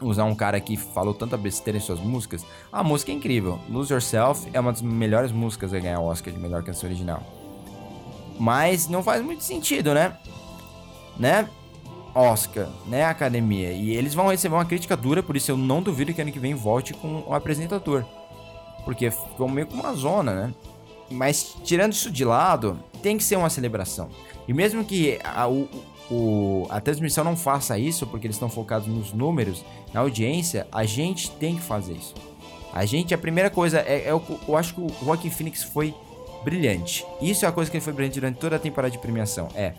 usar 0.01 0.25
um 0.25 0.35
cara 0.35 0.61
que 0.61 0.77
falou 0.77 1.15
tanta 1.15 1.37
besteira 1.37 1.79
em 1.79 1.81
suas 1.81 1.99
músicas? 1.99 2.45
A 2.71 2.85
música 2.85 3.11
é 3.11 3.15
incrível. 3.15 3.59
Lose 3.71 3.93
Yourself 3.93 4.49
é 4.53 4.61
uma 4.61 4.73
das 4.73 4.83
melhores 4.83 5.33
músicas 5.33 5.73
a 5.73 5.79
ganhar 5.79 6.01
o 6.01 6.05
Oscar 6.05 6.33
de 6.33 6.39
melhor 6.39 6.63
canção 6.63 6.89
original. 6.89 7.23
Mas 8.39 8.87
não 8.87 9.03
faz 9.03 9.25
muito 9.25 9.43
sentido, 9.43 9.95
né? 9.95 10.17
Né? 11.19 11.49
Oscar, 12.19 12.69
né, 12.87 13.05
academia. 13.05 13.71
E 13.71 13.91
eles 13.97 14.13
vão 14.13 14.29
receber 14.29 14.55
uma 14.57 14.65
crítica 14.65 14.97
dura, 14.97 15.23
por 15.23 15.37
isso 15.37 15.51
eu 15.51 15.57
não 15.57 15.81
duvido 15.81 16.13
que 16.13 16.21
ano 16.21 16.33
que 16.33 16.39
vem 16.39 16.55
volte 16.55 16.93
com 16.93 17.23
o 17.27 17.33
apresentador. 17.33 18.05
Porque 18.85 19.11
ficou 19.11 19.49
meio 19.49 19.67
com 19.67 19.75
uma 19.75 19.95
zona, 19.95 20.35
né? 20.35 20.55
Mas 21.11 21.57
tirando 21.63 21.93
isso 21.93 22.11
de 22.11 22.25
lado, 22.25 22.79
tem 23.03 23.17
que 23.17 23.25
ser 23.25 23.37
uma 23.37 23.49
celebração. 23.49 24.09
E 24.47 24.53
mesmo 24.53 24.85
que 24.85 25.19
a, 25.23 25.47
o, 25.47 25.69
o, 26.11 26.67
a 26.71 26.81
transmissão 26.81 27.23
não 27.23 27.37
faça 27.37 27.79
isso, 27.79 28.07
porque 28.07 28.27
eles 28.27 28.37
estão 28.37 28.49
focados 28.49 28.89
nos 28.89 29.13
números, 29.13 29.65
na 29.93 30.01
audiência, 30.01 30.67
a 30.73 30.85
gente 30.85 31.31
tem 31.33 31.57
que 31.57 31.63
fazer 31.63 31.95
isso. 31.95 32.15
A 32.73 32.85
gente, 32.85 33.15
a 33.15 33.19
primeira 33.19 33.51
coisa, 33.51 33.81
é, 33.81 34.07
é 34.07 34.11
eu, 34.11 34.23
eu 34.47 34.57
acho 34.57 34.75
que 34.75 34.81
o 34.81 34.89
Joaquim 35.05 35.31
Phoenix 35.31 35.63
foi 35.63 35.95
brilhante. 36.45 37.05
Isso 37.21 37.45
é 37.45 37.49
a 37.49 37.53
coisa 37.53 37.71
que 37.71 37.77
ele 37.77 37.85
foi 37.85 37.93
brilhante 37.93 38.21
durante 38.21 38.39
toda 38.39 38.57
a 38.57 38.59
temporada 38.59 38.91
de 38.91 38.99
premiação. 38.99 39.49
É. 39.55 39.75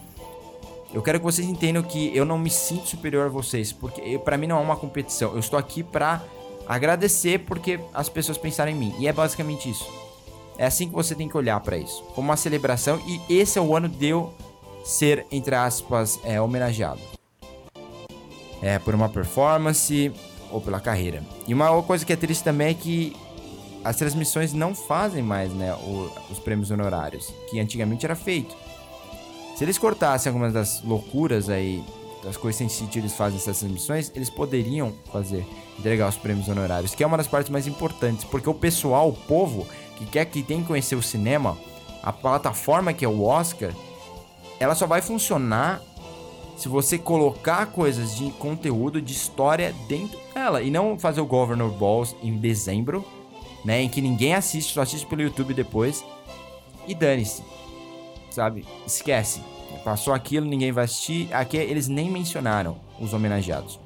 Eu 0.92 1.04
quero 1.04 1.20
que 1.20 1.26
vocês 1.26 1.48
entendam 1.48 1.84
que 1.84 2.16
eu 2.16 2.26
não 2.26 2.38
me 2.38 2.50
sinto 2.50 2.88
superior 2.88 3.28
a 3.28 3.30
vocês, 3.30 3.72
porque 3.72 4.18
para 4.20 4.38
mim 4.38 4.48
não 4.48 4.58
é 4.58 4.62
uma 4.62 4.76
competição. 4.76 5.34
Eu 5.34 5.40
estou 5.40 5.60
aqui 5.60 5.84
pra 5.84 6.24
agradecer 6.68 7.40
porque 7.40 7.80
as 7.94 8.10
pessoas 8.10 8.38
pensaram 8.38 8.72
em 8.72 8.76
mim. 8.76 8.96
E 8.98 9.08
é 9.08 9.14
basicamente 9.14 9.70
isso. 9.70 9.88
É 10.58 10.66
assim 10.66 10.90
que 10.90 10.96
você 10.96 11.14
tem 11.16 11.30
que 11.30 11.38
olhar 11.38 11.60
para 11.60 11.78
isso, 11.78 12.04
como 12.16 12.30
uma 12.30 12.36
celebração. 12.36 13.00
E 13.08 13.22
esse 13.30 13.58
é 13.58 13.62
o 13.62 13.76
ano 13.76 13.88
de 13.88 14.08
eu 14.08 14.34
ser, 14.84 15.26
entre 15.32 15.56
aspas, 15.56 16.20
é, 16.24 16.42
homenageado. 16.42 17.00
É, 18.62 18.78
por 18.80 18.94
uma 18.94 19.08
performance 19.08 20.12
ou 20.52 20.60
pela 20.60 20.80
carreira. 20.80 21.24
E 21.48 21.54
uma 21.54 21.82
coisa 21.84 22.04
que 22.04 22.12
é 22.12 22.16
triste 22.16 22.44
também 22.44 22.70
é 22.70 22.74
que 22.74 23.16
as 23.84 23.96
transmissões 23.96 24.52
não 24.52 24.76
fazem 24.76 25.24
mais, 25.24 25.52
né, 25.54 25.74
o, 25.76 26.12
os 26.30 26.40
prêmios 26.40 26.72
honorários, 26.72 27.34
que 27.50 27.60
antigamente 27.60 28.06
era 28.06 28.16
feito. 28.16 28.56
Se 29.60 29.66
eles 29.66 29.78
cortassem 29.78 30.30
algumas 30.30 30.54
das 30.54 30.82
loucuras 30.84 31.50
aí, 31.50 31.84
das 32.24 32.38
coisas 32.38 32.56
sem 32.56 32.70
sentido 32.70 33.02
eles 33.02 33.14
fazem 33.14 33.38
essas 33.38 33.60
transmissões, 33.60 34.10
eles 34.16 34.30
poderiam 34.30 34.94
fazer, 35.12 35.46
entregar 35.78 36.08
os 36.08 36.16
prêmios 36.16 36.48
honorários, 36.48 36.96
que 36.96 37.04
é 37.04 37.06
uma 37.06 37.18
das 37.18 37.28
partes 37.28 37.52
mais 37.52 37.68
importantes, 37.68 38.24
porque 38.24 38.50
o 38.50 38.54
pessoal, 38.54 39.10
o 39.10 39.14
povo, 39.14 39.68
que 39.98 40.06
quer 40.06 40.24
que 40.24 40.44
tem 40.44 40.62
que 40.62 40.68
conhecer 40.68 40.96
o 40.96 41.02
cinema, 41.04 41.58
a 42.02 42.14
plataforma 42.14 42.94
que 42.94 43.04
é 43.04 43.08
o 43.10 43.26
Oscar, 43.26 43.74
ela 44.62 44.76
só 44.76 44.88
vai 44.88 45.02
funcionar 45.02 45.82
se 46.56 46.70
você 46.70 46.98
colocar 46.98 47.66
coisas 47.66 48.16
de 48.16 48.32
conteúdo, 48.32 49.02
de 49.02 49.12
história 49.12 49.76
dentro 49.90 50.18
dela, 50.34 50.62
e 50.62 50.72
não 50.72 50.98
fazer 50.98 51.20
o 51.20 51.26
Governor 51.26 51.72
Balls 51.72 52.16
em 52.24 52.38
dezembro, 52.38 53.04
né? 53.66 53.82
Em 53.82 53.90
que 53.90 54.00
ninguém 54.00 54.36
assiste, 54.36 54.74
só 54.74 54.84
assiste 54.84 55.06
pelo 55.06 55.22
YouTube 55.22 55.54
depois. 55.54 56.02
E 56.88 56.96
dane-se. 56.96 57.59
Sabe? 58.40 58.66
Esquece. 58.88 59.42
Passou 59.84 60.14
aquilo, 60.14 60.46
ninguém 60.46 60.72
vai 60.72 60.86
assistir. 60.86 61.28
Aqui 61.34 61.58
eles 61.58 61.90
nem 61.90 62.10
mencionaram 62.10 62.78
os 62.98 63.14
homenageados. 63.14 63.78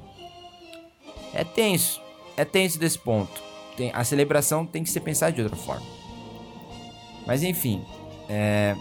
É 1.32 1.42
tenso. 1.42 2.00
É 2.36 2.44
tenso 2.44 2.78
desse 2.78 2.96
ponto. 2.96 3.42
Tem, 3.76 3.90
a 3.92 4.04
celebração 4.04 4.64
tem 4.64 4.84
que 4.84 4.90
ser 4.90 5.00
pensada 5.00 5.32
de 5.32 5.42
outra 5.42 5.56
forma. 5.56 5.84
Mas 7.26 7.42
enfim. 7.42 7.84
É, 8.28 8.76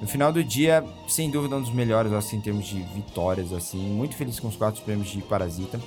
no 0.00 0.08
final 0.08 0.32
do 0.32 0.42
dia, 0.42 0.82
sem 1.06 1.30
dúvida, 1.30 1.56
um 1.56 1.60
dos 1.60 1.70
melhores 1.70 2.10
assim, 2.10 2.38
em 2.38 2.40
termos 2.40 2.64
de 2.64 2.80
vitórias. 2.80 3.52
assim 3.52 3.76
Muito 3.76 4.16
feliz 4.16 4.40
com 4.40 4.48
os 4.48 4.56
quatro 4.56 4.80
prêmios 4.80 5.10
de 5.10 5.20
Parasita. 5.20 5.78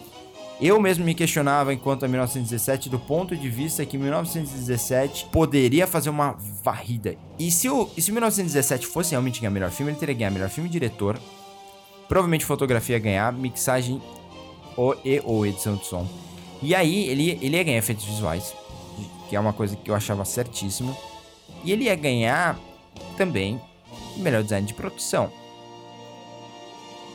Eu 0.62 0.80
mesmo 0.80 1.04
me 1.04 1.16
questionava 1.16 1.74
enquanto 1.74 2.06
a 2.06 2.08
1917 2.08 2.88
do 2.88 3.00
ponto 3.00 3.36
de 3.36 3.50
vista 3.50 3.84
que 3.84 3.98
1917 3.98 5.26
poderia 5.32 5.88
fazer 5.88 6.12
uma 6.12 6.38
varrida. 6.64 7.16
E 7.40 7.50
se 7.50 7.68
o 7.68 7.90
e 7.98 8.02
se 8.02 8.12
1917 8.12 8.86
fosse 8.86 9.10
realmente 9.10 9.42
ganhar 9.42 9.50
melhor 9.50 9.72
filme, 9.72 9.92
ele 9.92 10.00
teria 10.00 10.14
ganhar 10.14 10.30
melhor 10.30 10.50
filme 10.50 10.70
diretor, 10.70 11.20
provavelmente 12.08 12.46
fotografia 12.46 13.00
ganhar, 13.00 13.34
mixagem 13.34 14.00
ou, 14.78 14.96
e 15.04 15.20
ou 15.26 15.48
edição 15.48 15.78
de 15.78 15.88
som. 15.88 16.08
E 16.62 16.76
aí 16.76 17.10
ele, 17.10 17.40
ele 17.42 17.58
ia 17.58 17.64
ganhar 17.64 17.80
efeitos 17.80 18.06
visuais, 18.06 18.54
que 19.28 19.36
é 19.36 19.40
uma 19.40 19.54
coisa 19.54 19.76
que 19.76 19.90
eu 19.90 19.96
achava 19.96 20.24
certíssimo. 20.26 20.96
E 21.64 21.72
ele 21.72 21.86
ia 21.86 21.96
ganhar 21.96 22.60
também 23.18 23.60
melhor 24.18 24.44
design 24.44 24.68
de 24.68 24.76
produção. 24.76 25.32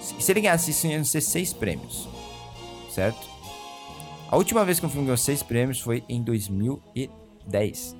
Se 0.01 0.32
ele 0.32 0.40
ganhasse 0.40 0.72
isso, 0.72 0.88
iam 0.88 1.05
ser 1.05 1.20
seis 1.20 1.53
prêmios, 1.53 2.09
certo? 2.90 3.36
A 4.31 4.37
última 4.37 4.64
vez 4.64 4.81
que 4.81 4.87
um 4.87 4.89
filme 4.89 5.07
ganhou 5.07 5.16
seis 5.16 5.43
prêmios 5.43 5.81
foi 5.81 6.03
em 6.09 6.22
2010. 6.22 7.97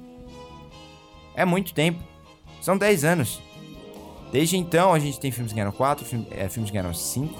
É 1.35 1.45
muito 1.45 1.72
tempo. 1.72 2.03
São 2.61 2.77
10 2.77 3.05
anos. 3.05 3.41
Desde 4.33 4.57
então, 4.57 4.93
a 4.93 4.99
gente 4.99 5.20
tem 5.20 5.31
filmes 5.31 5.53
que 5.53 5.57
ganharam 5.57 5.72
4, 5.72 6.05
filmes, 6.05 6.27
é, 6.33 6.49
filmes 6.49 6.70
que 6.70 6.77
ganharam 6.77 6.93
5, 6.93 7.35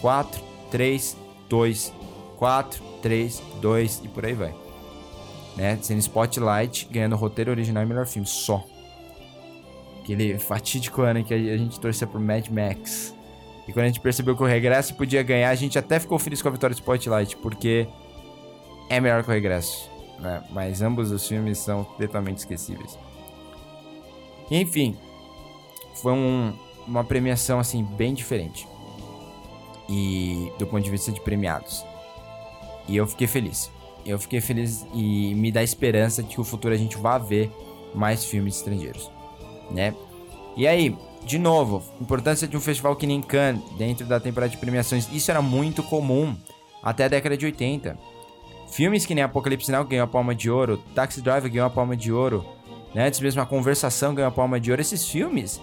4, 0.00 0.42
3, 0.70 1.16
2, 1.48 1.92
4, 2.36 2.82
3, 3.00 3.42
2 3.60 4.02
e 4.04 4.08
por 4.08 4.26
aí 4.26 4.34
vai. 4.34 4.54
Né? 5.56 5.78
Sendo 5.80 6.00
Spotlight 6.00 6.88
ganhando 6.90 7.16
roteiro 7.16 7.50
original 7.50 7.82
e 7.82 7.86
melhor 7.86 8.06
filme, 8.06 8.26
só. 8.26 8.62
Aquele 10.02 10.38
fatídico 10.38 11.02
ano 11.02 11.20
em 11.20 11.24
que 11.24 11.32
a 11.32 11.56
gente 11.56 11.80
torcia 11.80 12.06
por 12.06 12.20
Mad 12.20 12.48
Max. 12.48 13.14
E 13.66 13.72
quando 13.72 13.84
a 13.84 13.88
gente 13.88 14.00
percebeu 14.00 14.36
que 14.36 14.42
o 14.42 14.46
Regresso 14.46 14.94
podia 14.94 15.22
ganhar, 15.22 15.48
a 15.48 15.54
gente 15.54 15.78
até 15.78 15.98
ficou 15.98 16.18
feliz 16.18 16.42
com 16.42 16.48
a 16.48 16.52
vitória 16.52 16.74
do 16.74 16.78
Spotlight, 16.78 17.36
porque 17.38 17.88
é 18.88 19.00
melhor 19.00 19.22
que 19.22 19.30
o 19.30 19.32
Regresso, 19.32 19.90
né? 20.18 20.42
Mas 20.50 20.82
ambos 20.82 21.10
os 21.10 21.26
filmes 21.26 21.58
são 21.58 21.84
totalmente 21.84 22.38
esquecíveis. 22.38 22.98
Enfim, 24.50 24.96
foi 25.94 26.12
um, 26.12 26.52
uma 26.86 27.04
premiação 27.04 27.58
assim 27.58 27.82
bem 27.82 28.14
diferente. 28.14 28.66
E 29.88 30.52
do 30.58 30.66
ponto 30.66 30.82
de 30.82 30.90
vista 30.90 31.12
de 31.12 31.20
premiados. 31.20 31.84
E 32.88 32.96
eu 32.96 33.06
fiquei 33.06 33.26
feliz. 33.26 33.70
Eu 34.04 34.18
fiquei 34.18 34.40
feliz 34.40 34.86
e 34.94 35.34
me 35.34 35.50
dá 35.50 35.62
esperança 35.62 36.22
de 36.22 36.28
que 36.28 36.40
o 36.40 36.44
futuro 36.44 36.72
a 36.72 36.76
gente 36.76 36.96
vá 36.96 37.18
ver 37.18 37.50
mais 37.94 38.24
filmes 38.24 38.56
estrangeiros, 38.56 39.10
né? 39.70 39.94
E 40.56 40.66
aí, 40.66 40.96
de 41.24 41.38
novo, 41.38 41.82
importância 42.00 42.46
de 42.46 42.56
um 42.56 42.60
festival 42.60 42.94
que 42.94 43.06
nem 43.06 43.20
Cannes 43.20 43.62
dentro 43.76 44.06
da 44.06 44.20
temporada 44.20 44.50
de 44.50 44.58
premiações. 44.58 45.08
Isso 45.12 45.30
era 45.30 45.42
muito 45.42 45.82
comum 45.82 46.36
até 46.82 47.04
a 47.04 47.08
década 47.08 47.36
de 47.36 47.46
80 47.46 47.98
Filmes 48.70 49.06
que 49.06 49.14
nem 49.14 49.24
Apocalipse 49.24 49.70
Now 49.70 49.84
ganhou 49.84 50.04
a 50.04 50.08
Palma 50.08 50.34
de 50.34 50.50
Ouro, 50.50 50.78
Taxi 50.94 51.22
Driver 51.22 51.50
ganhou 51.50 51.66
a 51.66 51.70
Palma 51.70 51.96
de 51.96 52.12
Ouro, 52.12 52.44
né? 52.94 53.06
Antes 53.06 53.20
mesmo 53.20 53.40
a 53.40 53.46
Conversação 53.46 54.14
ganhou 54.14 54.28
a 54.28 54.32
Palma 54.32 54.58
de 54.58 54.70
Ouro. 54.70 54.80
Esses 54.80 55.08
filmes, 55.08 55.60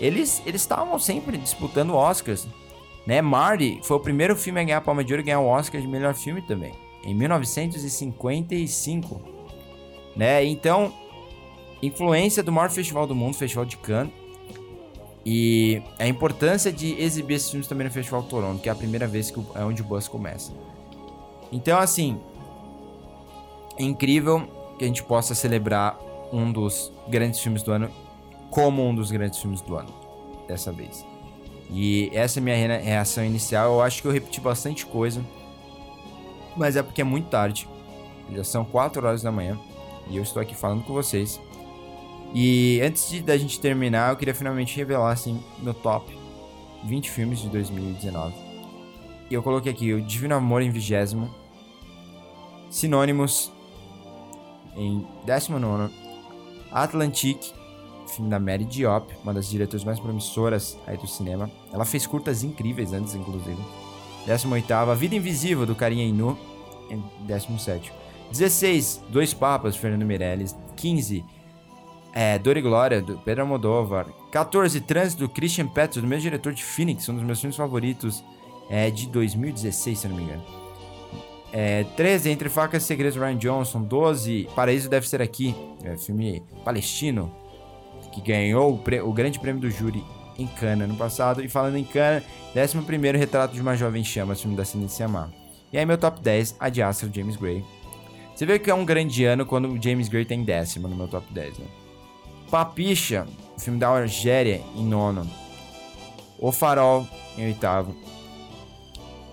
eles 0.00 0.42
eles 0.46 0.62
estavam 0.62 0.98
sempre 0.98 1.36
disputando 1.36 1.94
Oscars, 1.94 2.46
né? 3.06 3.22
Marty 3.22 3.80
foi 3.82 3.96
o 3.96 4.00
primeiro 4.00 4.36
filme 4.36 4.60
a 4.60 4.64
ganhar 4.64 4.78
a 4.78 4.82
Palma 4.82 5.04
de 5.04 5.12
Ouro 5.12 5.22
e 5.22 5.24
ganhar 5.24 5.40
o 5.40 5.46
Oscar 5.46 5.80
de 5.80 5.86
melhor 5.86 6.14
filme 6.14 6.42
também, 6.42 6.72
em 7.04 7.14
1955, 7.14 9.20
né? 10.16 10.44
Então, 10.44 10.92
influência 11.82 12.42
do 12.42 12.50
maior 12.50 12.70
festival 12.70 13.06
do 13.06 13.14
mundo, 13.14 13.36
Festival 13.36 13.64
de 13.64 13.76
Cannes, 13.76 14.12
e 15.24 15.82
a 15.98 16.08
importância 16.08 16.72
de 16.72 17.00
exibir 17.00 17.34
esses 17.34 17.50
filmes 17.50 17.68
também 17.68 17.86
no 17.86 17.92
Festival 17.92 18.22
Toronto, 18.22 18.62
que 18.62 18.68
é 18.68 18.72
a 18.72 18.74
primeira 18.74 19.06
vez 19.06 19.30
que 19.30 19.38
é 19.54 19.62
onde 19.62 19.82
o 19.82 19.84
bus 19.84 20.08
começa. 20.08 20.52
Então, 21.52 21.78
assim, 21.78 22.18
é 23.78 23.82
incrível 23.82 24.48
que 24.78 24.84
a 24.84 24.86
gente 24.86 25.02
possa 25.02 25.34
celebrar 25.34 25.98
um 26.32 26.50
dos 26.50 26.92
grandes 27.08 27.40
filmes 27.40 27.62
do 27.62 27.72
ano 27.72 27.90
como 28.50 28.86
um 28.86 28.94
dos 28.94 29.10
grandes 29.10 29.38
filmes 29.38 29.60
do 29.60 29.76
ano, 29.76 29.88
dessa 30.46 30.72
vez. 30.72 31.06
E 31.70 32.10
essa 32.12 32.38
é 32.38 32.40
a 32.40 32.44
minha 32.44 32.78
reação 32.78 33.24
inicial. 33.24 33.74
Eu 33.74 33.82
acho 33.82 34.02
que 34.02 34.08
eu 34.08 34.12
repeti 34.12 34.40
bastante 34.40 34.86
coisa, 34.86 35.24
mas 36.56 36.76
é 36.76 36.82
porque 36.82 37.02
é 37.02 37.04
muito 37.04 37.28
tarde. 37.28 37.68
Já 38.32 38.44
são 38.44 38.64
4 38.64 39.06
horas 39.06 39.22
da 39.22 39.30
manhã 39.30 39.58
e 40.10 40.16
eu 40.16 40.22
estou 40.22 40.42
aqui 40.42 40.54
falando 40.54 40.84
com 40.84 40.92
vocês. 40.92 41.40
E 42.34 42.80
antes 42.82 43.08
de, 43.08 43.22
da 43.22 43.36
gente 43.36 43.60
terminar, 43.60 44.10
eu 44.10 44.16
queria 44.16 44.34
finalmente 44.34 44.76
revelar 44.76 45.12
assim 45.12 45.42
meu 45.60 45.72
top 45.72 46.16
20 46.84 47.10
filmes 47.10 47.38
de 47.38 47.48
2019. 47.48 48.34
E 49.30 49.34
eu 49.34 49.42
coloquei 49.42 49.70
aqui 49.70 49.92
o 49.92 50.00
Divino 50.00 50.34
Amor 50.34 50.62
em 50.62 50.70
vigésimo, 50.70 51.30
Sinônimos 52.70 53.52
em 54.78 55.04
19. 55.26 55.92
Atlantique, 56.70 57.52
filme 58.06 58.30
da 58.30 58.38
Mary 58.38 58.64
Diop, 58.64 59.12
uma 59.22 59.34
das 59.34 59.48
diretoras 59.50 59.84
mais 59.84 59.98
promissoras 59.98 60.78
aí 60.86 60.96
do 60.96 61.06
cinema. 61.06 61.50
Ela 61.72 61.84
fez 61.84 62.06
curtas 62.06 62.42
incríveis 62.42 62.92
antes, 62.92 63.14
inclusive. 63.14 63.60
18. 64.26 64.72
A 64.72 64.94
Vida 64.94 65.16
Invisível, 65.16 65.66
do 65.66 65.74
Carinha 65.74 66.04
Inu, 66.04 66.38
em 66.90 67.02
17. 67.26 67.92
16. 68.30 69.02
Dois 69.08 69.34
Papas, 69.34 69.76
Fernando 69.76 70.06
Meirelles. 70.06 70.56
15. 70.76 71.24
É, 72.12 72.38
Dor 72.38 72.56
e 72.56 72.62
Glória, 72.62 73.02
do 73.02 73.18
Pedro 73.18 73.42
Almodóvar. 73.42 74.06
14. 74.30 74.80
Trânsito, 74.82 75.26
do 75.26 75.28
Christian 75.28 75.66
Peters, 75.68 76.02
do 76.02 76.08
mesmo 76.08 76.22
diretor 76.22 76.52
de 76.52 76.62
Phoenix, 76.62 77.08
um 77.08 77.14
dos 77.14 77.24
meus 77.24 77.40
filmes 77.40 77.56
favoritos 77.56 78.22
é, 78.68 78.90
de 78.90 79.08
2016, 79.08 79.98
se 79.98 80.08
não 80.08 80.16
me 80.16 80.22
engano. 80.22 80.67
É, 81.52 81.84
13, 81.96 82.30
Entre 82.30 82.48
Facas 82.48 82.82
e 82.82 82.86
Segredos, 82.86 83.16
Ryan 83.16 83.36
Johnson. 83.36 83.82
12, 83.82 84.48
Paraíso 84.54 84.88
Deve 84.88 85.08
Ser 85.08 85.22
Aqui, 85.22 85.54
é, 85.82 85.96
filme 85.96 86.42
palestino, 86.64 87.32
que 88.12 88.20
ganhou 88.20 88.72
o, 88.72 89.08
o, 89.08 89.12
grande 89.12 89.38
prêmio 89.38 89.60
do 89.60 89.70
júri 89.70 90.04
em 90.38 90.46
Cannes 90.46 90.88
no 90.88 90.96
passado. 90.96 91.42
E 91.42 91.48
falando 91.48 91.76
em 91.76 91.84
Cannes, 91.84 92.24
11 92.54 93.18
Retrato 93.18 93.54
de 93.54 93.60
uma 93.60 93.76
Jovem 93.76 94.04
Chama, 94.04 94.34
filme 94.34 94.56
da 94.56 94.64
Cine 94.64 94.88
Sciamma. 94.88 95.32
E 95.72 95.78
aí 95.78 95.84
meu 95.84 95.98
top 95.98 96.20
10, 96.20 96.56
A 96.58 96.68
de 96.68 96.82
Astro, 96.82 97.10
James 97.12 97.36
Gray. 97.36 97.64
Você 98.34 98.46
vê 98.46 98.58
que 98.58 98.70
é 98.70 98.74
um 98.74 98.84
grande 98.84 99.24
ano 99.24 99.44
quando 99.44 99.68
o 99.68 99.82
James 99.82 100.08
Gray 100.08 100.24
tem 100.24 100.44
décimo 100.44 100.86
no 100.86 100.96
meu 100.96 101.08
top 101.08 101.26
10, 101.32 101.58
né? 101.58 101.66
Papicha, 102.50 103.26
filme 103.58 103.78
da 103.78 103.90
Argélia, 103.90 104.62
em 104.74 104.84
nono. 104.84 105.28
O 106.38 106.52
Farol, 106.52 107.06
em 107.36 107.46
oitavo. 107.46 107.94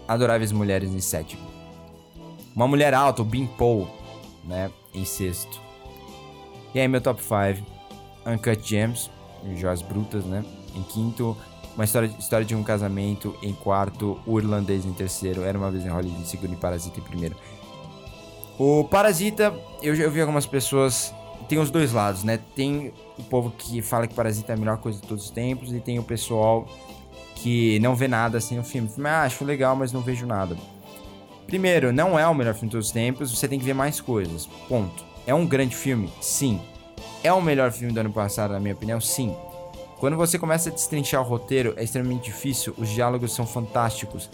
Adoráveis 0.07 0.51
Mulheres, 0.51 0.93
em 0.93 0.99
sétimo. 0.99 1.54
Uma 2.55 2.67
mulher 2.69 2.93
alta, 2.93 3.21
o 3.21 3.47
Paul, 3.57 3.85
né? 4.45 4.71
Em 4.93 5.03
sexto. 5.03 5.59
E 6.73 6.79
aí, 6.79 6.87
meu 6.87 7.01
top 7.01 7.21
5. 7.21 7.65
Uncut 8.25 8.67
Gems, 8.67 9.11
Joias 9.57 9.81
Brutas, 9.81 10.23
né? 10.23 10.43
Em 10.73 10.81
quinto, 10.83 11.35
uma 11.75 11.83
história, 11.83 12.07
história 12.17 12.45
de 12.45 12.55
um 12.55 12.63
casamento. 12.63 13.35
Em 13.43 13.53
quarto, 13.53 14.17
O 14.25 14.39
Irlandês 14.39 14.85
em 14.85 14.93
terceiro. 14.93 15.43
Era 15.43 15.57
uma 15.57 15.69
vez 15.69 15.85
em 15.85 15.89
Hollywood 15.89 16.21
em 16.21 16.25
segundo 16.25 16.53
e 16.53 16.55
Parasita 16.55 16.99
em 16.99 17.03
primeiro. 17.03 17.35
O 18.57 18.85
Parasita, 18.85 19.53
eu 19.81 19.93
já 19.93 20.07
vi 20.07 20.21
algumas 20.21 20.45
pessoas. 20.45 21.13
Tem 21.49 21.59
os 21.59 21.69
dois 21.69 21.91
lados, 21.91 22.23
né? 22.23 22.39
Tem 22.55 22.93
o 23.19 23.23
povo 23.23 23.51
que 23.51 23.81
fala 23.81 24.07
que 24.07 24.13
Parasita 24.13 24.53
é 24.53 24.55
a 24.55 24.57
melhor 24.57 24.77
coisa 24.77 24.99
de 25.01 25.05
todos 25.05 25.25
os 25.25 25.29
tempos, 25.29 25.73
e 25.73 25.81
tem 25.81 25.99
o 25.99 26.03
pessoal 26.03 26.65
que 27.35 27.77
não 27.79 27.95
vê 27.95 28.07
nada 28.07 28.37
assim 28.37 28.55
no 28.55 28.63
filme. 28.63 28.87
filme 28.87 29.09
ah, 29.09 29.23
acho 29.23 29.43
legal, 29.43 29.75
mas 29.75 29.91
não 29.91 29.99
vejo 29.99 30.25
nada. 30.25 30.55
Primeiro, 31.47 31.93
não 31.93 32.17
é 32.17 32.27
o 32.27 32.33
melhor 32.33 32.53
filme 32.53 32.69
de 32.69 32.71
todos 32.71 32.87
os 32.87 32.93
tempos, 32.93 33.31
você 33.31 33.47
tem 33.47 33.59
que 33.59 33.65
ver 33.65 33.73
mais 33.73 34.01
coisas. 34.01 34.47
Ponto. 34.67 35.03
É 35.27 35.33
um 35.33 35.45
grande 35.45 35.75
filme? 35.75 36.11
Sim. 36.21 36.61
É 37.23 37.31
o 37.31 37.41
melhor 37.41 37.71
filme 37.71 37.93
do 37.93 37.99
ano 37.99 38.11
passado, 38.11 38.51
na 38.51 38.59
minha 38.59 38.73
opinião? 38.73 38.99
Sim. 38.99 39.35
Quando 39.97 40.17
você 40.17 40.37
começa 40.37 40.69
a 40.69 40.73
destrinchar 40.73 41.21
o 41.21 41.23
roteiro, 41.23 41.73
é 41.77 41.83
extremamente 41.83 42.25
difícil, 42.25 42.73
os 42.77 42.89
diálogos 42.89 43.33
são 43.33 43.45
fantásticos. 43.47 44.29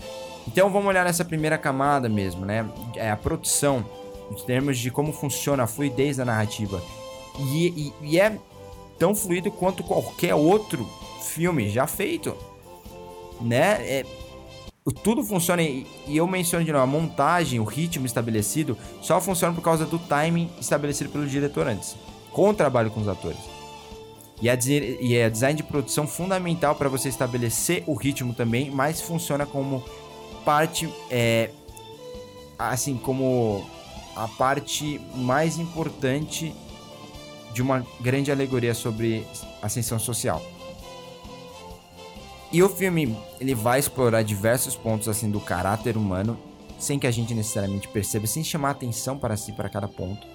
Então 0.48 0.70
vamos 0.70 0.88
olhar 0.88 1.06
nessa 1.06 1.24
primeira 1.24 1.58
camada 1.58 2.10
mesmo, 2.10 2.46
né? 2.46 2.68
É 2.96 3.12
a 3.12 3.16
produção, 3.16 3.86
em 4.32 4.36
termos 4.46 4.80
de 4.80 4.90
como 4.90 5.14
funciona 5.14 5.64
a 5.64 5.68
fluidez 5.68 6.18
da 6.18 6.26
narrativa. 6.26 6.82
E, 7.40 7.68
e, 7.68 7.94
e 8.02 8.20
é 8.20 8.38
tão 8.98 9.14
fluido 9.14 9.52
quanto 9.52 9.84
qualquer 9.84 10.36
outro 10.36 10.88
filme 11.22 11.70
já 11.70 11.86
feito. 11.88 12.36
Né? 13.40 13.78
É, 13.82 14.06
tudo 14.90 15.24
funciona, 15.24 15.62
e 15.62 15.86
eu 16.08 16.26
menciono 16.26 16.66
de 16.66 16.72
novo, 16.72 16.84
a 16.84 16.88
montagem, 16.88 17.60
o 17.60 17.64
ritmo 17.64 18.06
estabelecido, 18.06 18.76
só 19.02 19.22
funciona 19.22 19.54
por 19.54 19.62
causa 19.62 19.86
do 19.86 20.00
timing 20.00 20.50
estabelecido 20.60 21.12
pelo 21.12 21.28
diretor 21.28 21.68
antes, 21.68 21.96
com 22.32 22.50
o 22.50 22.54
trabalho 22.54 22.90
com 22.90 23.02
os 23.02 23.08
atores. 23.08 23.38
E 24.42 24.50
a, 24.50 24.58
e 25.00 25.22
a 25.22 25.30
design 25.30 25.56
de 25.56 25.64
produção 25.64 26.08
fundamental 26.08 26.74
para 26.74 26.90
você 26.90 27.10
estabelecer 27.10 27.84
o 27.86 27.94
ritmo 27.94 28.34
também, 28.34 28.72
mas 28.72 29.00
funciona 29.00 29.46
como 29.46 29.84
parte, 30.44 30.92
é, 31.12 31.52
assim, 32.58 32.98
como 32.98 33.64
a 34.16 34.28
parte 34.28 35.00
mais 35.14 35.60
importante 35.60 36.56
de 37.54 37.62
uma 37.62 37.86
grande 38.00 38.32
alegoria 38.32 38.74
sobre 38.74 39.28
ascensão 39.62 40.00
social. 40.00 40.42
E 42.52 42.62
o 42.62 42.68
filme, 42.68 43.18
ele 43.40 43.56
vai 43.56 43.80
explorar 43.80 44.24
diversos 44.24 44.76
pontos 44.76 45.08
assim 45.08 45.32
do 45.32 45.40
caráter 45.40 45.96
humano, 45.96 46.38
sem 46.78 47.00
que 47.00 47.08
a 47.08 47.12
gente 47.12 47.34
necessariamente 47.34 47.88
perceba, 47.88 48.28
sem 48.28 48.44
chamar 48.44 48.72
atenção 48.72 49.18
para 49.18 49.38
si 49.38 49.54
para 49.54 49.70
cada 49.70 49.88
ponto. 49.88 50.28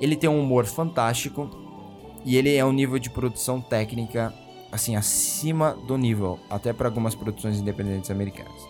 Ele 0.00 0.14
tem 0.14 0.30
um 0.30 0.40
humor 0.40 0.66
fantástico 0.66 1.50
e 2.24 2.36
ele 2.36 2.54
é 2.54 2.64
um 2.64 2.72
nível 2.72 2.98
de 2.98 3.10
produção 3.10 3.60
técnica 3.60 4.32
assim 4.70 4.96
acima 4.96 5.76
do 5.86 5.96
nível, 5.96 6.38
até 6.50 6.72
para 6.72 6.88
algumas 6.88 7.14
produções 7.14 7.58
independentes 7.58 8.10
americanas. 8.10 8.60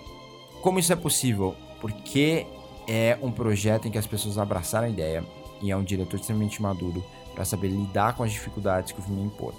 Como 0.62 0.79
isso 0.79 0.93
é 0.93 0.97
possível? 0.97 1.55
Porque 1.81 2.47
é 2.87 3.18
um 3.22 3.31
projeto 3.31 3.89
em 3.89 3.91
que 3.91 3.99
as 3.99 4.07
pessoas 4.07 4.39
abraçaram 4.39 4.87
a 4.87 4.91
ideia 4.91 5.25
e 5.62 5.70
é 5.70 5.77
um 5.77 5.83
diretor 5.83 6.16
extremamente 6.16 6.61
maduro 6.61 7.05
para 7.35 7.45
saber 7.45 7.68
lidar 7.68 8.14
com 8.14 8.22
as 8.22 8.33
dificuldades 8.33 8.93
que 8.93 9.01
o 9.01 9.03
filme 9.03 9.22
impõe, 9.22 9.55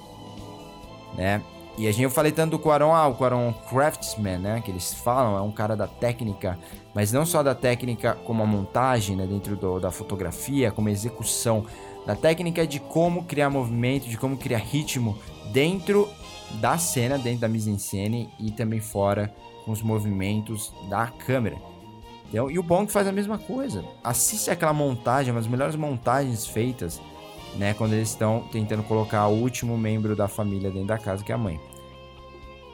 né? 1.16 1.44
E 1.78 1.88
a 1.88 1.92
gente, 1.92 2.04
eu 2.04 2.10
falei 2.10 2.32
tanto 2.32 2.52
do 2.52 2.60
Quaron, 2.60 2.94
ah, 2.94 3.08
o 3.08 3.16
Quaron 3.16 3.54
Craftsman, 3.70 4.38
né? 4.38 4.62
Que 4.64 4.72
eles 4.72 4.94
falam, 4.94 5.38
é 5.38 5.42
um 5.42 5.52
cara 5.52 5.76
da 5.76 5.88
técnica, 5.88 6.58
mas 6.94 7.12
não 7.12 7.26
só 7.26 7.44
da 7.44 7.54
técnica 7.54 8.18
como 8.24 8.42
a 8.42 8.46
montagem, 8.46 9.16
né? 9.16 9.28
Dentro 9.28 9.58
do, 9.58 9.80
da 9.80 9.92
fotografia, 9.92 10.72
como 10.72 10.88
a 10.88 10.92
execução. 10.92 11.66
Da 12.06 12.16
técnica 12.16 12.66
de 12.66 12.80
como 12.80 13.26
criar 13.26 13.50
movimento, 13.50 14.08
de 14.08 14.18
como 14.18 14.38
criar 14.38 14.60
ritmo 14.60 15.18
dentro 15.52 16.08
da 16.62 16.78
cena, 16.78 17.18
dentro 17.18 17.42
da 17.42 17.48
mise-en-scène 17.48 18.30
e 18.40 18.52
também 18.52 18.80
fora 18.80 19.34
com 19.66 19.72
os 19.72 19.82
movimentos 19.82 20.72
da 20.90 21.08
câmera. 21.08 21.58
Então, 22.30 22.50
e 22.50 22.58
o 22.58 22.64
Bong 22.64 22.92
faz 22.92 23.08
a 23.08 23.12
mesma 23.12 23.38
coisa. 23.38 23.84
Assiste 24.04 24.50
aquela 24.50 24.74
montagem, 24.74 25.32
uma 25.32 25.40
das 25.40 25.50
melhores 25.50 25.76
montagens 25.76 26.46
feitas 26.46 27.02
né? 27.58 27.74
Quando 27.74 27.94
eles 27.94 28.10
estão 28.10 28.42
tentando 28.52 28.84
colocar 28.84 29.28
o 29.28 29.34
último 29.34 29.78
membro 29.78 30.16
da 30.16 30.28
família 30.28 30.70
dentro 30.70 30.88
da 30.88 30.98
casa, 30.98 31.24
que 31.24 31.32
é 31.32 31.36
a 31.36 31.38
mãe. 31.38 31.60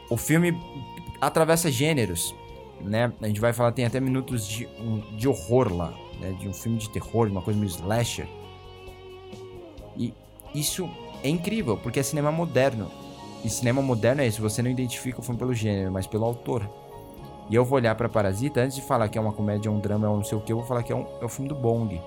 O 0.09 0.17
filme 0.17 0.57
atravessa 1.19 1.71
gêneros, 1.71 2.35
né? 2.81 3.11
A 3.21 3.27
gente 3.27 3.39
vai 3.39 3.53
falar, 3.53 3.71
tem 3.71 3.85
até 3.85 3.99
minutos 3.99 4.45
de, 4.47 4.67
um, 4.79 4.99
de 5.15 5.27
horror 5.27 5.73
lá, 5.73 5.93
né? 6.19 6.35
De 6.39 6.47
um 6.47 6.53
filme 6.53 6.77
de 6.77 6.89
terror, 6.89 7.27
uma 7.27 7.41
coisa 7.41 7.59
meio 7.59 7.69
slasher. 7.69 8.27
E 9.95 10.13
isso 10.53 10.89
é 11.23 11.29
incrível, 11.29 11.77
porque 11.77 11.99
é 11.99 12.03
cinema 12.03 12.31
moderno. 12.31 12.91
E 13.43 13.49
cinema 13.49 13.81
moderno 13.81 14.21
é 14.21 14.27
isso, 14.27 14.41
você 14.41 14.61
não 14.61 14.69
identifica 14.69 15.19
o 15.19 15.23
filme 15.23 15.39
pelo 15.39 15.53
gênero, 15.53 15.91
mas 15.91 16.05
pelo 16.05 16.25
autor. 16.25 16.69
E 17.49 17.55
eu 17.55 17.65
vou 17.65 17.77
olhar 17.77 17.95
para 17.95 18.07
Parasita, 18.07 18.61
antes 18.61 18.75
de 18.75 18.81
falar 18.81 19.09
que 19.09 19.17
é 19.17 19.21
uma 19.21 19.33
comédia, 19.33 19.71
um 19.71 19.79
drama, 19.79 20.09
ou 20.09 20.17
não 20.17 20.23
sei 20.23 20.37
o 20.37 20.41
que, 20.41 20.51
eu 20.51 20.57
vou 20.57 20.65
falar 20.65 20.83
que 20.83 20.93
é, 20.93 20.95
um, 20.95 21.05
é 21.19 21.25
o 21.25 21.29
filme 21.29 21.49
do 21.49 21.55
Bong 21.55 21.99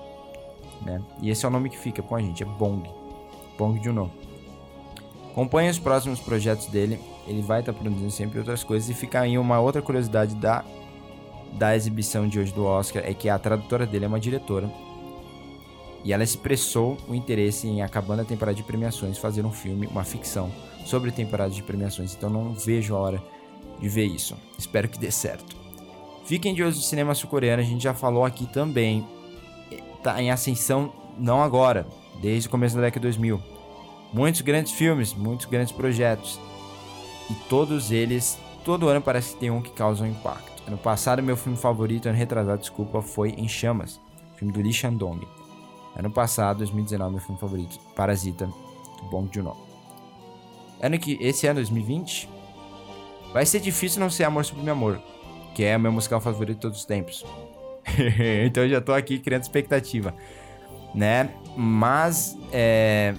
né? 0.81 1.01
E 1.21 1.29
esse 1.29 1.45
é 1.45 1.47
o 1.47 1.51
nome 1.51 1.69
que 1.69 1.77
fica 1.77 2.01
com 2.01 2.15
a 2.15 2.21
gente, 2.21 2.43
é 2.43 2.45
Bong. 2.45 2.89
Bong 3.57 3.81
Joon-ho. 3.83 4.09
Acompanhe 5.31 5.69
os 5.69 5.79
próximos 5.79 6.19
projetos 6.19 6.67
dele, 6.67 6.99
ele 7.27 7.41
vai 7.41 7.59
estar 7.59 7.73
tá 7.73 7.79
produzindo 7.79 8.11
sempre 8.11 8.39
outras 8.39 8.63
coisas. 8.63 8.89
E 8.89 8.93
fica 8.93 9.19
aí 9.19 9.37
uma 9.37 9.59
outra 9.59 9.81
curiosidade 9.81 10.33
da, 10.35 10.63
da 11.53 11.75
exibição 11.75 12.27
de 12.27 12.39
hoje 12.39 12.53
do 12.53 12.63
Oscar, 12.65 13.03
é 13.05 13.13
que 13.13 13.27
a 13.27 13.37
tradutora 13.37 13.85
dele 13.85 14.05
é 14.05 14.07
uma 14.07 14.19
diretora. 14.19 14.71
E 16.03 16.13
ela 16.13 16.23
expressou 16.23 16.97
o 17.07 17.15
interesse 17.15 17.67
em, 17.67 17.81
acabando 17.81 18.21
a 18.21 18.25
temporada 18.25 18.55
de 18.55 18.63
premiações, 18.63 19.17
fazer 19.17 19.45
um 19.45 19.51
filme, 19.51 19.87
uma 19.87 20.03
ficção, 20.03 20.51
sobre 20.85 21.11
temporada 21.11 21.49
de 21.49 21.63
premiações. 21.63 22.13
Então 22.15 22.29
não 22.29 22.53
vejo 22.53 22.95
a 22.95 22.99
hora 22.99 23.23
de 23.79 23.89
ver 23.89 24.05
isso. 24.05 24.37
Espero 24.57 24.87
que 24.87 24.99
dê 24.99 25.11
certo. 25.11 25.55
Fiquem 26.25 26.53
de 26.53 26.63
olho 26.63 26.73
no 26.73 26.81
cinema 26.81 27.13
sul-coreano, 27.13 27.61
a 27.61 27.65
gente 27.65 27.83
já 27.83 27.93
falou 27.93 28.23
aqui 28.23 28.45
também 28.47 29.05
está 30.05 30.21
em 30.21 30.29
ascensão 30.29 30.93
não 31.17 31.41
agora, 31.41 31.87
desde 32.21 32.47
o 32.47 32.51
começo 32.51 32.75
da 32.75 32.81
década 32.83 32.99
de 32.99 33.17
2000. 33.17 33.41
Muitos 34.13 34.41
grandes 34.41 34.71
filmes, 34.71 35.13
muitos 35.15 35.47
grandes 35.47 35.71
projetos. 35.71 36.39
E 37.29 37.33
todos 37.49 37.91
eles, 37.91 38.37
todo 38.63 38.87
ano 38.87 39.01
parece 39.01 39.33
que 39.33 39.39
tem 39.39 39.49
um 39.49 39.61
que 39.61 39.71
causa 39.71 40.03
um 40.03 40.07
impacto. 40.07 40.61
Ano 40.67 40.77
passado, 40.77 41.23
meu 41.23 41.35
filme 41.35 41.57
favorito, 41.57 42.07
ano 42.07 42.17
retrasado, 42.17 42.59
desculpa, 42.59 43.01
foi 43.01 43.31
Em 43.31 43.47
Chamas, 43.47 43.99
filme 44.35 44.53
do 44.53 44.61
Lee 44.61 44.71
Shandong. 44.71 45.27
Ano 45.95 46.11
passado, 46.11 46.59
2019, 46.59 47.11
meu 47.11 47.21
filme 47.21 47.39
favorito, 47.39 47.79
Parasita, 47.95 48.45
do 48.45 49.09
Bong 49.09 49.29
Joon-ho. 49.33 49.55
Ano 50.81 50.99
que, 50.99 51.17
esse 51.19 51.47
ano, 51.47 51.55
2020, 51.55 52.29
vai 53.33 53.45
ser 53.45 53.59
difícil 53.59 53.99
não 53.99 54.09
ser 54.09 54.25
Amor 54.25 54.45
Sublime 54.45 54.69
Amor, 54.69 55.01
que 55.55 55.63
é 55.63 55.75
o 55.75 55.79
meu 55.79 55.91
musical 55.91 56.21
favorito 56.21 56.57
de 56.57 56.61
todos 56.61 56.79
os 56.79 56.85
tempos. 56.85 57.25
então 58.45 58.63
eu 58.63 58.69
já 58.69 58.81
tô 58.81 58.93
aqui 58.93 59.19
criando 59.19 59.43
expectativa, 59.43 60.13
né? 60.93 61.29
Mas 61.55 62.37
é, 62.51 63.13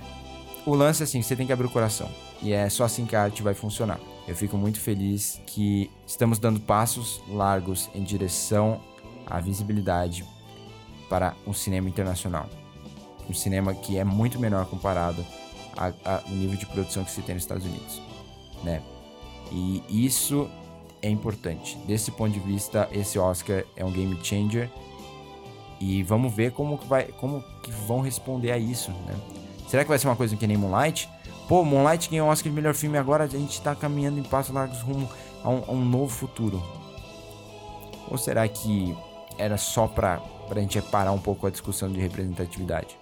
o 0.67 0.75
lance 0.75 1.03
é 1.03 1.05
assim, 1.05 1.23
você 1.23 1.37
tem 1.37 1.47
que 1.47 1.53
abrir 1.53 1.67
o 1.67 1.71
coração. 1.71 2.11
E 2.43 2.53
é 2.53 2.69
só 2.69 2.85
assim 2.85 3.07
que 3.07 3.17
a 3.17 3.23
arte 3.23 3.43
vai 3.43 3.55
funcionar. 3.55 3.99
Eu 4.27 4.35
fico 4.35 4.57
muito 4.57 4.81
feliz 4.81 5.41
que 5.47 5.91
estamos 6.07 6.39
dando 6.39 6.61
passos 6.61 7.23
largos 7.29 7.89
em 7.95 8.03
direção 8.03 8.81
à 9.25 9.41
visibilidade 9.41 10.25
para 11.09 11.35
um 11.47 11.53
cinema 11.53 11.89
internacional. 11.89 12.49
Um 13.31 13.35
cinema 13.35 13.75
que 13.75 13.99
é 13.99 14.05
muito 14.05 14.39
menor 14.39 14.67
comparado 14.67 15.25
ao 15.77 16.29
nível 16.29 16.57
de 16.57 16.67
produção 16.67 17.05
que 17.05 17.11
se 17.11 17.23
tem 17.23 17.35
nos 17.35 17.45
Estados 17.45 17.65
Unidos, 17.65 18.03
né? 18.65 18.83
E 19.53 19.83
isso 19.89 20.51
é 21.07 21.11
importante. 21.11 21.79
Desse 21.87 22.11
ponto 22.11 22.33
de 22.33 22.41
vista, 22.41 22.89
esse 22.93 23.19
Oscar 23.19 23.65
é 23.77 23.85
um 23.85 23.93
game 23.93 24.19
changer. 24.23 24.69
E 25.81 26.03
vamos 26.03 26.35
ver 26.35 26.53
como 26.53 26.79
que, 26.79 26.87
vai, 26.87 27.05
como 27.05 27.45
que 27.63 27.71
vão 27.71 28.01
responder 28.01 28.51
a 28.51 28.59
isso, 28.59 28.91
né? 28.91 29.15
Será 29.69 29.85
que 29.85 29.89
vai 29.89 29.99
ser 29.99 30.09
uma 30.09 30.17
coisa 30.17 30.35
que 30.37 30.47
nem 30.47 30.57
Moonlight? 30.57 31.09
Pô, 31.49 31.65
Moonlight 31.65 32.09
ganhou 32.11 32.29
o 32.29 32.31
Oscar 32.31 32.51
de 32.51 32.57
melhor 32.57 32.75
filme 32.75 32.97
agora 32.99 33.25
a 33.25 33.27
gente 33.27 33.61
tá 33.61 33.75
caminhando 33.75 34.19
em 34.19 34.23
passos 34.23 34.55
largos 34.55 34.81
rumo 34.81 35.09
a 35.45 35.51
um, 35.51 35.63
a 35.67 35.73
um, 35.73 35.85
novo 35.85 36.09
futuro. 36.09 36.63
Ou 38.11 38.17
será 38.17 38.49
que 38.49 38.97
era 39.39 39.57
só 39.57 39.87
pra, 39.87 40.19
pra 40.49 40.61
gente 40.61 40.81
parar 40.81 41.13
um 41.13 41.19
pouco 41.19 41.47
a 41.47 41.51
discussão 41.51 41.93
de 41.93 42.01
representatividade? 42.01 42.97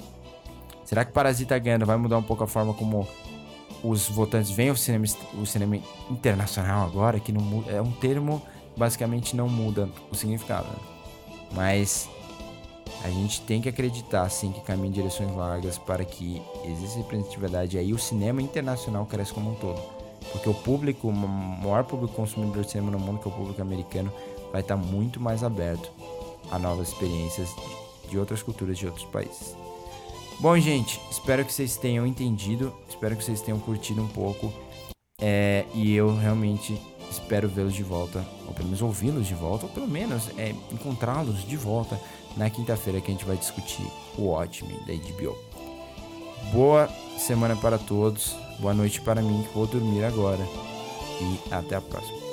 Será 0.84 1.04
que 1.04 1.12
Parasita 1.12 1.58
ganhando 1.58 1.86
vai 1.86 1.96
mudar 1.96 2.18
um 2.18 2.22
pouco 2.22 2.44
a 2.44 2.46
forma 2.46 2.74
como 2.74 3.06
os 3.84 4.08
votantes 4.08 4.50
veem 4.50 4.70
o 4.70 4.76
cinema, 4.76 5.04
o 5.34 5.44
cinema 5.44 5.78
internacional 6.10 6.86
agora, 6.86 7.20
que 7.20 7.30
não 7.30 7.62
é 7.68 7.80
um 7.82 7.92
termo 7.92 8.42
basicamente 8.76 9.36
não 9.36 9.48
muda 9.48 9.88
o 10.10 10.16
significado. 10.16 10.66
Né? 10.66 10.76
Mas 11.52 12.08
a 13.04 13.08
gente 13.08 13.42
tem 13.42 13.60
que 13.60 13.68
acreditar 13.68 14.28
sim 14.30 14.50
que 14.50 14.60
caminha 14.62 14.88
em 14.88 14.92
direções 14.92 15.30
largas 15.36 15.78
para 15.78 16.04
que 16.04 16.42
exista 16.64 16.98
representatividade 16.98 17.76
e 17.76 17.80
aí 17.80 17.92
o 17.92 17.98
cinema 17.98 18.40
internacional 18.40 19.06
cresça 19.06 19.34
como 19.34 19.52
um 19.52 19.54
todo. 19.54 19.80
Porque 20.32 20.48
o 20.48 20.54
público, 20.54 21.08
o 21.08 21.12
maior 21.12 21.84
público 21.84 22.14
consumidor 22.14 22.64
de 22.64 22.70
cinema 22.70 22.90
no 22.90 22.98
mundo, 22.98 23.20
que 23.20 23.28
é 23.28 23.30
o 23.30 23.34
público 23.34 23.60
americano, 23.60 24.10
vai 24.50 24.62
estar 24.62 24.76
muito 24.76 25.20
mais 25.20 25.44
aberto 25.44 25.92
a 26.50 26.58
novas 26.58 26.88
experiências 26.88 27.50
de 28.08 28.18
outras 28.18 28.42
culturas 28.42 28.78
de 28.78 28.86
outros 28.86 29.04
países. 29.04 29.63
Bom, 30.40 30.58
gente, 30.58 31.00
espero 31.10 31.44
que 31.44 31.52
vocês 31.52 31.76
tenham 31.76 32.06
entendido, 32.06 32.74
espero 32.88 33.16
que 33.16 33.24
vocês 33.24 33.40
tenham 33.40 33.58
curtido 33.58 34.02
um 34.02 34.08
pouco. 34.08 34.52
É, 35.20 35.64
e 35.74 35.94
eu 35.94 36.14
realmente 36.16 36.78
espero 37.10 37.48
vê-los 37.48 37.72
de 37.72 37.82
volta, 37.82 38.24
ou 38.46 38.52
pelo 38.52 38.66
menos 38.66 38.82
ouvi-los 38.82 39.26
de 39.26 39.34
volta, 39.34 39.66
ou 39.66 39.72
pelo 39.72 39.88
menos 39.88 40.28
é, 40.36 40.54
encontrá-los 40.72 41.46
de 41.46 41.56
volta 41.56 41.98
na 42.36 42.50
quinta-feira 42.50 43.00
que 43.00 43.10
a 43.10 43.14
gente 43.14 43.24
vai 43.24 43.36
discutir 43.36 43.86
o 44.18 44.22
Watchmen 44.22 44.76
da 44.86 44.92
HBO. 44.92 45.38
Boa 46.52 46.88
semana 47.16 47.56
para 47.56 47.78
todos, 47.78 48.36
boa 48.58 48.74
noite 48.74 49.00
para 49.00 49.22
mim 49.22 49.44
que 49.44 49.54
vou 49.54 49.66
dormir 49.66 50.04
agora 50.04 50.44
e 51.20 51.54
até 51.54 51.76
a 51.76 51.80
próxima. 51.80 52.23